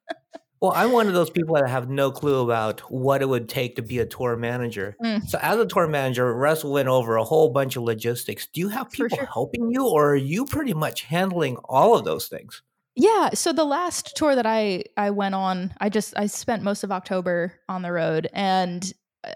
well, 0.61 0.71
I'm 0.75 0.91
one 0.91 1.07
of 1.07 1.13
those 1.13 1.31
people 1.31 1.55
that 1.55 1.67
have 1.67 1.89
no 1.89 2.11
clue 2.11 2.41
about 2.41 2.81
what 2.91 3.21
it 3.21 3.27
would 3.27 3.49
take 3.49 3.75
to 3.77 3.81
be 3.81 3.99
a 3.99 4.05
tour 4.05 4.37
manager. 4.37 4.95
Mm. 5.03 5.27
So, 5.27 5.39
as 5.41 5.59
a 5.59 5.65
tour 5.65 5.87
manager, 5.87 6.33
Russ 6.33 6.63
went 6.63 6.87
over 6.87 7.17
a 7.17 7.23
whole 7.23 7.49
bunch 7.49 7.75
of 7.75 7.83
logistics. 7.83 8.47
Do 8.47 8.61
you 8.61 8.69
have 8.69 8.91
people 8.91 9.17
sure. 9.17 9.25
helping 9.25 9.71
you, 9.71 9.87
or 9.87 10.11
are 10.11 10.15
you 10.15 10.45
pretty 10.45 10.73
much 10.73 11.01
handling 11.01 11.57
all 11.65 11.97
of 11.97 12.05
those 12.05 12.27
things? 12.27 12.61
Yeah, 12.95 13.31
so 13.33 13.51
the 13.51 13.65
last 13.65 14.15
tour 14.15 14.35
that 14.35 14.45
I 14.45 14.83
I 14.95 15.09
went 15.09 15.33
on, 15.33 15.73
I 15.79 15.89
just 15.89 16.13
I 16.15 16.27
spent 16.27 16.61
most 16.61 16.83
of 16.83 16.91
October 16.91 17.59
on 17.67 17.81
the 17.81 17.91
road 17.91 18.29
and 18.33 18.93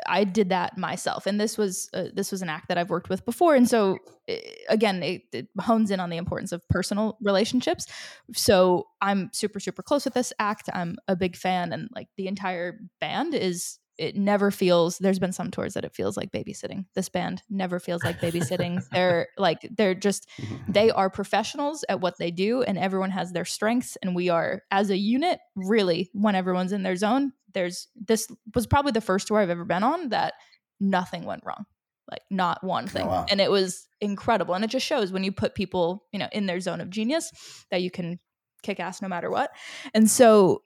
I 0.07 0.23
did 0.23 0.49
that 0.49 0.77
myself, 0.77 1.25
and 1.25 1.39
this 1.39 1.57
was 1.57 1.89
uh, 1.93 2.05
this 2.13 2.31
was 2.31 2.41
an 2.41 2.49
act 2.49 2.67
that 2.67 2.77
I've 2.77 2.89
worked 2.89 3.09
with 3.09 3.25
before, 3.25 3.55
and 3.55 3.69
so 3.69 3.97
eh, 4.27 4.39
again, 4.69 5.01
it, 5.03 5.21
it, 5.31 5.47
hones 5.59 5.91
in 5.91 5.99
on 5.99 6.09
the 6.09 6.17
importance 6.17 6.51
of 6.51 6.67
personal 6.69 7.17
relationships. 7.21 7.85
So 8.33 8.87
I'm 9.01 9.29
super 9.33 9.59
super 9.59 9.83
close 9.83 10.05
with 10.05 10.13
this 10.13 10.33
act. 10.39 10.69
I'm 10.73 10.97
a 11.07 11.15
big 11.15 11.35
fan, 11.35 11.71
and 11.71 11.89
like 11.95 12.09
the 12.17 12.27
entire 12.27 12.79
band 12.99 13.33
is 13.33 13.79
it 13.97 14.15
never 14.15 14.51
feels 14.51 14.97
there's 14.99 15.19
been 15.19 15.31
some 15.31 15.51
tours 15.51 15.73
that 15.73 15.83
it 15.83 15.93
feels 15.93 16.17
like 16.17 16.31
babysitting. 16.31 16.85
This 16.93 17.09
band 17.09 17.43
never 17.49 17.79
feels 17.79 18.03
like 18.03 18.19
babysitting. 18.19 18.83
They're 18.91 19.27
like 19.37 19.67
they're 19.71 19.95
just 19.95 20.27
mm-hmm. 20.39 20.71
they 20.71 20.91
are 20.91 21.09
professionals 21.09 21.83
at 21.89 22.01
what 22.01 22.17
they 22.17 22.31
do 22.31 22.61
and 22.61 22.77
everyone 22.77 23.11
has 23.11 23.31
their 23.31 23.45
strengths 23.45 23.97
and 24.01 24.15
we 24.15 24.29
are 24.29 24.61
as 24.71 24.89
a 24.89 24.97
unit 24.97 25.39
really 25.55 26.09
when 26.13 26.35
everyone's 26.35 26.71
in 26.71 26.83
their 26.83 26.95
zone 26.95 27.33
there's 27.53 27.87
this 27.95 28.27
was 28.53 28.67
probably 28.67 28.91
the 28.91 29.01
first 29.01 29.27
tour 29.27 29.39
i've 29.39 29.49
ever 29.49 29.65
been 29.65 29.83
on 29.83 30.09
that 30.09 30.33
nothing 30.79 31.23
went 31.23 31.43
wrong. 31.45 31.65
Like 32.09 32.21
not 32.29 32.63
one 32.63 32.85
oh, 32.85 32.87
thing. 32.87 33.05
oh, 33.05 33.09
wow. 33.09 33.25
and 33.29 33.41
it 33.41 33.51
was 33.51 33.87
incredible 33.99 34.53
and 34.53 34.63
it 34.63 34.69
just 34.69 34.85
shows 34.85 35.11
when 35.11 35.23
you 35.23 35.31
put 35.31 35.55
people 35.55 36.05
you 36.13 36.19
know 36.19 36.29
in 36.31 36.45
their 36.45 36.59
zone 36.59 36.79
of 36.79 36.89
genius 36.89 37.31
that 37.71 37.81
you 37.81 37.91
can 37.91 38.19
kick 38.63 38.79
ass 38.79 39.01
no 39.01 39.07
matter 39.07 39.29
what. 39.29 39.51
And 39.93 40.09
so 40.09 40.61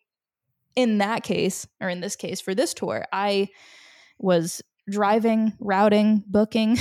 in 0.75 0.99
that 0.99 1.23
case, 1.23 1.67
or 1.79 1.89
in 1.89 2.01
this 2.01 2.15
case 2.15 2.41
for 2.41 2.55
this 2.55 2.73
tour, 2.73 3.05
I 3.11 3.49
was 4.19 4.61
driving, 4.89 5.53
routing, 5.59 6.23
booking, 6.27 6.77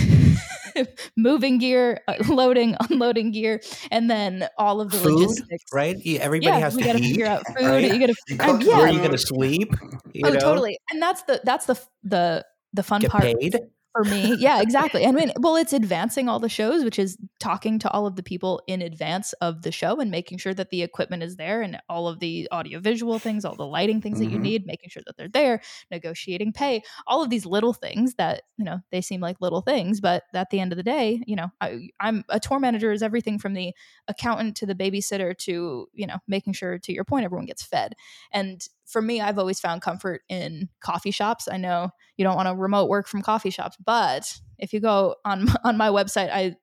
moving 1.16 1.58
gear, 1.58 2.00
uh, 2.08 2.14
loading, 2.28 2.76
unloading 2.88 3.32
gear, 3.32 3.60
and 3.90 4.10
then 4.10 4.48
all 4.58 4.80
of 4.80 4.90
the 4.90 4.98
food, 4.98 5.12
logistics. 5.12 5.64
Right? 5.72 5.96
Everybody 6.06 6.46
yeah, 6.46 6.58
has 6.58 6.76
we 6.76 6.82
to 6.82 6.88
gotta 6.88 7.00
eat. 7.00 7.08
figure 7.08 7.26
out 7.26 7.46
food. 7.46 7.66
Right? 7.66 7.92
You 7.92 7.98
gotta, 7.98 8.14
and, 8.28 8.62
yeah. 8.62 8.76
Where 8.76 8.86
are 8.86 8.90
you 8.90 9.00
gonna 9.00 9.18
sleep? 9.18 9.72
You 10.12 10.22
oh, 10.26 10.30
know? 10.30 10.40
totally. 10.40 10.78
And 10.90 11.00
that's 11.00 11.22
the 11.22 11.40
that's 11.44 11.66
the 11.66 11.80
the 12.02 12.44
the 12.72 12.82
fun 12.82 13.02
Get 13.02 13.10
part. 13.10 13.24
Paid 13.24 13.58
for 13.92 14.04
me. 14.04 14.36
Yeah, 14.38 14.60
exactly. 14.62 15.06
I 15.06 15.12
mean, 15.12 15.32
well, 15.38 15.56
it's 15.56 15.72
advancing 15.72 16.28
all 16.28 16.38
the 16.38 16.48
shows, 16.48 16.84
which 16.84 16.98
is 16.98 17.18
talking 17.38 17.78
to 17.80 17.90
all 17.90 18.06
of 18.06 18.16
the 18.16 18.22
people 18.22 18.62
in 18.66 18.82
advance 18.82 19.32
of 19.34 19.62
the 19.62 19.72
show 19.72 20.00
and 20.00 20.10
making 20.10 20.38
sure 20.38 20.54
that 20.54 20.70
the 20.70 20.82
equipment 20.82 21.22
is 21.22 21.36
there 21.36 21.62
and 21.62 21.78
all 21.88 22.08
of 22.08 22.20
the 22.20 22.48
audiovisual 22.52 23.18
things, 23.18 23.44
all 23.44 23.54
the 23.54 23.66
lighting 23.66 24.00
things 24.00 24.18
mm-hmm. 24.18 24.24
that 24.24 24.30
you 24.30 24.36
mm-hmm. 24.36 24.42
need, 24.42 24.66
making 24.66 24.90
sure 24.90 25.02
that 25.06 25.16
they're 25.16 25.28
there, 25.28 25.60
negotiating 25.90 26.52
pay, 26.52 26.82
all 27.06 27.22
of 27.22 27.30
these 27.30 27.46
little 27.46 27.72
things 27.72 28.14
that, 28.14 28.42
you 28.56 28.64
know, 28.64 28.80
they 28.90 29.00
seem 29.00 29.20
like 29.20 29.40
little 29.40 29.60
things, 29.60 30.00
but 30.00 30.24
at 30.34 30.50
the 30.50 30.60
end 30.60 30.72
of 30.72 30.76
the 30.76 30.82
day, 30.82 31.22
you 31.26 31.36
know, 31.36 31.50
I, 31.60 31.88
I'm 31.98 32.24
a 32.28 32.40
tour 32.40 32.60
manager 32.60 32.92
is 32.92 33.02
everything 33.02 33.38
from 33.38 33.54
the 33.54 33.72
accountant 34.08 34.56
to 34.56 34.66
the 34.66 34.74
babysitter 34.74 35.36
to, 35.38 35.88
you 35.92 36.06
know, 36.06 36.18
making 36.28 36.52
sure 36.52 36.78
to 36.78 36.92
your 36.92 37.04
point, 37.04 37.24
everyone 37.24 37.46
gets 37.46 37.62
fed. 37.62 37.94
And 38.32 38.66
for 38.90 39.00
me, 39.00 39.20
I've 39.20 39.38
always 39.38 39.60
found 39.60 39.82
comfort 39.82 40.22
in 40.28 40.68
coffee 40.80 41.10
shops. 41.10 41.48
I 41.50 41.56
know 41.56 41.90
you 42.16 42.24
don't 42.24 42.36
want 42.36 42.48
to 42.48 42.54
remote 42.54 42.88
work 42.88 43.06
from 43.06 43.22
coffee 43.22 43.50
shops, 43.50 43.76
but 43.84 44.38
if 44.58 44.72
you 44.72 44.80
go 44.80 45.16
on 45.24 45.48
on 45.64 45.76
my 45.76 45.88
website, 45.88 46.30
I 46.32 46.56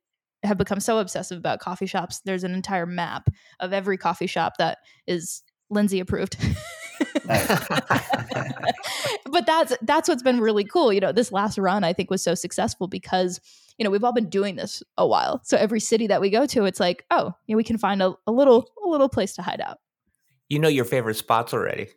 have 0.43 0.57
become 0.57 0.79
so 0.79 0.99
obsessive 0.99 1.37
about 1.37 1.59
coffee 1.59 1.85
shops. 1.85 2.21
There's 2.25 2.43
an 2.43 2.53
entire 2.53 2.85
map 2.85 3.29
of 3.59 3.73
every 3.73 3.97
coffee 3.97 4.27
shop 4.27 4.53
that 4.59 4.79
is 5.07 5.41
Lindsey 5.69 5.99
approved. 5.99 6.37
but 9.31 9.45
that's 9.45 9.75
that's 9.81 10.09
what's 10.09 10.23
been 10.23 10.39
really 10.39 10.63
cool. 10.63 10.91
You 10.93 10.99
know, 10.99 11.11
this 11.11 11.31
last 11.31 11.57
run 11.57 11.83
I 11.83 11.93
think 11.93 12.09
was 12.09 12.21
so 12.21 12.35
successful 12.35 12.87
because 12.87 13.39
you 13.77 13.83
know 13.83 13.89
we've 13.89 14.03
all 14.03 14.13
been 14.13 14.29
doing 14.29 14.55
this 14.55 14.83
a 14.97 15.07
while. 15.07 15.41
So 15.43 15.57
every 15.57 15.79
city 15.79 16.07
that 16.07 16.21
we 16.21 16.29
go 16.29 16.45
to, 16.47 16.65
it's 16.65 16.79
like, 16.79 17.05
oh, 17.11 17.33
you 17.45 17.53
know, 17.53 17.57
we 17.57 17.63
can 17.63 17.77
find 17.77 18.01
a, 18.01 18.13
a 18.25 18.31
little 18.31 18.69
a 18.83 18.87
little 18.87 19.09
place 19.09 19.33
to 19.35 19.41
hide 19.41 19.61
out. 19.61 19.77
You 20.49 20.59
know 20.59 20.69
your 20.69 20.85
favorite 20.85 21.15
spots 21.15 21.53
already. 21.53 21.87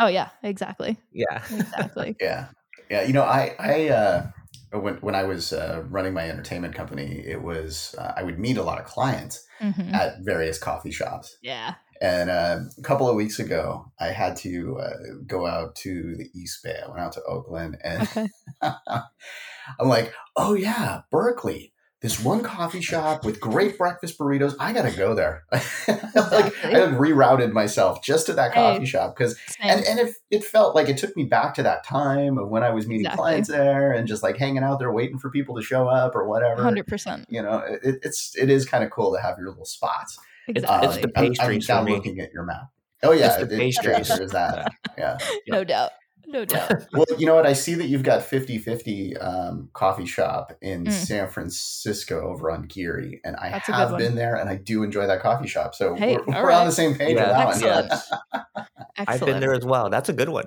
Oh 0.00 0.06
yeah, 0.06 0.30
exactly. 0.42 0.96
Yeah, 1.12 1.42
exactly. 1.50 2.16
yeah, 2.20 2.48
yeah. 2.90 3.02
You 3.02 3.12
know, 3.12 3.22
I 3.22 3.54
I 3.58 3.88
uh, 3.88 4.30
when 4.72 4.94
when 4.96 5.14
I 5.14 5.24
was 5.24 5.52
uh, 5.52 5.84
running 5.88 6.14
my 6.14 6.28
entertainment 6.28 6.74
company, 6.74 7.22
it 7.26 7.42
was 7.42 7.94
uh, 7.98 8.14
I 8.16 8.22
would 8.22 8.38
meet 8.38 8.56
a 8.56 8.62
lot 8.62 8.80
of 8.80 8.86
clients 8.86 9.46
mm-hmm. 9.60 9.94
at 9.94 10.20
various 10.20 10.58
coffee 10.58 10.90
shops. 10.90 11.36
Yeah. 11.42 11.74
And 12.02 12.30
uh, 12.30 12.60
a 12.78 12.82
couple 12.82 13.10
of 13.10 13.14
weeks 13.14 13.38
ago, 13.38 13.92
I 14.00 14.06
had 14.06 14.34
to 14.36 14.78
uh, 14.78 14.96
go 15.26 15.46
out 15.46 15.76
to 15.76 16.16
the 16.16 16.30
East 16.34 16.64
Bay. 16.64 16.80
I 16.82 16.88
went 16.88 17.00
out 17.00 17.12
to 17.12 17.22
Oakland, 17.24 17.76
and 17.84 18.02
okay. 18.02 18.28
I'm 18.62 19.88
like, 19.88 20.14
"Oh 20.34 20.54
yeah, 20.54 21.02
Berkeley 21.10 21.74
this 22.00 22.22
one 22.22 22.42
coffee 22.42 22.80
shop 22.80 23.24
with 23.26 23.40
great 23.40 23.76
breakfast 23.76 24.18
burritos. 24.18 24.54
I 24.58 24.72
got 24.72 24.90
to 24.90 24.96
go 24.96 25.14
there. 25.14 25.44
like 25.52 26.64
I 26.64 26.70
had 26.70 26.90
rerouted 26.94 27.52
myself 27.52 28.02
just 28.02 28.26
to 28.26 28.32
that 28.34 28.54
coffee 28.54 28.80
hey, 28.80 28.86
shop 28.86 29.14
because, 29.14 29.38
and, 29.60 29.84
and 29.84 29.98
it, 30.00 30.14
it 30.30 30.44
felt 30.44 30.74
like 30.74 30.88
it 30.88 30.96
took 30.96 31.14
me 31.14 31.24
back 31.24 31.54
to 31.54 31.62
that 31.62 31.84
time 31.84 32.38
of 32.38 32.48
when 32.48 32.62
I 32.62 32.70
was 32.70 32.86
meeting 32.86 33.04
exactly. 33.04 33.22
clients 33.22 33.48
there 33.50 33.92
and 33.92 34.08
just 34.08 34.22
like 34.22 34.38
hanging 34.38 34.62
out 34.62 34.78
there 34.78 34.90
waiting 34.90 35.18
for 35.18 35.30
people 35.30 35.56
to 35.56 35.62
show 35.62 35.88
up 35.88 36.14
or 36.14 36.26
whatever. 36.26 36.62
Hundred 36.62 36.86
percent. 36.86 37.26
You 37.28 37.42
know, 37.42 37.58
it, 37.58 37.98
it's, 38.02 38.34
it 38.36 38.48
is 38.48 38.64
kind 38.64 38.82
of 38.82 38.90
cool 38.90 39.14
to 39.14 39.20
have 39.20 39.36
your 39.38 39.48
little 39.48 39.66
spots. 39.66 40.18
exactly. 40.48 40.88
Uh, 40.88 40.92
it's 40.92 41.02
the 41.02 41.18
I'm- 41.18 41.34
I'm, 41.38 41.86
now 41.86 41.94
looking 41.94 42.18
at 42.20 42.32
your 42.32 42.44
map. 42.44 42.70
Oh 43.02 43.12
yeah, 43.12 43.26
It's 43.38 43.48
the 43.48 43.54
it- 43.54 43.58
pastries. 43.58 44.08
there 44.08 44.22
is 44.22 44.32
that. 44.32 44.72
Yeah. 44.96 45.18
no 45.48 45.64
doubt. 45.64 45.90
No 46.30 46.44
doubt. 46.46 46.86
Well, 46.92 47.04
you 47.18 47.26
know 47.26 47.34
what? 47.34 47.46
I 47.46 47.52
see 47.54 47.74
that 47.74 47.86
you've 47.86 48.02
got 48.04 48.20
50-50 48.22 49.22
um, 49.22 49.68
coffee 49.72 50.06
shop 50.06 50.52
in 50.62 50.84
Mm. 50.84 50.92
San 50.92 51.28
Francisco 51.28 52.20
over 52.20 52.50
on 52.50 52.62
Geary, 52.62 53.20
and 53.24 53.36
I 53.36 53.50
That's 53.50 53.66
have 53.66 53.98
been 53.98 54.14
there, 54.14 54.36
and 54.36 54.48
I 54.48 54.54
do 54.56 54.82
enjoy 54.82 55.06
that 55.06 55.20
coffee 55.22 55.48
shop. 55.48 55.74
So 55.74 55.94
Hey, 55.96 56.16
we're, 56.26 56.42
we're 56.42 56.50
on 56.52 56.66
the 56.66 56.72
same 56.72 56.94
page 56.94 57.16
Yeah, 57.16 57.28
with 57.28 57.60
that 57.62 57.72
one. 57.72 57.84
excellent. 57.88 58.02
Yeah. 58.32 59.04
I've 59.08 59.20
been 59.20 59.40
there 59.40 59.54
as 59.54 59.64
well. 59.64 59.90
That's 59.90 60.08
a 60.08 60.12
good 60.12 60.28
one. 60.28 60.46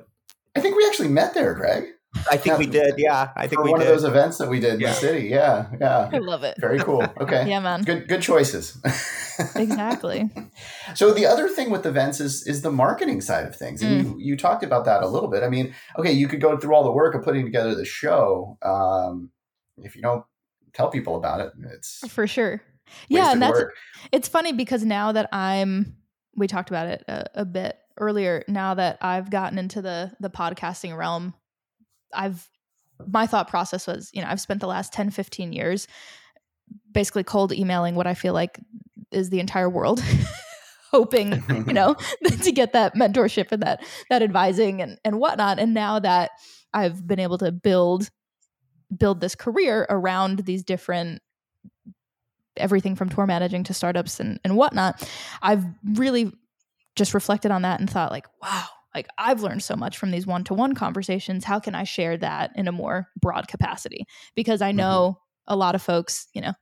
I 0.56 0.60
think 0.62 0.76
we 0.78 0.86
actually 0.86 1.10
met 1.10 1.34
there, 1.34 1.54
Greg. 1.54 1.86
I 2.30 2.38
think 2.38 2.46
Yeah. 2.54 2.58
we 2.58 2.66
did. 2.68 2.94
Yeah, 2.98 3.32
I 3.36 3.48
think 3.48 3.60
for 3.60 3.64
we 3.66 3.72
one 3.72 3.80
did. 3.80 3.90
of 3.90 3.94
those 3.96 4.04
events 4.10 4.38
that 4.38 4.48
we 4.50 4.60
did 4.60 4.76
in 4.76 4.80
the 4.82 4.94
city. 4.94 5.28
Yeah, 5.30 5.68
yeah. 5.82 6.10
I 6.14 6.20
love 6.20 6.44
it. 6.44 6.56
Very 6.60 6.80
cool. 6.80 7.02
Okay. 7.22 7.48
Yeah, 7.50 7.60
man. 7.60 7.82
Good 7.84 8.08
good 8.08 8.22
choices. 8.22 8.78
Exactly. 9.56 10.30
So 10.96 11.12
the 11.14 11.26
other 11.26 11.48
thing 11.50 11.72
with 11.72 11.86
events 11.86 12.20
is 12.20 12.46
is 12.46 12.62
the 12.62 12.72
marketing 12.72 13.22
side 13.22 13.48
of 13.48 13.56
things, 13.56 13.82
and 13.82 13.92
Mm. 13.92 14.04
you 14.04 14.16
you 14.20 14.38
talked 14.38 14.64
about 14.64 14.86
that 14.86 15.02
a 15.02 15.08
little 15.08 15.30
bit. 15.30 15.42
I 15.42 15.50
mean, 15.50 15.74
okay, 15.98 16.12
you 16.12 16.28
could 16.28 16.42
go 16.42 16.58
through 16.58 16.76
all 16.76 16.84
the 16.84 16.92
work 16.92 17.16
of 17.16 17.24
putting 17.24 17.46
together 17.46 17.74
the 17.74 17.86
show. 17.86 18.58
Um, 18.62 19.32
if 19.78 19.96
you 19.96 20.02
don't 20.02 20.24
tell 20.74 20.90
people 20.90 21.16
about 21.16 21.40
it, 21.40 21.52
it's 21.74 22.00
For 22.10 22.28
sure. 22.28 22.62
Yeah, 23.08 23.32
and 23.32 23.42
that's 23.42 23.58
work. 23.60 23.74
it's 24.12 24.28
funny 24.28 24.52
because 24.54 24.84
now 24.86 25.14
that 25.14 25.30
I'm 25.34 25.96
we 26.36 26.48
talked 26.48 26.70
about 26.70 26.88
it 26.88 27.04
a, 27.08 27.26
a 27.42 27.46
bit 27.46 27.78
earlier 27.98 28.44
now 28.48 28.74
that 28.76 28.98
I've 29.02 29.30
gotten 29.32 29.58
into 29.58 29.82
the 29.82 30.12
the 30.20 30.30
podcasting 30.30 30.96
realm 30.96 31.34
I've 32.16 32.50
my 33.08 33.28
thought 33.28 33.48
process 33.48 33.88
was 33.88 34.10
you 34.14 34.22
know 34.22 34.28
I've 34.30 34.42
spent 34.42 34.62
the 34.62 34.68
last 34.68 34.94
10 34.94 35.10
15 35.10 35.54
years 35.54 35.88
basically 36.92 37.24
cold 37.24 37.52
emailing 37.52 37.96
what 37.96 38.08
I 38.08 38.14
feel 38.14 38.34
like 38.34 38.60
is 39.12 39.30
the 39.30 39.40
entire 39.40 39.70
world 39.70 40.02
hoping 40.92 41.44
you 41.50 41.74
know 41.74 41.96
to 42.44 42.52
get 42.52 42.74
that 42.74 42.96
mentorship 42.96 43.52
and 43.52 43.64
that 43.64 43.84
that 44.10 44.22
advising 44.22 44.82
and 44.82 44.98
and 45.04 45.20
whatnot. 45.20 45.60
And 45.60 45.74
now 45.74 46.00
that 46.00 46.32
I've 46.74 47.06
been 47.06 47.20
able 47.20 47.40
to 47.40 47.52
build 47.52 48.10
build 48.96 49.20
this 49.20 49.36
career 49.36 49.86
around 49.90 50.40
these 50.40 50.64
different 50.64 51.22
everything 52.56 52.96
from 52.96 53.10
tour 53.10 53.26
managing 53.26 53.64
to 53.64 53.74
startups 53.74 54.20
and, 54.20 54.40
and 54.44 54.56
whatnot, 54.56 55.10
I've 55.42 55.66
really 55.84 56.32
just 56.96 57.16
reflected 57.16 57.50
on 57.50 57.64
that 57.64 57.80
and 57.80 57.90
thought 57.90 58.12
like, 58.12 58.28
wow, 58.42 58.68
like 58.96 59.08
I've 59.18 59.42
learned 59.42 59.64
so 59.64 59.76
much 59.76 59.98
from 59.98 60.12
these 60.12 60.28
one-to-one 60.28 60.76
conversations. 60.76 61.44
How 61.44 61.60
can 61.60 61.76
I 61.76 61.84
share 61.84 62.18
that 62.18 62.52
in 62.56 62.68
a 62.68 62.72
more 62.72 63.08
broad 63.20 63.48
capacity? 63.48 64.06
Because 64.36 64.62
I 64.62 64.70
mm-hmm. 64.70 64.78
know 64.78 65.20
a 65.48 65.56
lot 65.56 65.76
of 65.76 65.82
folks, 65.82 66.28
you 66.34 66.42
know, 66.42 66.54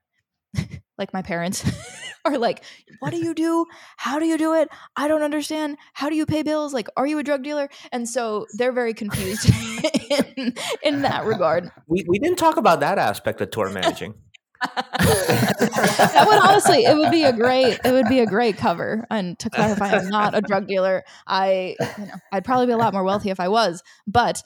like 0.97 1.13
my 1.13 1.21
parents 1.21 1.69
are 2.25 2.37
like, 2.37 2.63
what 2.99 3.11
do 3.11 3.17
you 3.17 3.33
do? 3.33 3.65
How 3.97 4.19
do 4.19 4.25
you 4.25 4.37
do 4.37 4.53
it? 4.53 4.69
I 4.95 5.07
don't 5.07 5.23
understand. 5.23 5.77
How 5.93 6.09
do 6.09 6.15
you 6.15 6.25
pay 6.25 6.43
bills? 6.43 6.73
Like, 6.73 6.87
are 6.97 7.07
you 7.07 7.19
a 7.19 7.23
drug 7.23 7.43
dealer? 7.43 7.69
And 7.91 8.07
so 8.07 8.45
they're 8.57 8.71
very 8.71 8.93
confused 8.93 9.49
in, 10.37 10.53
in 10.83 11.01
that 11.01 11.25
regard. 11.25 11.71
We, 11.87 12.05
we 12.07 12.19
didn't 12.19 12.37
talk 12.37 12.57
about 12.57 12.79
that 12.81 12.97
aspect 12.97 13.41
of 13.41 13.51
tour 13.51 13.69
managing. 13.69 14.13
That 14.61 16.25
would 16.27 16.39
honestly 16.39 16.83
it 16.83 16.95
would 16.95 17.11
be 17.11 17.23
a 17.23 17.33
great 17.33 17.79
it 17.83 17.91
would 17.91 18.07
be 18.07 18.19
a 18.19 18.25
great 18.25 18.57
cover. 18.57 19.05
And 19.09 19.37
to 19.39 19.49
clarify 19.49 19.89
i'm 19.91 20.09
not 20.09 20.35
a 20.35 20.41
drug 20.41 20.67
dealer. 20.67 21.03
I 21.27 21.75
you 21.97 22.05
know 22.05 22.13
i'd 22.31 22.45
probably 22.45 22.67
be 22.67 22.73
a 22.73 22.77
lot 22.77 22.93
more 22.93 23.03
wealthy 23.03 23.29
if 23.29 23.39
i 23.39 23.47
was. 23.47 23.83
But 24.07 24.43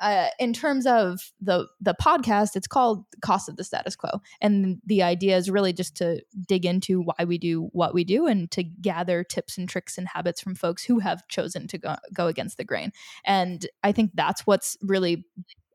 uh, 0.00 0.28
in 0.38 0.54
terms 0.54 0.86
of 0.86 1.30
the 1.42 1.66
the 1.80 1.94
podcast 2.00 2.56
it's 2.56 2.66
called 2.66 3.04
cost 3.20 3.48
of 3.48 3.56
the 3.56 3.64
status 3.64 3.96
quo. 3.96 4.22
And 4.40 4.80
the 4.86 5.02
idea 5.02 5.36
is 5.36 5.50
really 5.50 5.72
just 5.72 5.96
to 5.96 6.22
dig 6.48 6.64
into 6.64 7.02
why 7.02 7.24
we 7.24 7.36
do 7.36 7.68
what 7.72 7.92
we 7.92 8.04
do 8.04 8.26
and 8.26 8.50
to 8.52 8.62
gather 8.62 9.22
tips 9.22 9.58
and 9.58 9.68
tricks 9.68 9.98
and 9.98 10.08
habits 10.08 10.40
from 10.40 10.54
folks 10.54 10.84
who 10.84 11.00
have 11.00 11.26
chosen 11.28 11.66
to 11.68 11.78
go, 11.78 11.96
go 12.14 12.28
against 12.28 12.56
the 12.56 12.64
grain. 12.64 12.92
And 13.24 13.66
i 13.82 13.92
think 13.92 14.12
that's 14.14 14.46
what's 14.46 14.76
really 14.80 15.24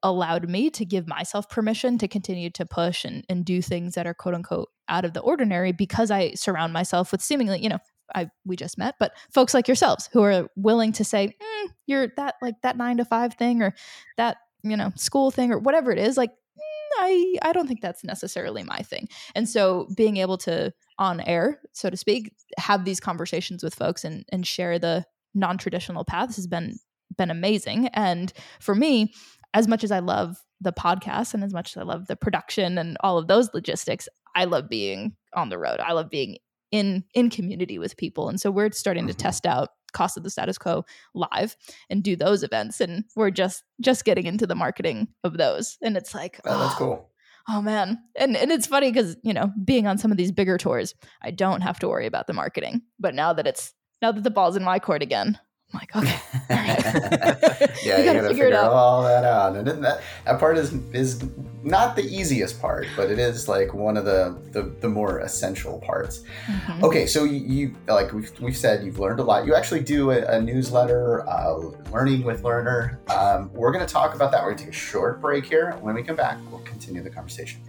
allowed 0.04 0.50
me 0.50 0.70
to 0.70 0.86
give 0.86 1.08
myself 1.08 1.50
permission 1.50 1.98
to 1.98 2.08
continue 2.08 2.50
to 2.52 2.66
push 2.66 3.06
and, 3.06 3.26
and 3.30 3.46
do 3.46 3.62
things 3.62 3.96
that 3.96 4.08
are 4.08 4.14
quote 4.14 4.36
unquote 4.36 4.70
out 4.88 5.06
of 5.06 5.14
the 5.14 5.20
ordinary 5.22 5.72
because 5.72 6.12
I 6.12 6.34
surround 6.34 6.74
myself 6.74 7.12
with 7.12 7.22
seemingly, 7.22 7.62
you 7.62 7.70
know, 7.70 7.80
I 8.14 8.30
we 8.46 8.56
just 8.56 8.78
met, 8.78 8.96
but 9.00 9.14
folks 9.34 9.54
like 9.54 9.68
yourselves 9.68 10.10
who 10.12 10.22
are 10.22 10.48
willing 10.56 10.92
to 10.94 11.04
say, 11.04 11.36
mm, 11.42 11.70
you're 11.88 12.10
that 12.18 12.36
like 12.42 12.56
that 12.62 12.78
nine 12.78 12.98
to 12.98 13.06
five 13.06 13.34
thing 13.34 13.64
or 13.64 13.74
that, 14.18 14.38
you 14.64 14.78
know, 14.78 14.92
school 14.96 15.32
thing 15.32 15.52
or 15.52 15.58
whatever 15.58 15.92
it 15.92 15.98
is, 15.98 16.18
like 16.18 16.32
mm, 16.32 16.92
I 17.00 17.36
I 17.42 17.52
don't 17.52 17.68
think 17.68 17.82
that's 17.82 18.04
necessarily 18.04 18.64
my 18.64 18.80
thing. 18.80 19.08
And 19.34 19.50
so 19.50 19.88
being 19.98 20.18
able 20.18 20.38
to 20.40 20.72
on 21.00 21.20
air, 21.22 21.62
so 21.74 21.90
to 21.90 21.98
speak, 21.98 22.32
have 22.58 22.86
these 22.86 23.00
conversations 23.00 23.64
with 23.64 23.74
folks 23.74 24.04
and 24.04 24.24
and 24.32 24.46
share 24.46 24.78
the 24.78 25.06
non-traditional 25.34 26.06
paths 26.06 26.36
has 26.36 26.48
been 26.48 26.78
been 27.18 27.32
amazing. 27.32 27.88
And 27.90 28.32
for 28.60 28.76
me, 28.76 29.14
as 29.56 29.68
much 29.68 29.84
as 29.84 29.92
I 29.92 30.00
love 30.00 30.38
the 30.62 30.72
podcast 30.74 31.34
and 31.34 31.44
as 31.44 31.54
much 31.54 31.72
as 31.76 31.78
I 31.82 31.84
love 31.84 32.06
the 32.08 32.16
production 32.16 32.78
and 32.78 32.98
all 33.00 33.18
of 33.18 33.28
those 33.28 33.50
logistics, 33.54 34.08
I 34.36 34.46
love 34.46 34.70
being 34.70 35.16
on 35.34 35.50
the 35.50 35.58
road. 35.58 35.80
I 35.80 35.94
love 35.94 36.10
being 36.12 36.38
in 36.72 37.04
in 37.14 37.30
community 37.30 37.80
with 37.80 37.96
people. 37.98 38.28
And 38.30 38.40
so 38.40 38.52
we're 38.52 38.72
starting 38.72 39.08
to 39.08 39.14
Mhm. 39.14 39.18
test 39.18 39.46
out 39.48 39.70
cost 39.94 40.18
of 40.18 40.24
the 40.24 40.30
status 40.30 40.58
quo 40.58 40.84
live 41.14 41.56
and 41.90 42.04
do 42.04 42.18
those 42.18 42.44
events 42.44 42.82
and 42.82 43.06
we're 43.16 43.32
just 43.32 43.64
just 43.80 44.04
getting 44.04 44.26
into 44.26 44.46
the 44.46 44.56
marketing 44.56 45.08
of 45.24 45.38
those 45.38 45.78
and 45.82 45.96
it's 45.96 46.14
like 46.14 46.42
Oh, 46.46 46.60
that's 46.60 46.74
oh, 46.76 46.78
cool. 46.78 47.10
oh 47.50 47.62
man 47.62 47.98
and 48.18 48.36
and 48.36 48.52
it's 48.52 48.68
funny 48.68 48.92
because 48.92 49.16
you 49.24 49.34
know 49.34 49.54
being 49.64 49.88
on 49.88 49.98
some 49.98 50.12
of 50.12 50.18
these 50.18 50.34
bigger 50.34 50.58
tours 50.58 50.94
i 51.22 51.32
don't 51.32 51.62
have 51.62 51.80
to 51.80 51.88
worry 51.88 52.08
about 52.08 52.28
the 52.28 52.34
marketing 52.34 52.82
but 53.00 53.16
now 53.16 53.32
that 53.32 53.48
it's 53.48 53.74
now 54.02 54.12
that 54.12 54.26
the 54.26 54.30
ball's 54.32 54.58
in 54.58 54.64
my 54.66 54.80
court 54.80 55.02
again 55.02 55.40
i'm 55.76 55.80
like 55.80 55.96
okay 55.96 56.20
yeah, 56.50 57.98
you 58.00 58.06
gotta 58.06 58.20
gotta 58.20 58.28
figure 58.30 58.46
figure 58.46 58.58
all 58.58 59.04
that 59.04 59.24
out, 59.24 59.56
and 59.56 59.68
that 59.68 60.02
that 60.26 60.40
part 60.40 60.58
is 60.58 60.74
is 60.94 61.24
not 61.64 61.96
the 61.96 62.04
easiest 62.04 62.62
part, 62.62 62.86
but 62.96 63.10
it 63.10 63.18
is 63.18 63.48
like 63.48 63.74
one 63.74 63.98
of 63.98 64.06
the 64.06 64.38
the, 64.52 64.64
the 64.82 64.88
more 64.88 65.20
essential 65.20 65.80
parts. 65.80 66.24
Mhm. 66.48 66.84
Okay, 66.84 67.08
so 67.08 67.24
you, 67.24 67.38
you 67.38 67.76
like 67.88 68.14
we've, 68.14 68.32
we've 68.40 68.58
said 68.58 68.86
you've 68.86 69.00
learned 69.00 69.20
a 69.20 69.24
lot. 69.24 69.46
You 69.46 69.56
actually 69.56 69.82
do 69.82 70.12
a, 70.12 70.24
a 70.26 70.42
newsletter, 70.42 71.28
uh, 71.28 71.56
learning 71.92 72.24
with 72.24 72.44
Lerner. 72.44 72.98
Um, 73.10 73.52
we're 73.54 73.72
going 73.72 73.86
to 73.86 73.92
talk 73.92 74.14
about 74.16 74.32
that. 74.32 74.44
We're 74.44 74.54
to 74.54 74.64
take 74.66 74.74
a 74.74 74.78
short 74.78 75.20
break 75.22 75.46
here. 75.46 75.72
When 75.82 75.96
we 75.96 76.04
come 76.04 76.16
back, 76.16 76.38
we'll 76.52 76.62
continue 76.62 77.02
the 77.02 77.10
conversation. 77.10 77.62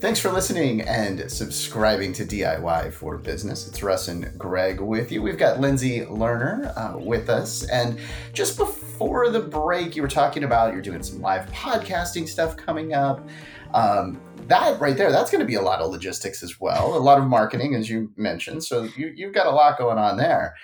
Thanks 0.00 0.20
for 0.20 0.30
listening 0.30 0.82
and 0.82 1.28
subscribing 1.30 2.12
to 2.14 2.24
DIY 2.24 2.92
for 2.92 3.18
Business. 3.18 3.66
It's 3.66 3.82
Russ 3.82 4.06
and 4.06 4.38
Greg 4.38 4.78
with 4.80 5.10
you. 5.10 5.20
We've 5.22 5.36
got 5.36 5.58
Lindsey 5.58 6.02
Lerner 6.02 6.72
uh, 6.76 6.96
with 6.98 7.28
us. 7.28 7.64
And 7.68 7.98
just 8.32 8.56
before 8.56 9.28
the 9.30 9.40
break, 9.40 9.96
you 9.96 10.02
were 10.02 10.08
talking 10.08 10.44
about 10.44 10.72
you're 10.72 10.82
doing 10.82 11.02
some 11.02 11.20
live 11.20 11.50
podcasting 11.50 12.28
stuff 12.28 12.56
coming 12.56 12.94
up. 12.94 13.28
Um, 13.74 14.20
that 14.46 14.80
right 14.80 14.96
there, 14.96 15.10
that's 15.10 15.32
going 15.32 15.40
to 15.40 15.46
be 15.46 15.56
a 15.56 15.62
lot 15.62 15.80
of 15.80 15.90
logistics 15.90 16.44
as 16.44 16.60
well, 16.60 16.96
a 16.96 17.00
lot 17.00 17.18
of 17.18 17.24
marketing, 17.24 17.74
as 17.74 17.90
you 17.90 18.12
mentioned. 18.16 18.62
So 18.62 18.84
you, 18.96 19.12
you've 19.16 19.34
got 19.34 19.46
a 19.46 19.50
lot 19.50 19.78
going 19.78 19.98
on 19.98 20.16
there. 20.16 20.54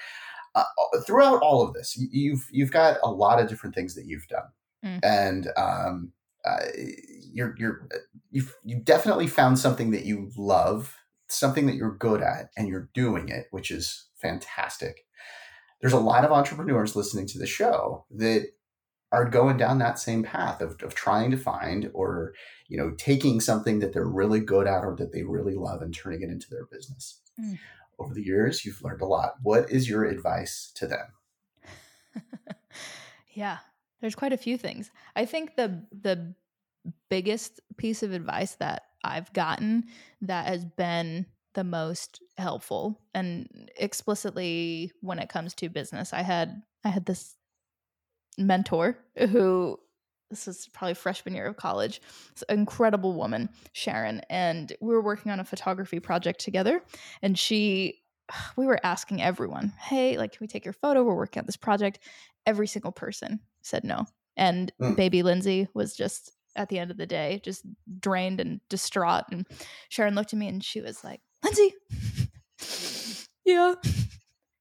Uh, 0.54 0.62
throughout 1.04 1.42
all 1.42 1.60
of 1.66 1.74
this, 1.74 1.96
you- 1.96 2.08
you've 2.12 2.46
you've 2.52 2.70
got 2.70 2.98
a 3.02 3.10
lot 3.10 3.40
of 3.40 3.48
different 3.48 3.74
things 3.74 3.96
that 3.96 4.06
you've 4.06 4.28
done, 4.28 4.46
Mm. 4.84 5.00
and 5.02 5.48
um, 5.56 6.12
uh, 6.44 6.66
you're 7.32 7.54
you're 7.58 7.88
you've 8.30 8.54
you 8.64 8.76
definitely 8.80 9.26
found 9.26 9.58
something 9.58 9.90
that 9.92 10.04
you 10.04 10.30
love, 10.36 10.96
something 11.28 11.66
that 11.66 11.76
you're 11.76 11.96
good 11.96 12.22
at, 12.22 12.50
and 12.56 12.68
you're 12.68 12.90
doing 12.94 13.28
it, 13.28 13.46
which 13.50 13.70
is 13.70 14.08
fantastic. 14.20 15.06
There's 15.80 15.92
a 15.92 15.98
lot 16.00 16.24
of 16.24 16.32
entrepreneurs 16.32 16.96
listening 16.96 17.26
to 17.28 17.38
the 17.38 17.46
show 17.46 18.06
that 18.10 18.48
are 19.12 19.28
going 19.28 19.56
down 19.56 19.78
that 19.78 19.98
same 19.98 20.22
path 20.24 20.60
of, 20.60 20.82
of 20.82 20.94
trying 20.94 21.30
to 21.30 21.36
find 21.36 21.90
or 21.94 22.32
you 22.68 22.76
know 22.76 22.90
taking 22.96 23.40
something 23.40 23.78
that 23.78 23.92
they're 23.92 24.04
really 24.08 24.40
good 24.40 24.66
at 24.66 24.82
or 24.84 24.96
that 24.98 25.12
they 25.12 25.22
really 25.22 25.54
love 25.54 25.82
and 25.82 25.94
turning 25.94 26.22
it 26.22 26.30
into 26.30 26.48
their 26.50 26.66
business 26.66 27.20
Mm. 27.40 27.58
over 27.98 28.14
the 28.14 28.22
years 28.22 28.64
you've 28.64 28.80
learned 28.80 29.00
a 29.00 29.06
lot 29.06 29.34
what 29.42 29.68
is 29.68 29.88
your 29.88 30.04
advice 30.04 30.70
to 30.76 30.86
them 30.86 31.06
yeah, 33.34 33.58
there's 34.04 34.14
quite 34.14 34.34
a 34.34 34.36
few 34.36 34.58
things. 34.58 34.90
I 35.16 35.24
think 35.24 35.56
the 35.56 35.82
the 35.98 36.34
biggest 37.08 37.58
piece 37.78 38.02
of 38.02 38.12
advice 38.12 38.54
that 38.56 38.82
I've 39.02 39.32
gotten 39.32 39.84
that 40.20 40.46
has 40.46 40.66
been 40.66 41.24
the 41.54 41.64
most 41.64 42.20
helpful 42.36 43.00
and 43.14 43.70
explicitly 43.78 44.92
when 45.00 45.18
it 45.18 45.30
comes 45.30 45.54
to 45.54 45.70
business. 45.70 46.12
I 46.12 46.20
had 46.20 46.60
I 46.84 46.90
had 46.90 47.06
this 47.06 47.34
mentor 48.36 48.98
who 49.16 49.80
this 50.28 50.46
was 50.48 50.68
probably 50.74 50.92
freshman 50.92 51.34
year 51.34 51.46
of 51.46 51.56
college. 51.56 52.02
Incredible 52.50 53.14
woman, 53.14 53.48
Sharon, 53.72 54.20
and 54.28 54.70
we 54.82 54.92
were 54.92 55.00
working 55.00 55.32
on 55.32 55.40
a 55.40 55.44
photography 55.44 55.98
project 55.98 56.40
together 56.40 56.82
and 57.22 57.38
she 57.38 58.02
we 58.58 58.66
were 58.66 58.80
asking 58.84 59.22
everyone, 59.22 59.72
"Hey, 59.80 60.18
like 60.18 60.32
can 60.32 60.40
we 60.42 60.46
take 60.46 60.66
your 60.66 60.74
photo? 60.74 61.02
We're 61.04 61.14
working 61.14 61.40
on 61.40 61.46
this 61.46 61.56
project." 61.56 62.00
Every 62.46 62.66
single 62.66 62.92
person 62.92 63.40
said 63.64 63.82
no. 63.84 64.06
And 64.36 64.72
Mm. 64.80 64.96
baby 64.96 65.22
Lindsey 65.22 65.68
was 65.74 65.94
just 65.96 66.30
at 66.56 66.68
the 66.68 66.78
end 66.78 66.90
of 66.92 66.96
the 66.96 67.06
day, 67.06 67.40
just 67.44 67.64
drained 68.00 68.40
and 68.40 68.60
distraught. 68.68 69.24
And 69.30 69.46
Sharon 69.88 70.14
looked 70.14 70.32
at 70.32 70.38
me 70.38 70.46
and 70.48 70.62
she 70.62 70.80
was 70.80 71.02
like, 71.02 71.20
Lindsey, 71.42 71.74
yeah. 73.44 73.74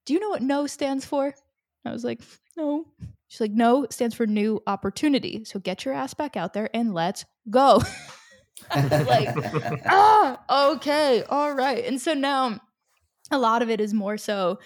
Do 0.05 0.13
you 0.13 0.19
know 0.19 0.29
what 0.29 0.41
no 0.41 0.67
stands 0.67 1.05
for? 1.05 1.33
I 1.85 1.91
was 1.91 2.03
like, 2.03 2.21
no. 2.57 2.85
She's 3.27 3.41
like, 3.41 3.51
no 3.51 3.87
stands 3.89 4.15
for 4.15 4.27
new 4.27 4.61
opportunity. 4.67 5.43
So 5.45 5.59
get 5.59 5.85
your 5.85 5.93
ass 5.93 6.13
back 6.13 6.35
out 6.37 6.53
there 6.53 6.69
and 6.73 6.93
let's 6.93 7.25
go. 7.49 7.81
like, 8.75 9.29
ah, 9.87 10.71
okay, 10.71 11.23
all 11.29 11.53
right. 11.53 11.85
And 11.85 11.99
so 11.99 12.13
now 12.13 12.59
a 13.31 13.37
lot 13.39 13.61
of 13.61 13.69
it 13.69 13.81
is 13.81 13.93
more 13.93 14.17
so 14.17 14.59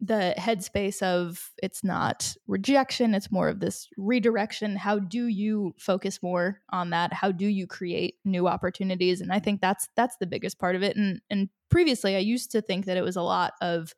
the 0.00 0.34
headspace 0.38 1.02
of 1.02 1.50
it's 1.62 1.82
not 1.82 2.36
rejection, 2.46 3.14
it's 3.14 3.32
more 3.32 3.48
of 3.48 3.60
this 3.60 3.88
redirection. 3.96 4.76
How 4.76 4.98
do 4.98 5.26
you 5.26 5.74
focus 5.78 6.22
more 6.22 6.60
on 6.70 6.90
that? 6.90 7.12
How 7.12 7.32
do 7.32 7.46
you 7.46 7.66
create 7.66 8.16
new 8.24 8.46
opportunities? 8.46 9.20
And 9.20 9.32
I 9.32 9.38
think 9.38 9.60
that's 9.60 9.88
that's 9.96 10.16
the 10.18 10.26
biggest 10.26 10.58
part 10.58 10.76
of 10.76 10.82
it. 10.82 10.96
And 10.96 11.20
and 11.30 11.48
previously 11.70 12.14
I 12.14 12.20
used 12.20 12.52
to 12.52 12.60
think 12.60 12.84
that 12.86 12.96
it 12.96 13.02
was 13.02 13.16
a 13.16 13.22
lot 13.22 13.54
of 13.60 13.94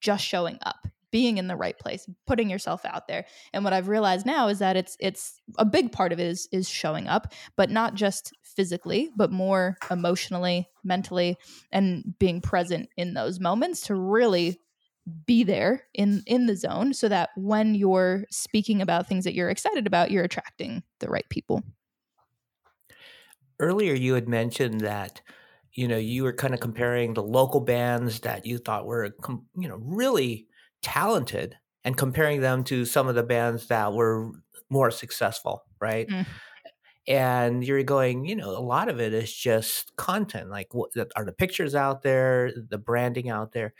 just 0.00 0.24
showing 0.24 0.58
up 0.64 0.86
being 1.12 1.38
in 1.38 1.46
the 1.46 1.56
right 1.56 1.78
place 1.78 2.06
putting 2.26 2.50
yourself 2.50 2.84
out 2.84 3.06
there 3.08 3.24
and 3.52 3.64
what 3.64 3.72
i've 3.72 3.88
realized 3.88 4.26
now 4.26 4.48
is 4.48 4.58
that 4.58 4.76
it's 4.76 4.96
it's 5.00 5.40
a 5.56 5.64
big 5.64 5.92
part 5.92 6.12
of 6.12 6.20
it 6.20 6.26
is 6.26 6.48
is 6.52 6.68
showing 6.68 7.06
up 7.06 7.32
but 7.56 7.70
not 7.70 7.94
just 7.94 8.34
physically 8.42 9.10
but 9.16 9.30
more 9.30 9.78
emotionally 9.90 10.68
mentally 10.84 11.36
and 11.72 12.14
being 12.18 12.40
present 12.40 12.88
in 12.96 13.14
those 13.14 13.40
moments 13.40 13.82
to 13.82 13.94
really 13.94 14.60
be 15.24 15.44
there 15.44 15.84
in 15.94 16.22
in 16.26 16.46
the 16.46 16.56
zone 16.56 16.92
so 16.92 17.08
that 17.08 17.30
when 17.36 17.74
you're 17.74 18.24
speaking 18.30 18.82
about 18.82 19.06
things 19.06 19.24
that 19.24 19.34
you're 19.34 19.50
excited 19.50 19.86
about 19.86 20.10
you're 20.10 20.24
attracting 20.24 20.82
the 21.00 21.08
right 21.08 21.28
people 21.30 21.62
earlier 23.60 23.94
you 23.94 24.14
had 24.14 24.28
mentioned 24.28 24.80
that 24.80 25.20
you 25.72 25.86
know 25.86 25.96
you 25.96 26.24
were 26.24 26.32
kind 26.32 26.54
of 26.54 26.60
comparing 26.60 27.14
the 27.14 27.22
local 27.22 27.60
bands 27.60 28.20
that 28.20 28.44
you 28.44 28.58
thought 28.58 28.84
were 28.84 29.14
you 29.56 29.68
know 29.68 29.78
really 29.80 30.48
talented 30.82 31.56
and 31.84 31.96
comparing 31.96 32.40
them 32.40 32.64
to 32.64 32.84
some 32.84 33.06
of 33.06 33.14
the 33.14 33.22
bands 33.22 33.68
that 33.68 33.92
were 33.92 34.32
more 34.68 34.90
successful, 34.90 35.62
right? 35.80 36.08
Mm. 36.08 36.26
And 37.08 37.64
you're 37.64 37.84
going, 37.84 38.24
you 38.24 38.34
know, 38.34 38.50
a 38.50 38.58
lot 38.58 38.88
of 38.88 39.00
it 39.00 39.14
is 39.14 39.32
just 39.32 39.94
content. 39.94 40.50
Like, 40.50 40.74
what 40.74 40.90
are 41.14 41.24
the 41.24 41.32
pictures 41.32 41.76
out 41.76 42.02
there, 42.02 42.50
the 42.68 42.78
branding 42.78 43.30
out 43.30 43.52
there? 43.52 43.74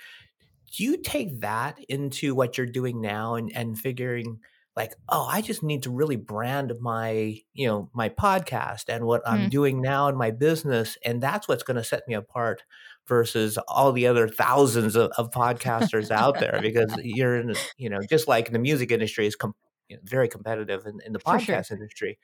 Do 0.77 0.85
you 0.85 0.99
take 0.99 1.41
that 1.41 1.79
into 1.89 2.35
what 2.35 2.59
you're 2.59 2.67
doing 2.67 3.01
now 3.01 3.35
and, 3.35 3.51
and 3.55 3.79
figuring, 3.79 4.41
like, 4.75 4.95
oh, 5.09 5.27
I 5.31 5.41
just 5.41 5.63
need 5.63 5.85
to 5.85 5.91
really 5.91 6.17
brand 6.17 6.73
my, 6.81 7.39
you 7.55 7.67
know, 7.67 7.91
my 7.95 8.11
podcast 8.11 8.85
and 8.89 9.07
what 9.07 9.25
mm. 9.25 9.33
I'm 9.33 9.49
doing 9.49 9.81
now 9.81 10.09
in 10.09 10.17
my 10.17 10.31
business. 10.33 10.99
And 11.05 11.23
that's 11.23 11.49
what's 11.49 11.63
going 11.63 11.79
to 11.79 11.85
set 11.85 12.03
me 12.07 12.15
apart 12.15 12.63
versus 13.09 13.59
all 13.69 13.93
the 13.93 14.07
other 14.07 14.29
thousands 14.29 14.97
of, 14.97 15.13
of 15.17 15.31
podcasters 15.31 16.11
out 16.11 16.39
there 16.39 16.59
because 16.61 16.95
you're 17.03 17.37
in 17.37 17.55
you 17.79 17.89
know 17.89 18.01
just 18.09 18.29
like 18.29 18.51
the 18.51 18.59
music 18.59 18.91
industry 18.91 19.27
is 19.27 19.37
com- 19.37 19.55
you 19.89 19.97
know, 19.97 20.03
very 20.05 20.29
competitive 20.29 20.87
in, 20.87 21.01
in 21.07 21.13
the 21.13 21.19
podcast 21.19 21.67
sure. 21.67 21.77
industry 21.77 22.19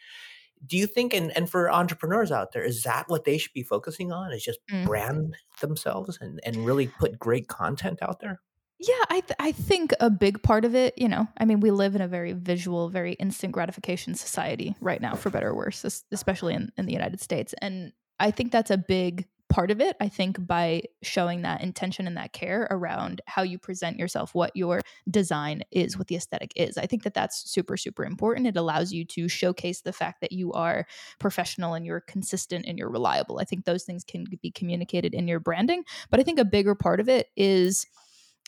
do 0.65 0.77
you 0.77 0.87
think 0.87 1.13
and, 1.13 1.37
and 1.37 1.51
for 1.51 1.71
entrepreneurs 1.71 2.31
out 2.31 2.53
there 2.53 2.63
is 2.63 2.83
that 2.83 3.05
what 3.09 3.25
they 3.25 3.39
should 3.39 3.53
be 3.53 3.63
focusing 3.63 4.13
on 4.13 4.33
is 4.33 4.43
just 4.43 4.61
mm. 4.71 4.85
brand 4.87 5.35
themselves 5.61 6.19
and, 6.21 6.41
and 6.45 6.65
really 6.67 6.87
put 6.87 7.19
great 7.19 7.49
content 7.49 7.99
out 8.03 8.21
there 8.21 8.41
yeah, 8.85 9.05
I 9.11 9.21
th- 9.21 9.37
I 9.39 9.53
think 9.53 9.95
a 10.01 10.11
big 10.11 10.43
part 10.43 10.65
of 10.65 10.75
it, 10.75 10.99
you 10.99 11.09
know, 11.09 11.29
I 11.39 11.45
mean, 11.45 11.61
we 11.61 11.71
live 11.71 11.95
in 11.95 12.01
a 12.01 12.09
very 12.09 12.33
visual, 12.33 12.89
very 12.89 13.13
instant 13.13 13.53
gratification 13.53 14.17
society 14.17 14.75
right 14.81 15.01
now, 15.01 15.15
for 15.15 15.31
better 15.31 15.51
or 15.51 15.55
worse, 15.55 15.85
especially 16.11 16.55
in, 16.55 16.73
in 16.77 16.87
the 16.87 16.93
United 16.93 17.21
States. 17.21 17.55
And 17.63 17.93
I 18.19 18.33
think 18.33 18.51
that's 18.51 18.73
a 18.73 18.77
big 18.77 19.29
part 19.53 19.71
of 19.71 19.81
it, 19.81 19.97
I 20.01 20.09
think, 20.09 20.45
by 20.47 20.83
showing 21.03 21.43
that 21.43 21.63
intention 21.63 22.07
and 22.07 22.17
that 22.17 22.33
care 22.33 22.67
around 22.71 23.21
how 23.27 23.43
you 23.43 23.59
present 23.59 23.99
yourself, 23.99 24.35
what 24.35 24.57
your 24.57 24.81
design 25.11 25.63
is, 25.71 25.99
what 25.99 26.09
the 26.09 26.17
aesthetic 26.17 26.53
is. 26.57 26.79
I 26.79 26.87
think 26.87 27.03
that 27.03 27.13
that's 27.13 27.51
super, 27.51 27.77
super 27.77 28.05
important. 28.05 28.47
It 28.47 28.57
allows 28.57 28.93
you 28.93 29.05
to 29.05 29.29
showcase 29.29 29.83
the 29.83 29.93
fact 29.93 30.23
that 30.23 30.33
you 30.33 30.53
are 30.53 30.87
professional 31.19 31.75
and 31.75 31.85
you're 31.85 32.01
consistent 32.01 32.65
and 32.67 32.79
you're 32.79 32.91
reliable. 32.91 33.39
I 33.39 33.45
think 33.45 33.67
those 33.67 33.85
things 33.85 34.05
can 34.05 34.25
be 34.41 34.51
communicated 34.51 35.13
in 35.13 35.29
your 35.29 35.39
branding. 35.39 35.85
But 36.11 36.19
I 36.19 36.23
think 36.23 36.39
a 36.39 36.45
bigger 36.47 36.75
part 36.75 36.99
of 36.99 37.11
it 37.11 37.29
is 37.37 37.87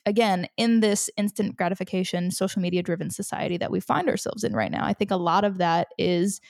again, 0.06 0.46
in 0.56 0.80
this 0.80 1.08
instant 1.16 1.56
gratification, 1.56 2.30
social 2.30 2.60
media 2.60 2.82
driven 2.82 3.10
society 3.10 3.56
that 3.56 3.70
we 3.70 3.80
find 3.80 4.08
ourselves 4.08 4.44
in 4.44 4.54
right 4.54 4.70
now, 4.70 4.84
I 4.84 4.92
think 4.92 5.10
a 5.10 5.16
lot 5.16 5.44
of 5.44 5.58
that 5.58 5.88
is 5.98 6.40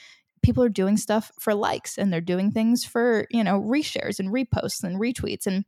people 0.45 0.63
are 0.63 0.69
doing 0.69 0.97
stuff 0.97 1.33
for 1.41 1.55
likes 1.55 1.99
and 1.99 2.13
they're 2.13 2.21
doing 2.21 2.53
things 2.53 2.85
for, 2.85 3.27
you 3.31 3.43
know, 3.43 3.61
reshares 3.61 4.21
and 4.21 4.29
reposts 4.29 4.85
and 4.85 5.01
retweets. 5.01 5.47
And 5.47 5.65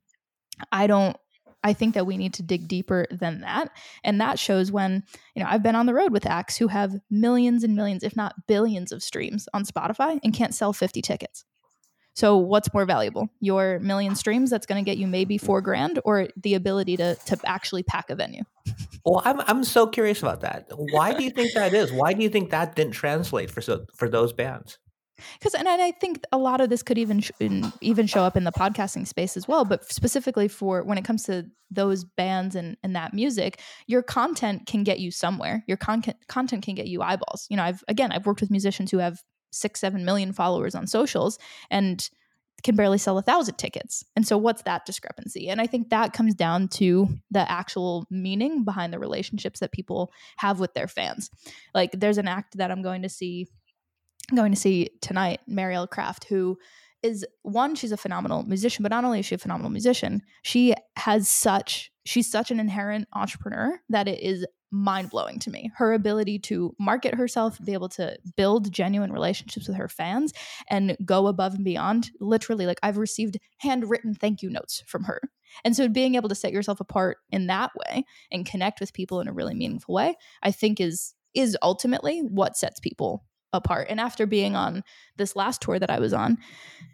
I 0.71 0.87
don't 0.87 1.17
I 1.65 1.73
think 1.73 1.95
that 1.95 2.07
we 2.07 2.17
need 2.17 2.35
to 2.35 2.45
dig 2.45 2.69
deeper 2.69 3.07
than 3.11 3.41
that. 3.41 3.71
And 4.05 4.21
that 4.21 4.39
shows 4.39 4.71
when, 4.71 5.03
you 5.35 5.43
know, 5.43 5.49
I've 5.51 5.65
been 5.65 5.75
on 5.75 5.87
the 5.87 5.95
road 5.95 6.13
with 6.13 6.25
acts 6.25 6.57
who 6.57 6.69
have 6.69 6.95
millions 7.11 7.65
and 7.65 7.75
millions, 7.75 8.05
if 8.05 8.15
not 8.15 8.47
billions 8.47 8.93
of 8.93 9.03
streams 9.03 9.49
on 9.53 9.65
Spotify 9.65 10.21
and 10.23 10.33
can't 10.33 10.55
sell 10.55 10.73
50 10.73 11.03
tickets. 11.03 11.45
So 12.17 12.39
what's 12.39 12.73
more 12.73 12.87
valuable? 12.87 13.29
Your 13.41 13.79
million 13.81 14.15
streams 14.17 14.49
that's 14.49 14.65
going 14.65 14.83
to 14.83 14.91
get 14.91 14.97
you 14.97 15.07
maybe 15.07 15.37
4 15.37 15.61
grand 15.61 16.01
or 16.05 16.29
the 16.37 16.55
ability 16.55 16.97
to 16.97 17.15
to 17.27 17.39
actually 17.45 17.83
pack 17.83 18.09
a 18.09 18.17
venue? 18.17 18.43
Well, 19.05 19.23
I'm 19.25 19.41
I'm 19.43 19.65
so 19.65 19.87
curious 19.87 20.23
about 20.23 20.41
that. 20.41 20.67
Why 20.75 21.13
do 21.13 21.23
you 21.23 21.31
think 21.31 21.53
that 21.53 21.75
is? 21.75 21.93
Why 21.93 22.15
do 22.15 22.23
you 22.23 22.31
think 22.31 22.51
that 22.51 22.75
didn't 22.75 22.95
translate 22.95 23.51
for 23.51 23.61
so, 23.61 23.85
for 23.95 24.09
those 24.09 24.33
bands? 24.33 24.79
Because 25.39 25.55
and 25.55 25.69
I 25.69 25.93
think 25.93 26.25
a 26.33 26.39
lot 26.39 26.61
of 26.61 26.71
this 26.71 26.83
could 26.83 26.99
even 26.99 27.21
sh- 27.21 27.31
even 27.81 28.07
show 28.07 28.23
up 28.23 28.37
in 28.37 28.45
the 28.45 28.53
podcasting 28.53 29.07
space 29.07 29.37
as 29.37 29.47
well. 29.47 29.65
But 29.65 29.91
specifically 29.91 30.49
for 30.49 30.83
when 30.83 30.99
it 30.99 31.05
comes 31.05 31.25
to 31.25 31.47
those 31.71 32.05
bands 32.05 32.55
and 32.55 32.77
and 32.83 32.97
that 32.97 33.13
music, 33.13 33.61
your 33.87 34.03
content 34.03 34.67
can 34.67 34.85
get 34.85 35.01
you 35.01 35.11
somewhere. 35.11 35.65
Your 35.67 35.77
content 35.77 36.17
content 36.29 36.65
can 36.65 36.75
get 36.75 36.87
you 36.87 37.03
eyeballs. 37.03 37.47
You 37.51 37.57
know, 37.57 37.63
I've 37.63 37.85
again 37.89 38.13
I've 38.13 38.27
worked 38.27 38.41
with 38.41 38.51
musicians 38.51 38.91
who 38.91 38.99
have 38.99 39.23
six 39.57 39.81
seven 39.81 40.05
million 40.05 40.33
followers 40.33 40.75
on 40.75 40.87
socials 40.87 41.39
and 41.71 42.09
can 42.63 42.77
barely 42.77 42.99
sell 42.99 43.19
a 43.19 43.23
thousand 43.23 43.57
tickets. 43.57 44.05
And 44.17 44.27
so, 44.27 44.37
what's 44.39 44.63
that 44.63 44.87
discrepancy? 44.87 45.49
And 45.49 45.61
I 45.61 45.67
think 45.67 45.91
that 45.91 46.13
comes 46.13 46.35
down 46.35 46.69
to 46.69 47.09
the 47.31 47.51
actual 47.51 48.07
meaning 48.11 48.65
behind 48.65 48.93
the 48.93 48.99
relationships 48.99 49.61
that 49.61 49.73
people 49.73 50.13
have 50.39 50.61
with 50.61 50.75
their 50.75 50.89
fans. 50.89 51.31
Like, 51.75 51.93
there's 51.93 52.19
an 52.19 52.29
act 52.29 52.57
that 52.57 52.71
I'm 52.71 52.83
going 52.83 53.03
to 53.03 53.09
see, 53.09 53.47
I'm 54.31 54.37
going 54.37 54.53
to 54.53 54.61
see 54.61 54.91
tonight, 55.01 55.41
Marielle 55.49 55.89
Craft, 55.89 56.25
who 56.25 56.59
is 57.03 57.25
one, 57.43 57.75
she's 57.75 57.93
a 57.93 57.97
phenomenal 57.97 58.43
musician, 58.43 58.83
but 58.83 58.91
not 58.91 59.05
only 59.05 59.21
is 59.21 59.27
she 59.27 59.35
a 59.35 59.39
phenomenal 59.39 59.71
musician, 59.71 60.23
she 60.43 60.75
has 60.97 61.29
such, 61.29 61.93
she's 62.05 62.31
such 62.31 62.51
an 62.51 62.59
inherent 62.59 63.07
entrepreneur 63.13 63.79
that 63.91 64.09
it 64.09 64.21
is 64.21 64.45
mind 64.71 65.11
blowing 65.11 65.39
to 65.41 65.51
me. 65.51 65.71
Her 65.77 65.93
ability 65.93 66.39
to 66.41 66.75
market 66.79 67.15
herself, 67.15 67.59
be 67.65 67.73
able 67.73 67.89
to 67.91 68.17
build 68.37 68.73
genuine 68.73 69.13
relationships 69.13 69.69
with 69.69 69.77
her 69.77 69.89
fans, 69.89 70.33
and 70.69 70.97
go 71.05 71.27
above 71.27 71.55
and 71.55 71.65
beyond. 71.65 72.11
Literally, 72.21 72.67
like 72.67 72.81
I've 72.83 72.99
received 72.99 73.39
handwritten 73.59 74.15
thank 74.15 74.43
you 74.43 74.51
notes 74.51 74.83
from 74.87 75.05
her. 75.05 75.21
And 75.65 75.77
so 75.77 75.89
being 75.89 76.17
able 76.17 76.29
to 76.29 76.35
set 76.35 76.53
yourself 76.53 76.81
apart 76.81 77.19
in 77.31 77.47
that 77.47 77.71
way 77.75 78.05
and 78.31 78.45
connect 78.45 78.81
with 78.81 78.93
people 78.93 79.21
in 79.21 79.29
a 79.29 79.33
really 79.33 79.55
meaningful 79.55 79.95
way, 79.95 80.17
I 80.43 80.51
think 80.51 80.81
is 80.81 81.15
is 81.35 81.57
ultimately 81.63 82.21
what 82.21 82.57
sets 82.57 82.81
people 82.81 83.25
apart. 83.53 83.87
And 83.91 84.01
after 84.01 84.27
being 84.27 84.57
on 84.57 84.83
this 85.17 85.37
last 85.37 85.63
tour 85.63 85.79
that 85.79 85.91
I 85.91 85.99
was 85.99 86.13
on, 86.13 86.39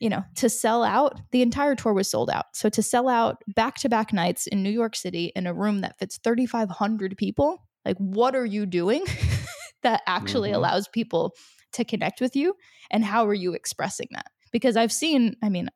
you 0.01 0.09
know, 0.09 0.25
to 0.37 0.49
sell 0.49 0.85
out, 0.85 1.21
the 1.33 1.43
entire 1.43 1.75
tour 1.75 1.93
was 1.93 2.11
sold 2.11 2.31
out. 2.31 2.47
So 2.55 2.69
to 2.71 2.83
sell 2.83 3.09
out 3.09 3.43
back 3.55 3.77
to 3.79 3.89
back 3.89 4.13
nights 4.13 4.47
in 4.47 4.63
New 4.63 4.71
York 4.71 4.97
City 4.97 5.33
in 5.35 5.47
a 5.47 5.55
room 5.55 5.81
that 5.81 5.99
fits 5.99 6.19
3,500 6.23 7.17
people, 7.17 7.63
like, 7.85 7.97
what 7.99 8.35
are 8.37 8.47
you 8.47 8.67
doing 8.67 9.05
that 9.83 10.03
actually 10.07 10.51
mm-hmm. 10.51 10.57
allows 10.57 10.89
people 10.89 11.33
to 11.73 11.85
connect 11.85 12.21
with 12.21 12.37
you? 12.37 12.55
And 12.91 13.05
how 13.05 13.27
are 13.27 13.35
you 13.35 13.55
expressing 13.55 14.09
that? 14.13 14.27
Because 14.53 14.77
I've 14.77 14.93
seen, 14.93 15.37
I 15.43 15.49
mean, 15.49 15.69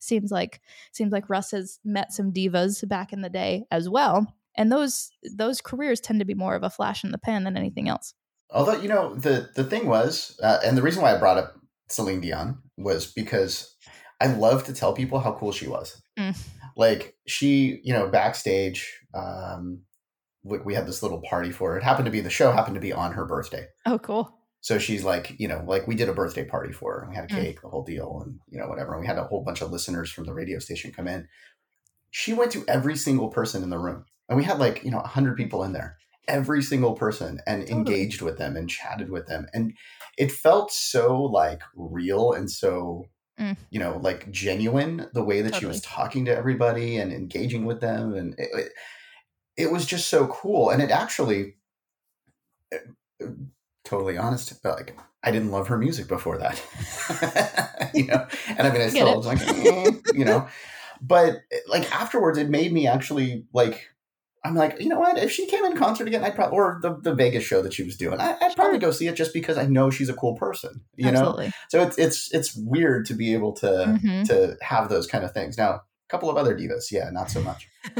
seems 0.00 0.30
like 0.30 0.60
seems 0.92 1.12
like 1.12 1.30
Russ 1.30 1.52
has 1.52 1.78
met 1.84 2.12
some 2.12 2.32
divas 2.32 2.86
back 2.86 3.12
in 3.12 3.22
the 3.22 3.30
day 3.30 3.64
as 3.70 3.88
well. 3.88 4.26
And 4.56 4.70
those 4.70 5.10
those 5.36 5.60
careers 5.60 6.00
tend 6.00 6.20
to 6.20 6.26
be 6.26 6.34
more 6.34 6.54
of 6.54 6.62
a 6.62 6.70
flash 6.70 7.04
in 7.04 7.10
the 7.10 7.18
pan 7.18 7.44
than 7.44 7.56
anything 7.56 7.88
else. 7.88 8.14
Although 8.54 8.80
you 8.80 8.88
know 8.88 9.14
the 9.14 9.50
the 9.54 9.64
thing 9.64 9.86
was, 9.86 10.38
uh, 10.42 10.60
and 10.64 10.78
the 10.78 10.82
reason 10.82 11.02
why 11.02 11.14
I 11.14 11.18
brought 11.18 11.38
up 11.38 11.56
Celine 11.88 12.20
Dion 12.20 12.58
was 12.76 13.12
because 13.12 13.74
I 14.20 14.28
love 14.28 14.64
to 14.64 14.72
tell 14.72 14.94
people 14.94 15.18
how 15.18 15.32
cool 15.32 15.52
she 15.52 15.66
was. 15.66 16.00
Mm. 16.18 16.38
Like 16.76 17.16
she, 17.26 17.80
you 17.82 17.92
know, 17.92 18.08
backstage, 18.08 19.00
um, 19.12 19.80
we, 20.44 20.58
we 20.58 20.74
had 20.74 20.86
this 20.86 21.02
little 21.02 21.20
party 21.22 21.50
for 21.50 21.72
her. 21.72 21.78
It 21.78 21.84
happened 21.84 22.06
to 22.06 22.12
be 22.12 22.20
the 22.20 22.30
show 22.30 22.52
happened 22.52 22.76
to 22.76 22.80
be 22.80 22.92
on 22.92 23.12
her 23.12 23.24
birthday. 23.24 23.66
Oh, 23.86 23.98
cool. 23.98 24.32
So 24.60 24.78
she's 24.78 25.04
like, 25.04 25.34
you 25.38 25.46
know, 25.46 25.62
like 25.66 25.86
we 25.86 25.94
did 25.94 26.08
a 26.08 26.14
birthday 26.14 26.44
party 26.44 26.72
for 26.72 27.00
her. 27.00 27.08
We 27.08 27.16
had 27.16 27.30
a 27.30 27.34
mm. 27.34 27.40
cake, 27.40 27.58
mm. 27.58 27.62
the 27.62 27.68
whole 27.68 27.84
deal, 27.84 28.22
and 28.24 28.38
you 28.48 28.58
know, 28.58 28.68
whatever. 28.68 28.92
And 28.92 29.00
we 29.00 29.06
had 29.06 29.18
a 29.18 29.24
whole 29.24 29.42
bunch 29.42 29.62
of 29.62 29.72
listeners 29.72 30.10
from 30.10 30.24
the 30.24 30.34
radio 30.34 30.60
station 30.60 30.92
come 30.92 31.08
in. 31.08 31.28
She 32.12 32.32
went 32.32 32.52
to 32.52 32.64
every 32.68 32.96
single 32.96 33.28
person 33.28 33.64
in 33.64 33.70
the 33.70 33.78
room, 33.78 34.04
and 34.28 34.38
we 34.38 34.44
had 34.44 34.60
like 34.60 34.84
you 34.84 34.92
know 34.92 35.00
hundred 35.00 35.36
people 35.36 35.64
in 35.64 35.72
there 35.72 35.98
every 36.28 36.62
single 36.62 36.94
person 36.94 37.40
and 37.46 37.62
Totally. 37.62 37.78
engaged 37.78 38.22
with 38.22 38.38
them 38.38 38.56
and 38.56 38.68
chatted 38.68 39.10
with 39.10 39.26
them 39.26 39.46
and 39.52 39.74
it 40.16 40.30
felt 40.32 40.72
so 40.72 41.22
like 41.22 41.62
real 41.74 42.32
and 42.32 42.50
so 42.50 43.06
Mm. 43.40 43.56
you 43.70 43.80
know 43.80 43.98
like 44.00 44.30
genuine 44.30 45.08
the 45.12 45.24
way 45.24 45.42
that 45.42 45.56
she 45.56 45.66
was 45.66 45.80
talking 45.80 46.24
to 46.26 46.36
everybody 46.36 46.98
and 46.98 47.12
engaging 47.12 47.64
with 47.64 47.80
them 47.80 48.14
and 48.14 48.34
it, 48.38 48.48
it, 48.54 48.72
it 49.56 49.72
was 49.72 49.86
just 49.86 50.08
so 50.08 50.28
cool 50.28 50.70
and 50.70 50.80
it 50.80 50.92
actually 50.92 51.56
uh, 52.72 53.26
totally 53.84 54.16
honest 54.16 54.62
but 54.62 54.76
like 54.76 54.96
i 55.24 55.32
didn't 55.32 55.50
love 55.50 55.66
her 55.66 55.76
music 55.76 56.06
before 56.06 56.38
that 56.38 57.90
you 57.94 58.06
know 58.06 58.24
and 58.46 58.68
i 58.68 58.70
mean 58.70 58.82
i 58.82 58.88
still 58.88 59.16
was 59.16 59.26
like 59.26 59.40
eh, 59.42 59.90
you 60.14 60.24
know 60.24 60.46
but 61.02 61.42
like 61.68 61.90
afterwards 61.92 62.38
it 62.38 62.48
made 62.48 62.72
me 62.72 62.86
actually 62.86 63.44
like 63.52 63.88
i'm 64.44 64.54
like 64.54 64.80
you 64.80 64.88
know 64.88 64.98
what? 65.00 65.16
If 65.18 65.30
she 65.32 65.46
came 65.46 65.64
in 65.64 65.76
concert 65.76 66.06
again 66.06 66.22
i'd 66.24 66.34
probably 66.34 66.56
or 66.56 66.78
the, 66.82 66.96
the 67.00 67.14
vegas 67.14 67.44
show 67.44 67.62
that 67.62 67.72
she 67.72 67.82
was 67.82 67.96
doing 67.96 68.20
I, 68.20 68.36
i'd 68.42 68.54
probably 68.56 68.78
go 68.78 68.90
see 68.90 69.06
it 69.08 69.14
just 69.16 69.32
because 69.32 69.56
i 69.58 69.66
know 69.66 69.90
she's 69.90 70.08
a 70.08 70.14
cool 70.14 70.34
person 70.34 70.82
you 70.96 71.10
know? 71.10 71.32
So 71.70 71.82
it's 71.82 71.98
it's 71.98 72.32
it's 72.34 72.54
weird 72.56 73.06
to 73.06 73.14
be 73.14 73.32
able 73.34 73.52
to 73.54 73.66
Mhm. 73.66 74.26
to 74.28 74.56
have 74.62 74.88
those 74.88 75.06
kind 75.06 75.24
of 75.24 75.32
things. 75.32 75.56
Now 75.58 75.70
a 75.72 75.80
couple 76.08 76.28
of 76.30 76.36
other 76.36 76.54
divas 76.56 76.90
yeah 76.92 77.08
not 77.10 77.30
so 77.30 77.40
much 77.42 77.68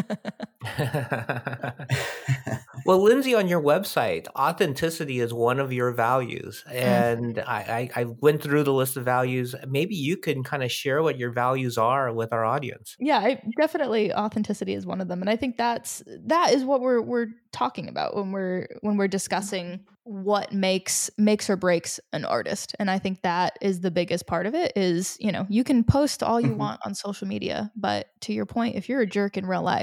well, 2.86 3.02
Lindsey, 3.02 3.34
on 3.34 3.48
your 3.48 3.60
website, 3.60 4.26
authenticity 4.36 5.20
is 5.20 5.32
one 5.32 5.60
of 5.60 5.72
your 5.72 5.92
values. 5.92 6.64
Mm. 6.68 6.72
And 6.74 7.38
I, 7.40 7.90
I, 7.94 8.00
I 8.02 8.04
went 8.04 8.42
through 8.42 8.64
the 8.64 8.72
list 8.72 8.96
of 8.96 9.04
values. 9.04 9.54
Maybe 9.68 9.94
you 9.94 10.16
can 10.16 10.42
kind 10.42 10.62
of 10.62 10.70
share 10.72 11.02
what 11.02 11.18
your 11.18 11.30
values 11.30 11.78
are 11.78 12.12
with 12.12 12.32
our 12.32 12.44
audience. 12.44 12.96
yeah 12.98 13.18
I, 13.18 13.42
definitely 13.58 14.12
authenticity 14.12 14.74
is 14.74 14.86
one 14.86 15.00
of 15.00 15.08
them 15.08 15.20
and 15.20 15.30
i 15.30 15.36
think 15.36 15.56
that's 15.56 16.02
that 16.26 16.52
is 16.52 16.64
what 16.64 16.80
we're 16.80 17.00
we're 17.00 17.26
talking 17.52 17.88
about 17.88 18.16
when 18.16 18.32
we're 18.32 18.66
when 18.80 18.96
we're 18.96 19.08
discussing 19.08 19.80
what 20.04 20.52
makes 20.52 21.10
makes 21.16 21.48
or 21.48 21.56
breaks 21.56 21.98
an 22.12 22.24
artist 22.24 22.74
and 22.78 22.90
i 22.90 22.98
think 22.98 23.22
that 23.22 23.56
is 23.62 23.80
the 23.80 23.90
biggest 23.90 24.26
part 24.26 24.46
of 24.46 24.54
it 24.54 24.72
is 24.76 25.16
you 25.20 25.32
know 25.32 25.46
you 25.48 25.64
can 25.64 25.82
post 25.84 26.22
all 26.22 26.40
you 26.40 26.48
Mhm. 26.50 26.56
want 26.58 26.80
on 26.84 26.94
social 26.94 27.26
media 27.26 27.70
but 27.76 28.08
to 28.20 28.32
your 28.32 28.46
point 28.46 28.76
if 28.76 28.88
you're 28.88 29.00
a 29.00 29.06
jerk 29.06 29.36
in 29.36 29.46
real 29.46 29.62
life 29.62 29.73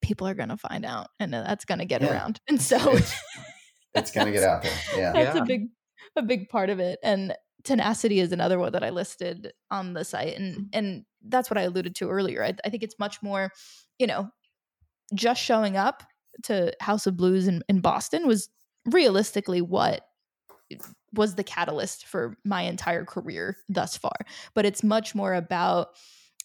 people 0.00 0.26
are 0.26 0.34
going 0.34 0.48
to 0.48 0.56
find 0.56 0.84
out 0.84 1.08
and 1.18 1.32
that's 1.32 1.64
going 1.64 1.78
to 1.78 1.84
get 1.84 2.02
Yeah. 2.02 2.12
around 2.12 2.40
and 2.48 2.60
so 2.60 2.76
it's, 2.92 3.14
it's 3.94 4.10
gonna 4.12 4.30
get 4.30 4.44
out 4.44 4.62
there 4.62 4.72
yeah 4.96 5.12
that's 5.12 5.36
Yeah. 5.36 5.42
a 5.42 5.46
big 5.46 5.68
a 6.16 6.22
big 6.22 6.48
part 6.48 6.70
of 6.70 6.78
it 6.78 6.98
and 7.02 7.34
tenacity 7.64 8.20
is 8.20 8.32
another 8.32 8.58
one 8.58 8.72
that 8.72 8.84
i 8.84 8.90
listed 8.90 9.52
on 9.70 9.92
the 9.94 10.04
site 10.04 10.36
and 10.38 10.56
mm. 10.56 10.68
and 10.72 11.04
that's 11.26 11.50
what 11.50 11.58
i 11.58 11.62
alluded 11.62 11.94
to 11.96 12.08
earlier 12.08 12.44
i, 12.44 12.54
I 12.64 12.70
think 12.70 12.82
it's 12.82 12.98
much 12.98 13.20
more 13.22 13.50
you 13.98 14.06
know 14.06 14.30
just 15.14 15.42
showing 15.42 15.76
up 15.76 16.02
to 16.44 16.72
house 16.80 17.06
of 17.06 17.16
blues 17.16 17.48
in, 17.48 17.62
in 17.68 17.80
boston 17.80 18.26
was 18.26 18.48
realistically 18.86 19.60
what 19.60 20.02
was 21.14 21.34
the 21.34 21.44
catalyst 21.44 22.06
for 22.06 22.36
my 22.44 22.62
entire 22.62 23.04
career 23.04 23.56
thus 23.68 23.96
far 23.96 24.16
but 24.54 24.64
it's 24.64 24.84
much 24.84 25.14
more 25.14 25.34
about 25.34 25.88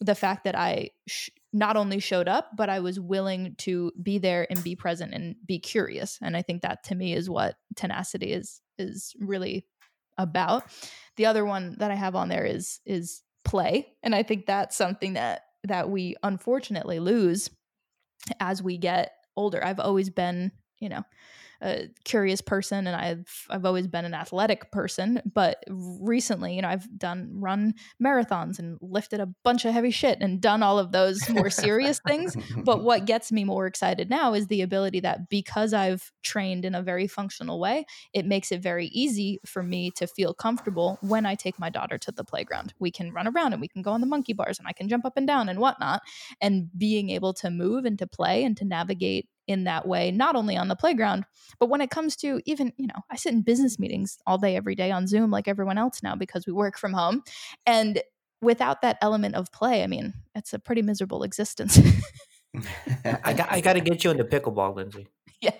the 0.01 0.15
fact 0.15 0.45
that 0.45 0.57
i 0.57 0.89
sh- 1.07 1.29
not 1.53 1.77
only 1.77 1.99
showed 1.99 2.27
up 2.27 2.49
but 2.57 2.69
i 2.69 2.79
was 2.79 2.99
willing 2.99 3.55
to 3.57 3.91
be 4.01 4.17
there 4.17 4.47
and 4.49 4.63
be 4.63 4.75
present 4.75 5.13
and 5.13 5.35
be 5.45 5.59
curious. 5.59 6.17
And 6.21 6.35
i 6.35 6.41
think 6.41 6.63
that 6.63 6.83
to 6.85 6.95
me 6.95 7.13
is 7.13 7.29
what 7.29 7.55
tenacity 7.75 8.33
is 8.33 8.61
is 8.77 9.15
really 9.19 9.65
about. 10.17 10.63
The 11.15 11.27
other 11.27 11.45
one 11.45 11.75
that 11.79 11.91
i 11.91 11.95
have 11.95 12.15
on 12.15 12.29
there 12.29 12.45
is 12.45 12.79
is 12.85 13.21
play. 13.45 13.93
And 14.01 14.15
i 14.15 14.23
think 14.23 14.45
that's 14.45 14.75
something 14.75 15.13
that 15.13 15.43
that 15.65 15.89
we 15.89 16.15
unfortunately 16.23 16.99
lose 16.99 17.49
as 18.39 18.61
we 18.61 18.77
get 18.77 19.13
older. 19.35 19.63
I've 19.63 19.79
always 19.79 20.09
been 20.09 20.51
you 20.79 20.89
know 20.89 21.03
a 21.63 21.87
curious 22.03 22.41
person 22.41 22.85
and 22.87 22.95
I've 22.95 23.47
I've 23.49 23.65
always 23.65 23.87
been 23.87 24.05
an 24.05 24.13
athletic 24.13 24.71
person, 24.71 25.21
but 25.33 25.63
recently, 25.69 26.55
you 26.55 26.61
know, 26.61 26.67
I've 26.67 26.87
done 26.97 27.31
run 27.33 27.75
marathons 28.03 28.59
and 28.59 28.77
lifted 28.81 29.21
a 29.21 29.29
bunch 29.43 29.63
of 29.63 29.73
heavy 29.73 29.91
shit 29.91 30.19
and 30.19 30.41
done 30.41 30.61
all 30.61 30.77
of 30.77 30.91
those 30.91 31.27
more 31.29 31.49
serious 31.49 32.01
things. 32.05 32.35
But 32.57 32.83
what 32.83 33.05
gets 33.05 33.31
me 33.31 33.45
more 33.45 33.65
excited 33.65 34.09
now 34.09 34.33
is 34.33 34.47
the 34.47 34.61
ability 34.61 34.99
that 35.01 35.29
because 35.29 35.73
I've 35.73 36.11
trained 36.21 36.65
in 36.65 36.75
a 36.75 36.81
very 36.81 37.07
functional 37.07 37.59
way, 37.59 37.85
it 38.13 38.25
makes 38.25 38.51
it 38.51 38.61
very 38.61 38.87
easy 38.87 39.39
for 39.45 39.63
me 39.63 39.91
to 39.91 40.05
feel 40.05 40.33
comfortable 40.33 40.97
when 41.01 41.25
I 41.25 41.35
take 41.35 41.57
my 41.57 41.69
daughter 41.69 41.97
to 41.97 42.11
the 42.11 42.25
playground. 42.25 42.73
We 42.79 42.91
can 42.91 43.13
run 43.13 43.27
around 43.27 43.53
and 43.53 43.61
we 43.61 43.69
can 43.69 43.81
go 43.81 43.91
on 43.91 44.01
the 44.01 44.07
monkey 44.07 44.33
bars 44.33 44.59
and 44.59 44.67
I 44.67 44.73
can 44.73 44.89
jump 44.89 45.05
up 45.05 45.13
and 45.15 45.25
down 45.25 45.47
and 45.47 45.59
whatnot. 45.59 46.01
And 46.41 46.69
being 46.77 47.09
able 47.09 47.33
to 47.35 47.49
move 47.49 47.85
and 47.85 47.97
to 47.99 48.07
play 48.07 48.43
and 48.43 48.57
to 48.57 48.65
navigate 48.65 49.29
in 49.47 49.65
that 49.65 49.87
way, 49.87 50.11
not 50.11 50.35
only 50.35 50.55
on 50.55 50.67
the 50.67 50.75
playground, 50.75 51.25
but 51.59 51.69
when 51.69 51.81
it 51.81 51.89
comes 51.89 52.15
to 52.17 52.41
even, 52.45 52.71
you 52.77 52.87
know, 52.87 53.01
I 53.09 53.15
sit 53.15 53.33
in 53.33 53.41
business 53.41 53.79
meetings 53.79 54.17
all 54.25 54.37
day, 54.37 54.55
every 54.55 54.75
day 54.75 54.91
on 54.91 55.07
Zoom, 55.07 55.31
like 55.31 55.47
everyone 55.47 55.77
else 55.77 56.01
now, 56.01 56.15
because 56.15 56.47
we 56.47 56.53
work 56.53 56.77
from 56.77 56.93
home. 56.93 57.23
And 57.65 58.01
without 58.41 58.81
that 58.81 58.97
element 59.01 59.35
of 59.35 59.51
play, 59.51 59.83
I 59.83 59.87
mean, 59.87 60.13
it's 60.35 60.53
a 60.53 60.59
pretty 60.59 60.81
miserable 60.81 61.23
existence. 61.23 61.79
I 63.23 63.33
got, 63.33 63.51
I 63.51 63.61
got 63.61 63.73
to 63.73 63.81
get 63.81 64.03
you 64.03 64.11
into 64.11 64.23
pickleball, 64.23 64.75
Lindsey. 64.75 65.07
yeah. 65.43 65.51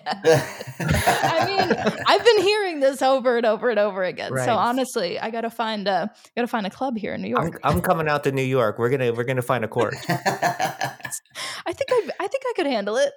I 0.80 1.44
mean, 1.46 2.02
I've 2.06 2.24
been 2.24 2.42
hearing 2.42 2.80
this 2.80 3.02
over 3.02 3.36
and 3.36 3.44
over 3.44 3.68
and 3.68 3.78
over 3.78 4.02
again. 4.02 4.32
Right. 4.32 4.46
So 4.46 4.54
honestly, 4.54 5.18
I 5.18 5.30
gotta 5.30 5.50
find 5.50 5.86
a 5.86 6.10
gotta 6.34 6.48
find 6.48 6.66
a 6.66 6.70
club 6.70 6.96
here 6.96 7.12
in 7.12 7.20
New 7.20 7.36
I'm, 7.36 7.48
York. 7.48 7.60
I'm 7.62 7.82
coming 7.82 8.08
out 8.08 8.24
to 8.24 8.32
New 8.32 8.42
York. 8.42 8.78
We're 8.78 8.88
gonna 8.88 9.12
we're 9.12 9.24
gonna 9.24 9.42
find 9.42 9.62
a 9.62 9.68
court. 9.68 9.94
I 10.08 11.72
think 11.72 11.90
I 11.90 12.08
I 12.18 12.26
think 12.28 12.44
I 12.46 12.52
could 12.56 12.66
handle 12.66 12.96
it. 12.96 13.12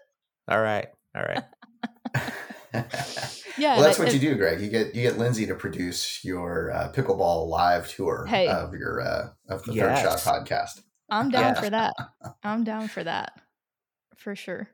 All 0.47 0.61
right, 0.61 0.87
all 1.15 1.23
right. 1.23 1.43
Yeah. 3.57 3.75
well, 3.77 3.85
that's 3.85 3.97
and 3.97 4.05
what 4.05 4.11
I- 4.13 4.15
you 4.15 4.19
do, 4.19 4.35
Greg. 4.35 4.61
You 4.61 4.69
get 4.69 4.93
you 4.93 5.01
get 5.01 5.17
Lindsey 5.17 5.47
to 5.47 5.55
produce 5.55 6.23
your 6.23 6.71
uh, 6.71 6.91
pickleball 6.93 7.47
live 7.47 7.87
tour 7.89 8.25
Hey. 8.27 8.47
of 8.47 8.73
your 8.75 9.01
uh, 9.01 9.29
of 9.49 9.63
the 9.63 9.73
Yes. 9.73 10.03
Third 10.03 10.19
Shot 10.19 10.45
podcast. 10.45 10.81
I'm 11.09 11.29
down 11.31 11.55
Yeah. 11.55 11.61
for 11.61 11.69
that. 11.71 11.93
I'm 12.43 12.63
down 12.63 12.87
for 12.87 13.03
that. 13.03 13.31
For 14.17 14.35
sure. 14.35 14.69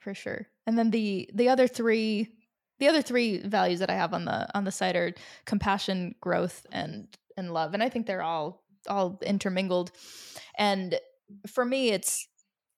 For 0.00 0.14
sure. 0.14 0.46
And 0.66 0.78
then 0.78 0.90
the 0.90 1.28
the 1.34 1.48
other 1.50 1.66
three 1.66 2.28
the 2.78 2.88
other 2.88 3.02
three 3.02 3.38
values 3.38 3.80
that 3.80 3.90
I 3.90 3.94
have 3.96 4.14
on 4.14 4.24
the 4.24 4.48
on 4.56 4.64
the 4.64 4.72
site 4.72 4.96
are 4.96 5.12
compassion, 5.44 6.14
growth, 6.20 6.64
and 6.72 7.08
and 7.36 7.52
love. 7.52 7.74
And 7.74 7.82
I 7.82 7.88
think 7.90 8.06
they're 8.06 8.22
all 8.22 8.62
all 8.88 9.18
intermingled. 9.26 9.92
And 10.56 10.98
for 11.46 11.64
me 11.64 11.90
it's 11.90 12.26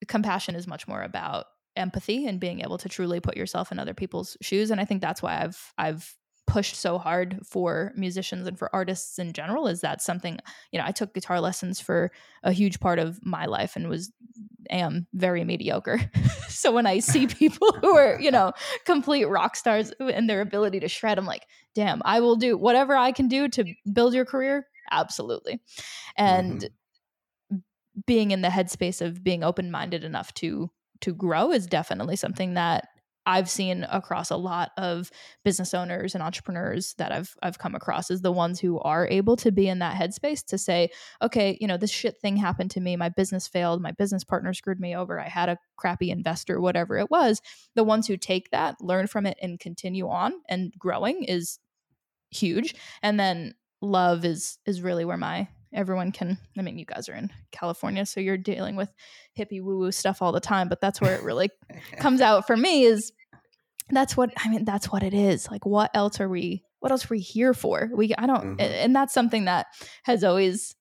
compassion 0.08 0.54
is 0.54 0.66
much 0.66 0.86
more 0.86 1.02
about 1.02 1.46
empathy 1.76 2.26
and 2.26 2.40
being 2.40 2.60
able 2.60 2.78
to 2.78 2.88
truly 2.88 3.20
put 3.20 3.36
yourself 3.36 3.70
in 3.70 3.78
other 3.78 3.94
people's 3.94 4.36
shoes. 4.40 4.70
And 4.70 4.80
I 4.80 4.84
think 4.84 5.00
that's 5.00 5.22
why 5.22 5.42
I've 5.42 5.72
I've 5.78 6.14
pushed 6.46 6.76
so 6.76 6.96
hard 6.96 7.40
for 7.44 7.92
musicians 7.96 8.46
and 8.46 8.58
for 8.58 8.74
artists 8.74 9.18
in 9.18 9.32
general 9.32 9.66
is 9.66 9.80
that 9.80 10.00
something 10.00 10.38
you 10.70 10.78
know 10.78 10.84
i 10.86 10.92
took 10.92 11.12
guitar 11.12 11.40
lessons 11.40 11.80
for 11.80 12.12
a 12.44 12.52
huge 12.52 12.78
part 12.78 13.00
of 13.00 13.18
my 13.26 13.46
life 13.46 13.74
and 13.74 13.88
was 13.88 14.12
am 14.70 15.08
very 15.12 15.44
mediocre. 15.44 16.00
So 16.48 16.72
when 16.72 16.86
i 16.86 17.00
see 17.00 17.26
people 17.26 17.70
who 17.80 17.96
are 17.96 18.18
you 18.20 18.30
know 18.30 18.52
complete 18.86 19.26
rock 19.26 19.56
stars 19.56 19.92
and 20.00 20.30
their 20.30 20.40
ability 20.40 20.80
to 20.80 20.88
shred 20.88 21.18
i'm 21.18 21.26
like 21.26 21.46
damn 21.74 22.00
i 22.04 22.20
will 22.20 22.36
do 22.36 22.56
whatever 22.56 22.96
i 22.96 23.12
can 23.12 23.28
do 23.28 23.48
to 23.48 23.64
build 23.92 24.14
your 24.14 24.24
career? 24.24 24.66
Absolutely. 24.90 25.60
And 26.16 26.60
mm-hmm. 26.60 26.66
Being 28.06 28.30
in 28.30 28.42
the 28.42 28.48
headspace 28.48 29.00
of 29.00 29.24
being 29.24 29.42
open-minded 29.42 30.04
enough 30.04 30.32
to 30.34 30.70
to 31.02 31.14
grow 31.14 31.52
is 31.52 31.66
definitely 31.66 32.16
something 32.16 32.54
that 32.54 32.88
I've 33.26 33.50
seen 33.50 33.84
across 33.90 34.30
a 34.30 34.36
lot 34.36 34.70
of 34.78 35.10
business 35.44 35.74
owners 35.74 36.14
and 36.14 36.22
entrepreneurs 36.22 36.94
that 36.94 37.10
I've 37.10 37.34
I've 37.42 37.58
come 37.58 37.74
across 37.74 38.10
is 38.10 38.22
the 38.22 38.32
ones 38.32 38.60
who 38.60 38.78
are 38.80 39.08
able 39.08 39.36
to 39.36 39.50
be 39.50 39.68
in 39.68 39.80
that 39.80 39.96
headspace 39.96 40.44
to 40.46 40.58
say, 40.58 40.90
okay, 41.20 41.58
you 41.60 41.66
know, 41.66 41.76
this 41.76 41.90
shit 41.90 42.18
thing 42.20 42.36
happened 42.36 42.70
to 42.72 42.80
me, 42.80 42.96
my 42.96 43.08
business 43.08 43.48
failed, 43.48 43.82
my 43.82 43.90
business 43.90 44.22
partner 44.22 44.54
screwed 44.54 44.80
me 44.80 44.94
over, 44.94 45.20
I 45.20 45.28
had 45.28 45.48
a 45.48 45.58
crappy 45.76 46.10
investor, 46.10 46.60
whatever 46.60 46.96
it 46.98 47.10
was. 47.10 47.42
The 47.74 47.84
ones 47.84 48.06
who 48.06 48.16
take 48.16 48.50
that, 48.50 48.80
learn 48.80 49.08
from 49.08 49.26
it 49.26 49.36
and 49.42 49.58
continue 49.58 50.08
on 50.08 50.34
and 50.48 50.72
growing 50.78 51.24
is 51.24 51.58
huge. 52.30 52.76
And 53.02 53.18
then 53.18 53.54
love 53.82 54.24
is 54.24 54.58
is 54.66 54.82
really 54.82 55.04
where 55.04 55.16
my 55.16 55.48
everyone 55.72 56.12
can 56.12 56.38
I 56.58 56.62
mean, 56.62 56.78
you 56.78 56.84
guys 56.84 57.08
are 57.08 57.14
in 57.14 57.30
California, 57.52 58.06
so 58.06 58.20
you're 58.20 58.36
dealing 58.36 58.76
with 58.76 58.92
hippie 59.38 59.62
woo 59.62 59.78
woo 59.78 59.92
stuff 59.92 60.22
all 60.22 60.32
the 60.32 60.40
time, 60.40 60.68
but 60.68 60.80
that's 60.80 61.00
where 61.00 61.14
it 61.14 61.22
really 61.22 61.50
comes 61.98 62.20
out 62.20 62.46
for 62.46 62.56
me 62.56 62.84
is 62.84 63.12
that's 63.90 64.16
what 64.16 64.30
I 64.36 64.48
mean 64.48 64.64
that's 64.64 64.90
what 64.90 65.02
it 65.02 65.14
is. 65.14 65.48
Like 65.50 65.64
what 65.66 65.90
else 65.94 66.20
are 66.20 66.28
we 66.28 66.64
what 66.80 66.92
else 66.92 67.04
are 67.06 67.14
we 67.14 67.20
here 67.20 67.54
for? 67.54 67.90
We 67.94 68.14
I 68.16 68.26
don't 68.26 68.58
Mhm. 68.58 68.60
and 68.60 68.94
that's 68.96 69.14
something 69.14 69.44
that 69.46 69.66
has 70.04 70.24
always 70.24 70.74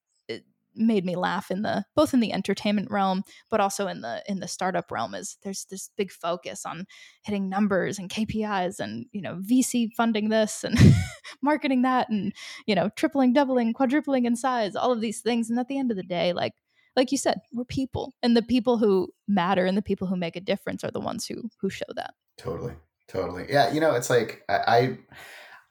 made 0.76 1.06
me 1.06 1.16
laugh 1.16 1.52
in 1.52 1.62
the 1.62 1.84
both 1.96 2.14
in 2.14 2.20
the 2.20 2.34
entertainment 2.34 2.90
realm 2.92 3.24
but 3.50 3.60
also 3.60 3.88
in 3.88 4.02
the 4.02 4.24
in 4.28 4.40
the 4.40 4.48
startup 4.48 4.92
realm 4.92 5.16
is 5.16 5.38
there's 5.44 5.66
this 5.70 5.90
big 5.98 6.12
focus 6.12 6.66
on 6.66 6.86
hitting 7.24 7.50
numbers 7.50 7.98
and 7.98 8.10
KPIs 8.10 8.80
and 8.80 9.06
you 9.12 9.22
know 9.22 9.40
VC 9.42 9.90
funding 9.96 10.30
this 10.30 10.64
and 10.64 10.78
marketing 11.42 11.82
that 11.84 12.10
and 12.10 12.34
you 12.66 12.76
know 12.76 12.90
tripling 12.96 13.34
doubling 13.34 13.74
quadrupling 13.74 14.26
in 14.26 14.36
size 14.36 14.76
all 14.76 14.92
of 14.92 15.02
these 15.02 15.22
things 15.22 15.50
and 15.50 15.60
at 15.60 15.68
the 15.68 15.78
end 15.78 15.92
of 15.92 15.98
the 15.98 16.04
day 16.04 16.34
like 16.34 16.54
like 16.96 17.12
you 17.12 17.18
said 17.18 17.40
we're 17.54 17.66
people 17.66 18.14
and 18.22 18.36
the 18.36 18.42
people 18.42 18.78
who 18.78 19.10
matter 19.28 19.66
and 19.66 19.78
the 19.78 19.82
people 19.82 20.08
who 20.08 20.16
make 20.16 20.36
a 20.36 20.42
difference 20.42 20.84
are 20.84 20.92
the 20.92 21.00
ones 21.00 21.26
who 21.26 21.50
who 21.62 21.70
show 21.70 21.86
that 21.96 22.14
Totally, 22.38 22.74
totally. 23.08 23.46
Yeah, 23.50 23.72
you 23.72 23.80
know, 23.80 23.96
it's 23.96 24.10
like 24.10 24.44
I, 24.50 24.58
I, 24.58 24.98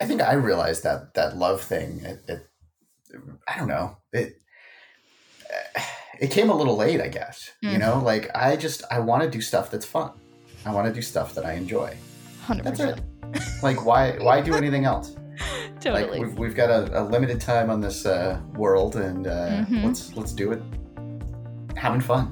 I 0.00 0.06
think 0.06 0.22
I 0.22 0.34
realized 0.34 0.82
that 0.84 1.14
that 1.14 1.36
love 1.36 1.62
thing. 1.62 2.00
It, 2.00 2.24
it 2.28 2.46
I 3.48 3.58
don't 3.58 3.68
know. 3.68 3.98
It 4.12 4.40
it 6.20 6.30
came 6.30 6.50
a 6.50 6.54
little 6.54 6.76
late, 6.76 7.00
I 7.00 7.08
guess. 7.08 7.52
Mm. 7.64 7.72
You 7.72 7.78
know, 7.78 7.98
like 7.98 8.30
I 8.34 8.56
just 8.56 8.82
I 8.90 8.98
want 8.98 9.22
to 9.22 9.30
do 9.30 9.40
stuff 9.40 9.70
that's 9.70 9.86
fun. 9.86 10.12
I 10.66 10.72
want 10.72 10.86
to 10.86 10.92
do 10.92 11.02
stuff 11.02 11.34
that 11.34 11.44
I 11.44 11.54
enjoy. 11.54 11.96
Hundred 12.42 12.64
percent. 12.64 13.00
Like 13.62 13.84
why 13.84 14.12
why 14.18 14.40
do 14.40 14.54
anything 14.62 14.84
else? 14.84 15.16
totally. 15.80 16.18
Like 16.18 16.28
we've, 16.28 16.38
we've 16.38 16.54
got 16.54 16.70
a, 16.70 17.00
a 17.00 17.02
limited 17.02 17.40
time 17.40 17.70
on 17.70 17.80
this 17.80 18.06
uh, 18.06 18.40
world, 18.54 18.96
and 18.96 19.26
uh, 19.26 19.30
mm-hmm. 19.30 19.84
let's 19.84 20.14
let's 20.16 20.32
do 20.32 20.52
it. 20.52 20.62
Having 21.76 22.00
fun. 22.02 22.26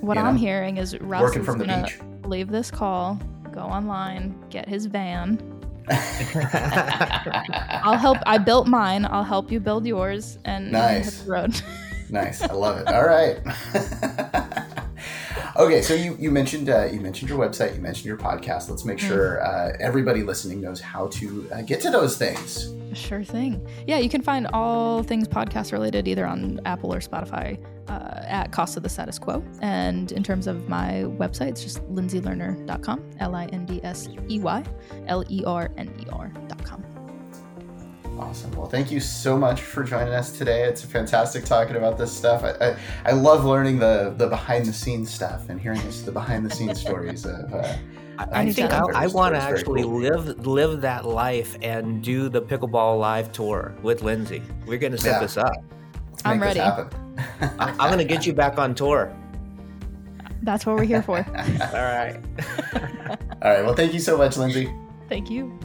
What 0.00 0.18
I'm 0.18 0.34
know? 0.34 0.40
hearing 0.40 0.76
is 0.78 0.98
Russ 1.00 1.22
working 1.22 1.44
from 1.44 1.58
the 1.58 1.64
beach. 1.64 1.98
Leave 2.24 2.48
this 2.48 2.70
call, 2.70 3.20
go 3.52 3.60
online, 3.60 4.38
get 4.50 4.68
his 4.68 4.86
van. 4.86 5.38
I'll 7.82 7.96
help. 7.96 8.18
I 8.26 8.38
built 8.38 8.66
mine. 8.66 9.06
I'll 9.06 9.24
help 9.24 9.50
you 9.50 9.60
build 9.60 9.86
yours, 9.86 10.38
and 10.44 10.72
nice. 10.72 11.18
hit 11.18 11.26
the 11.26 11.32
road. 11.32 11.62
nice. 12.12 12.42
I 12.42 12.52
love 12.52 12.78
it. 12.78 12.88
All 12.88 13.04
right. 13.04 13.38
okay, 15.56 15.82
so 15.82 15.94
you, 15.94 16.16
you 16.18 16.30
mentioned 16.30 16.68
uh, 16.68 16.84
you 16.84 17.00
mentioned 17.00 17.28
your 17.28 17.38
website, 17.38 17.74
you 17.74 17.80
mentioned 17.80 18.06
your 18.06 18.16
podcast. 18.16 18.68
Let's 18.68 18.84
make 18.84 18.98
sure 18.98 19.40
mm. 19.42 19.74
uh, 19.74 19.76
everybody 19.80 20.22
listening 20.22 20.60
knows 20.60 20.80
how 20.80 21.08
to 21.08 21.48
uh, 21.52 21.62
get 21.62 21.80
to 21.82 21.90
those 21.90 22.16
things. 22.16 22.74
Sure 22.92 23.22
thing. 23.22 23.66
Yeah, 23.86 23.98
you 23.98 24.08
can 24.08 24.20
find 24.20 24.48
all 24.52 25.02
things 25.02 25.28
podcast 25.28 25.72
related 25.72 26.08
either 26.08 26.26
on 26.26 26.60
Apple 26.64 26.92
or 26.92 26.98
Spotify 26.98 27.62
uh, 27.88 28.22
at 28.26 28.50
Cost 28.50 28.76
of 28.76 28.82
the 28.82 28.88
Status 28.88 29.18
Quo. 29.18 29.44
And 29.60 30.10
in 30.12 30.22
terms 30.22 30.46
of 30.46 30.68
my 30.68 31.04
website, 31.06 31.50
it's 31.50 31.62
just 31.62 31.82
lindseylerner.com, 31.92 33.10
L 33.20 33.34
I 33.34 33.46
N 33.46 33.64
D 33.64 33.80
S 33.84 34.08
E 34.28 34.40
Y 34.40 34.64
L 35.06 35.24
E 35.28 35.44
R 35.44 35.70
N 35.76 35.92
E 36.00 36.06
R.com. 36.10 36.49
Awesome. 38.20 38.50
Well, 38.52 38.68
thank 38.68 38.90
you 38.90 39.00
so 39.00 39.38
much 39.38 39.62
for 39.62 39.82
joining 39.82 40.12
us 40.12 40.36
today. 40.36 40.64
It's 40.64 40.84
fantastic 40.84 41.42
talking 41.42 41.76
about 41.76 41.96
this 41.96 42.14
stuff. 42.14 42.44
I, 42.44 42.50
I, 42.50 42.76
I 43.06 43.12
love 43.12 43.46
learning 43.46 43.78
the, 43.78 44.14
the 44.14 44.28
behind 44.28 44.66
the 44.66 44.74
scenes 44.74 45.10
stuff 45.10 45.48
and 45.48 45.58
hearing 45.58 45.80
this, 45.84 46.02
the 46.02 46.12
behind 46.12 46.44
the 46.44 46.54
scenes 46.54 46.78
stories 46.78 47.24
of. 47.24 47.52
Uh, 47.52 47.76
I, 48.18 48.42
I 48.42 48.52
think 48.52 48.72
I, 48.72 48.82
I 48.94 49.06
want 49.06 49.34
to 49.34 49.40
actually 49.40 49.84
cool. 49.84 50.02
live 50.02 50.46
live 50.46 50.82
that 50.82 51.06
life 51.06 51.56
and 51.62 52.04
do 52.04 52.28
the 52.28 52.42
pickleball 52.42 53.00
live 53.00 53.32
tour 53.32 53.74
with 53.82 54.02
Lindsey. 54.02 54.42
We're 54.66 54.76
going 54.76 54.92
to 54.92 54.98
set 54.98 55.12
yeah. 55.12 55.20
this 55.20 55.38
up. 55.38 55.54
I'm 56.26 56.42
ready. 56.42 56.60
I'm 56.60 57.76
going 57.78 57.96
to 57.96 58.04
get 58.04 58.26
you 58.26 58.34
back 58.34 58.58
on 58.58 58.74
tour. 58.74 59.16
That's 60.42 60.66
what 60.66 60.76
we're 60.76 60.84
here 60.84 61.02
for. 61.02 61.16
All 61.26 61.72
right. 61.72 62.20
All 63.42 63.50
right. 63.50 63.64
Well, 63.64 63.74
thank 63.74 63.94
you 63.94 64.00
so 64.00 64.18
much, 64.18 64.36
Lindsey. 64.36 64.70
Thank 65.08 65.30
you. 65.30 65.58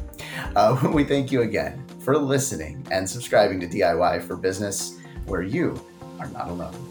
Uh, 0.55 0.89
we 0.93 1.03
thank 1.03 1.31
you 1.31 1.41
again 1.41 1.83
for 1.99 2.15
listening 2.17 2.85
and 2.91 3.09
subscribing 3.09 3.59
to 3.61 3.67
DIY 3.67 4.21
for 4.23 4.35
Business, 4.35 4.99
where 5.25 5.41
you 5.41 5.83
are 6.19 6.27
not 6.27 6.49
alone. 6.49 6.90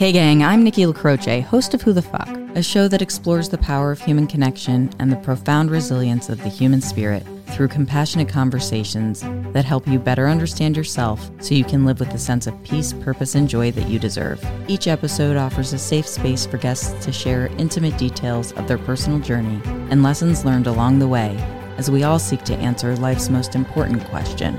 Hey 0.00 0.12
gang, 0.12 0.42
I'm 0.42 0.64
Nikki 0.64 0.86
LaCroce, 0.86 1.42
host 1.42 1.74
of 1.74 1.82
Who 1.82 1.92
the 1.92 2.00
Fuck, 2.00 2.30
a 2.54 2.62
show 2.62 2.88
that 2.88 3.02
explores 3.02 3.50
the 3.50 3.58
power 3.58 3.92
of 3.92 4.00
human 4.00 4.26
connection 4.26 4.88
and 4.98 5.12
the 5.12 5.16
profound 5.16 5.70
resilience 5.70 6.30
of 6.30 6.42
the 6.42 6.48
human 6.48 6.80
spirit 6.80 7.22
through 7.48 7.68
compassionate 7.68 8.26
conversations 8.26 9.20
that 9.52 9.66
help 9.66 9.86
you 9.86 9.98
better 9.98 10.26
understand 10.26 10.74
yourself 10.74 11.30
so 11.42 11.54
you 11.54 11.64
can 11.64 11.84
live 11.84 12.00
with 12.00 12.10
the 12.12 12.18
sense 12.18 12.46
of 12.46 12.64
peace, 12.64 12.94
purpose, 12.94 13.34
and 13.34 13.46
joy 13.46 13.70
that 13.72 13.88
you 13.90 13.98
deserve. 13.98 14.42
Each 14.68 14.86
episode 14.86 15.36
offers 15.36 15.74
a 15.74 15.78
safe 15.78 16.08
space 16.08 16.46
for 16.46 16.56
guests 16.56 17.04
to 17.04 17.12
share 17.12 17.48
intimate 17.58 17.98
details 17.98 18.52
of 18.52 18.66
their 18.68 18.78
personal 18.78 19.18
journey 19.18 19.60
and 19.90 20.02
lessons 20.02 20.46
learned 20.46 20.66
along 20.66 20.98
the 20.98 21.08
way 21.08 21.36
as 21.76 21.90
we 21.90 22.04
all 22.04 22.18
seek 22.18 22.42
to 22.44 22.56
answer 22.56 22.96
life's 22.96 23.28
most 23.28 23.54
important 23.54 24.02
question 24.06 24.54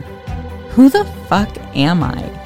Who 0.74 0.88
the 0.88 1.06
fuck 1.28 1.50
am 1.76 2.04
I? 2.04 2.41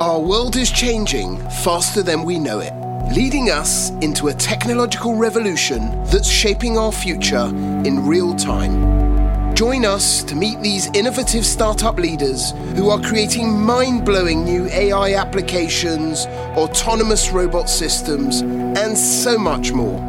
Our 0.00 0.18
world 0.18 0.56
is 0.56 0.70
changing 0.70 1.36
faster 1.62 2.02
than 2.02 2.22
we 2.22 2.38
know 2.38 2.60
it, 2.60 2.72
leading 3.14 3.50
us 3.50 3.90
into 4.00 4.28
a 4.28 4.32
technological 4.32 5.14
revolution 5.14 5.90
that's 6.04 6.26
shaping 6.26 6.78
our 6.78 6.90
future 6.90 7.44
in 7.84 8.06
real 8.06 8.34
time. 8.34 9.54
Join 9.54 9.84
us 9.84 10.22
to 10.24 10.34
meet 10.34 10.58
these 10.62 10.86
innovative 10.94 11.44
startup 11.44 11.98
leaders 11.98 12.52
who 12.76 12.88
are 12.88 12.98
creating 13.02 13.52
mind 13.60 14.06
blowing 14.06 14.42
new 14.42 14.68
AI 14.68 15.12
applications, 15.16 16.24
autonomous 16.56 17.28
robot 17.28 17.68
systems, 17.68 18.40
and 18.40 18.96
so 18.96 19.36
much 19.36 19.72
more. 19.72 20.00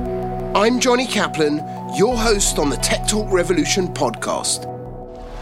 I'm 0.55 0.79
Johnny 0.79 1.05
Kaplan, 1.05 1.57
your 1.97 2.15
host 2.17 2.59
on 2.59 2.69
the 2.69 2.77
Tech 2.77 3.09
Talk 3.09 3.29
Revolution 3.29 3.89
podcast. 3.89 4.67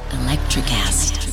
Electricast. 0.10 1.29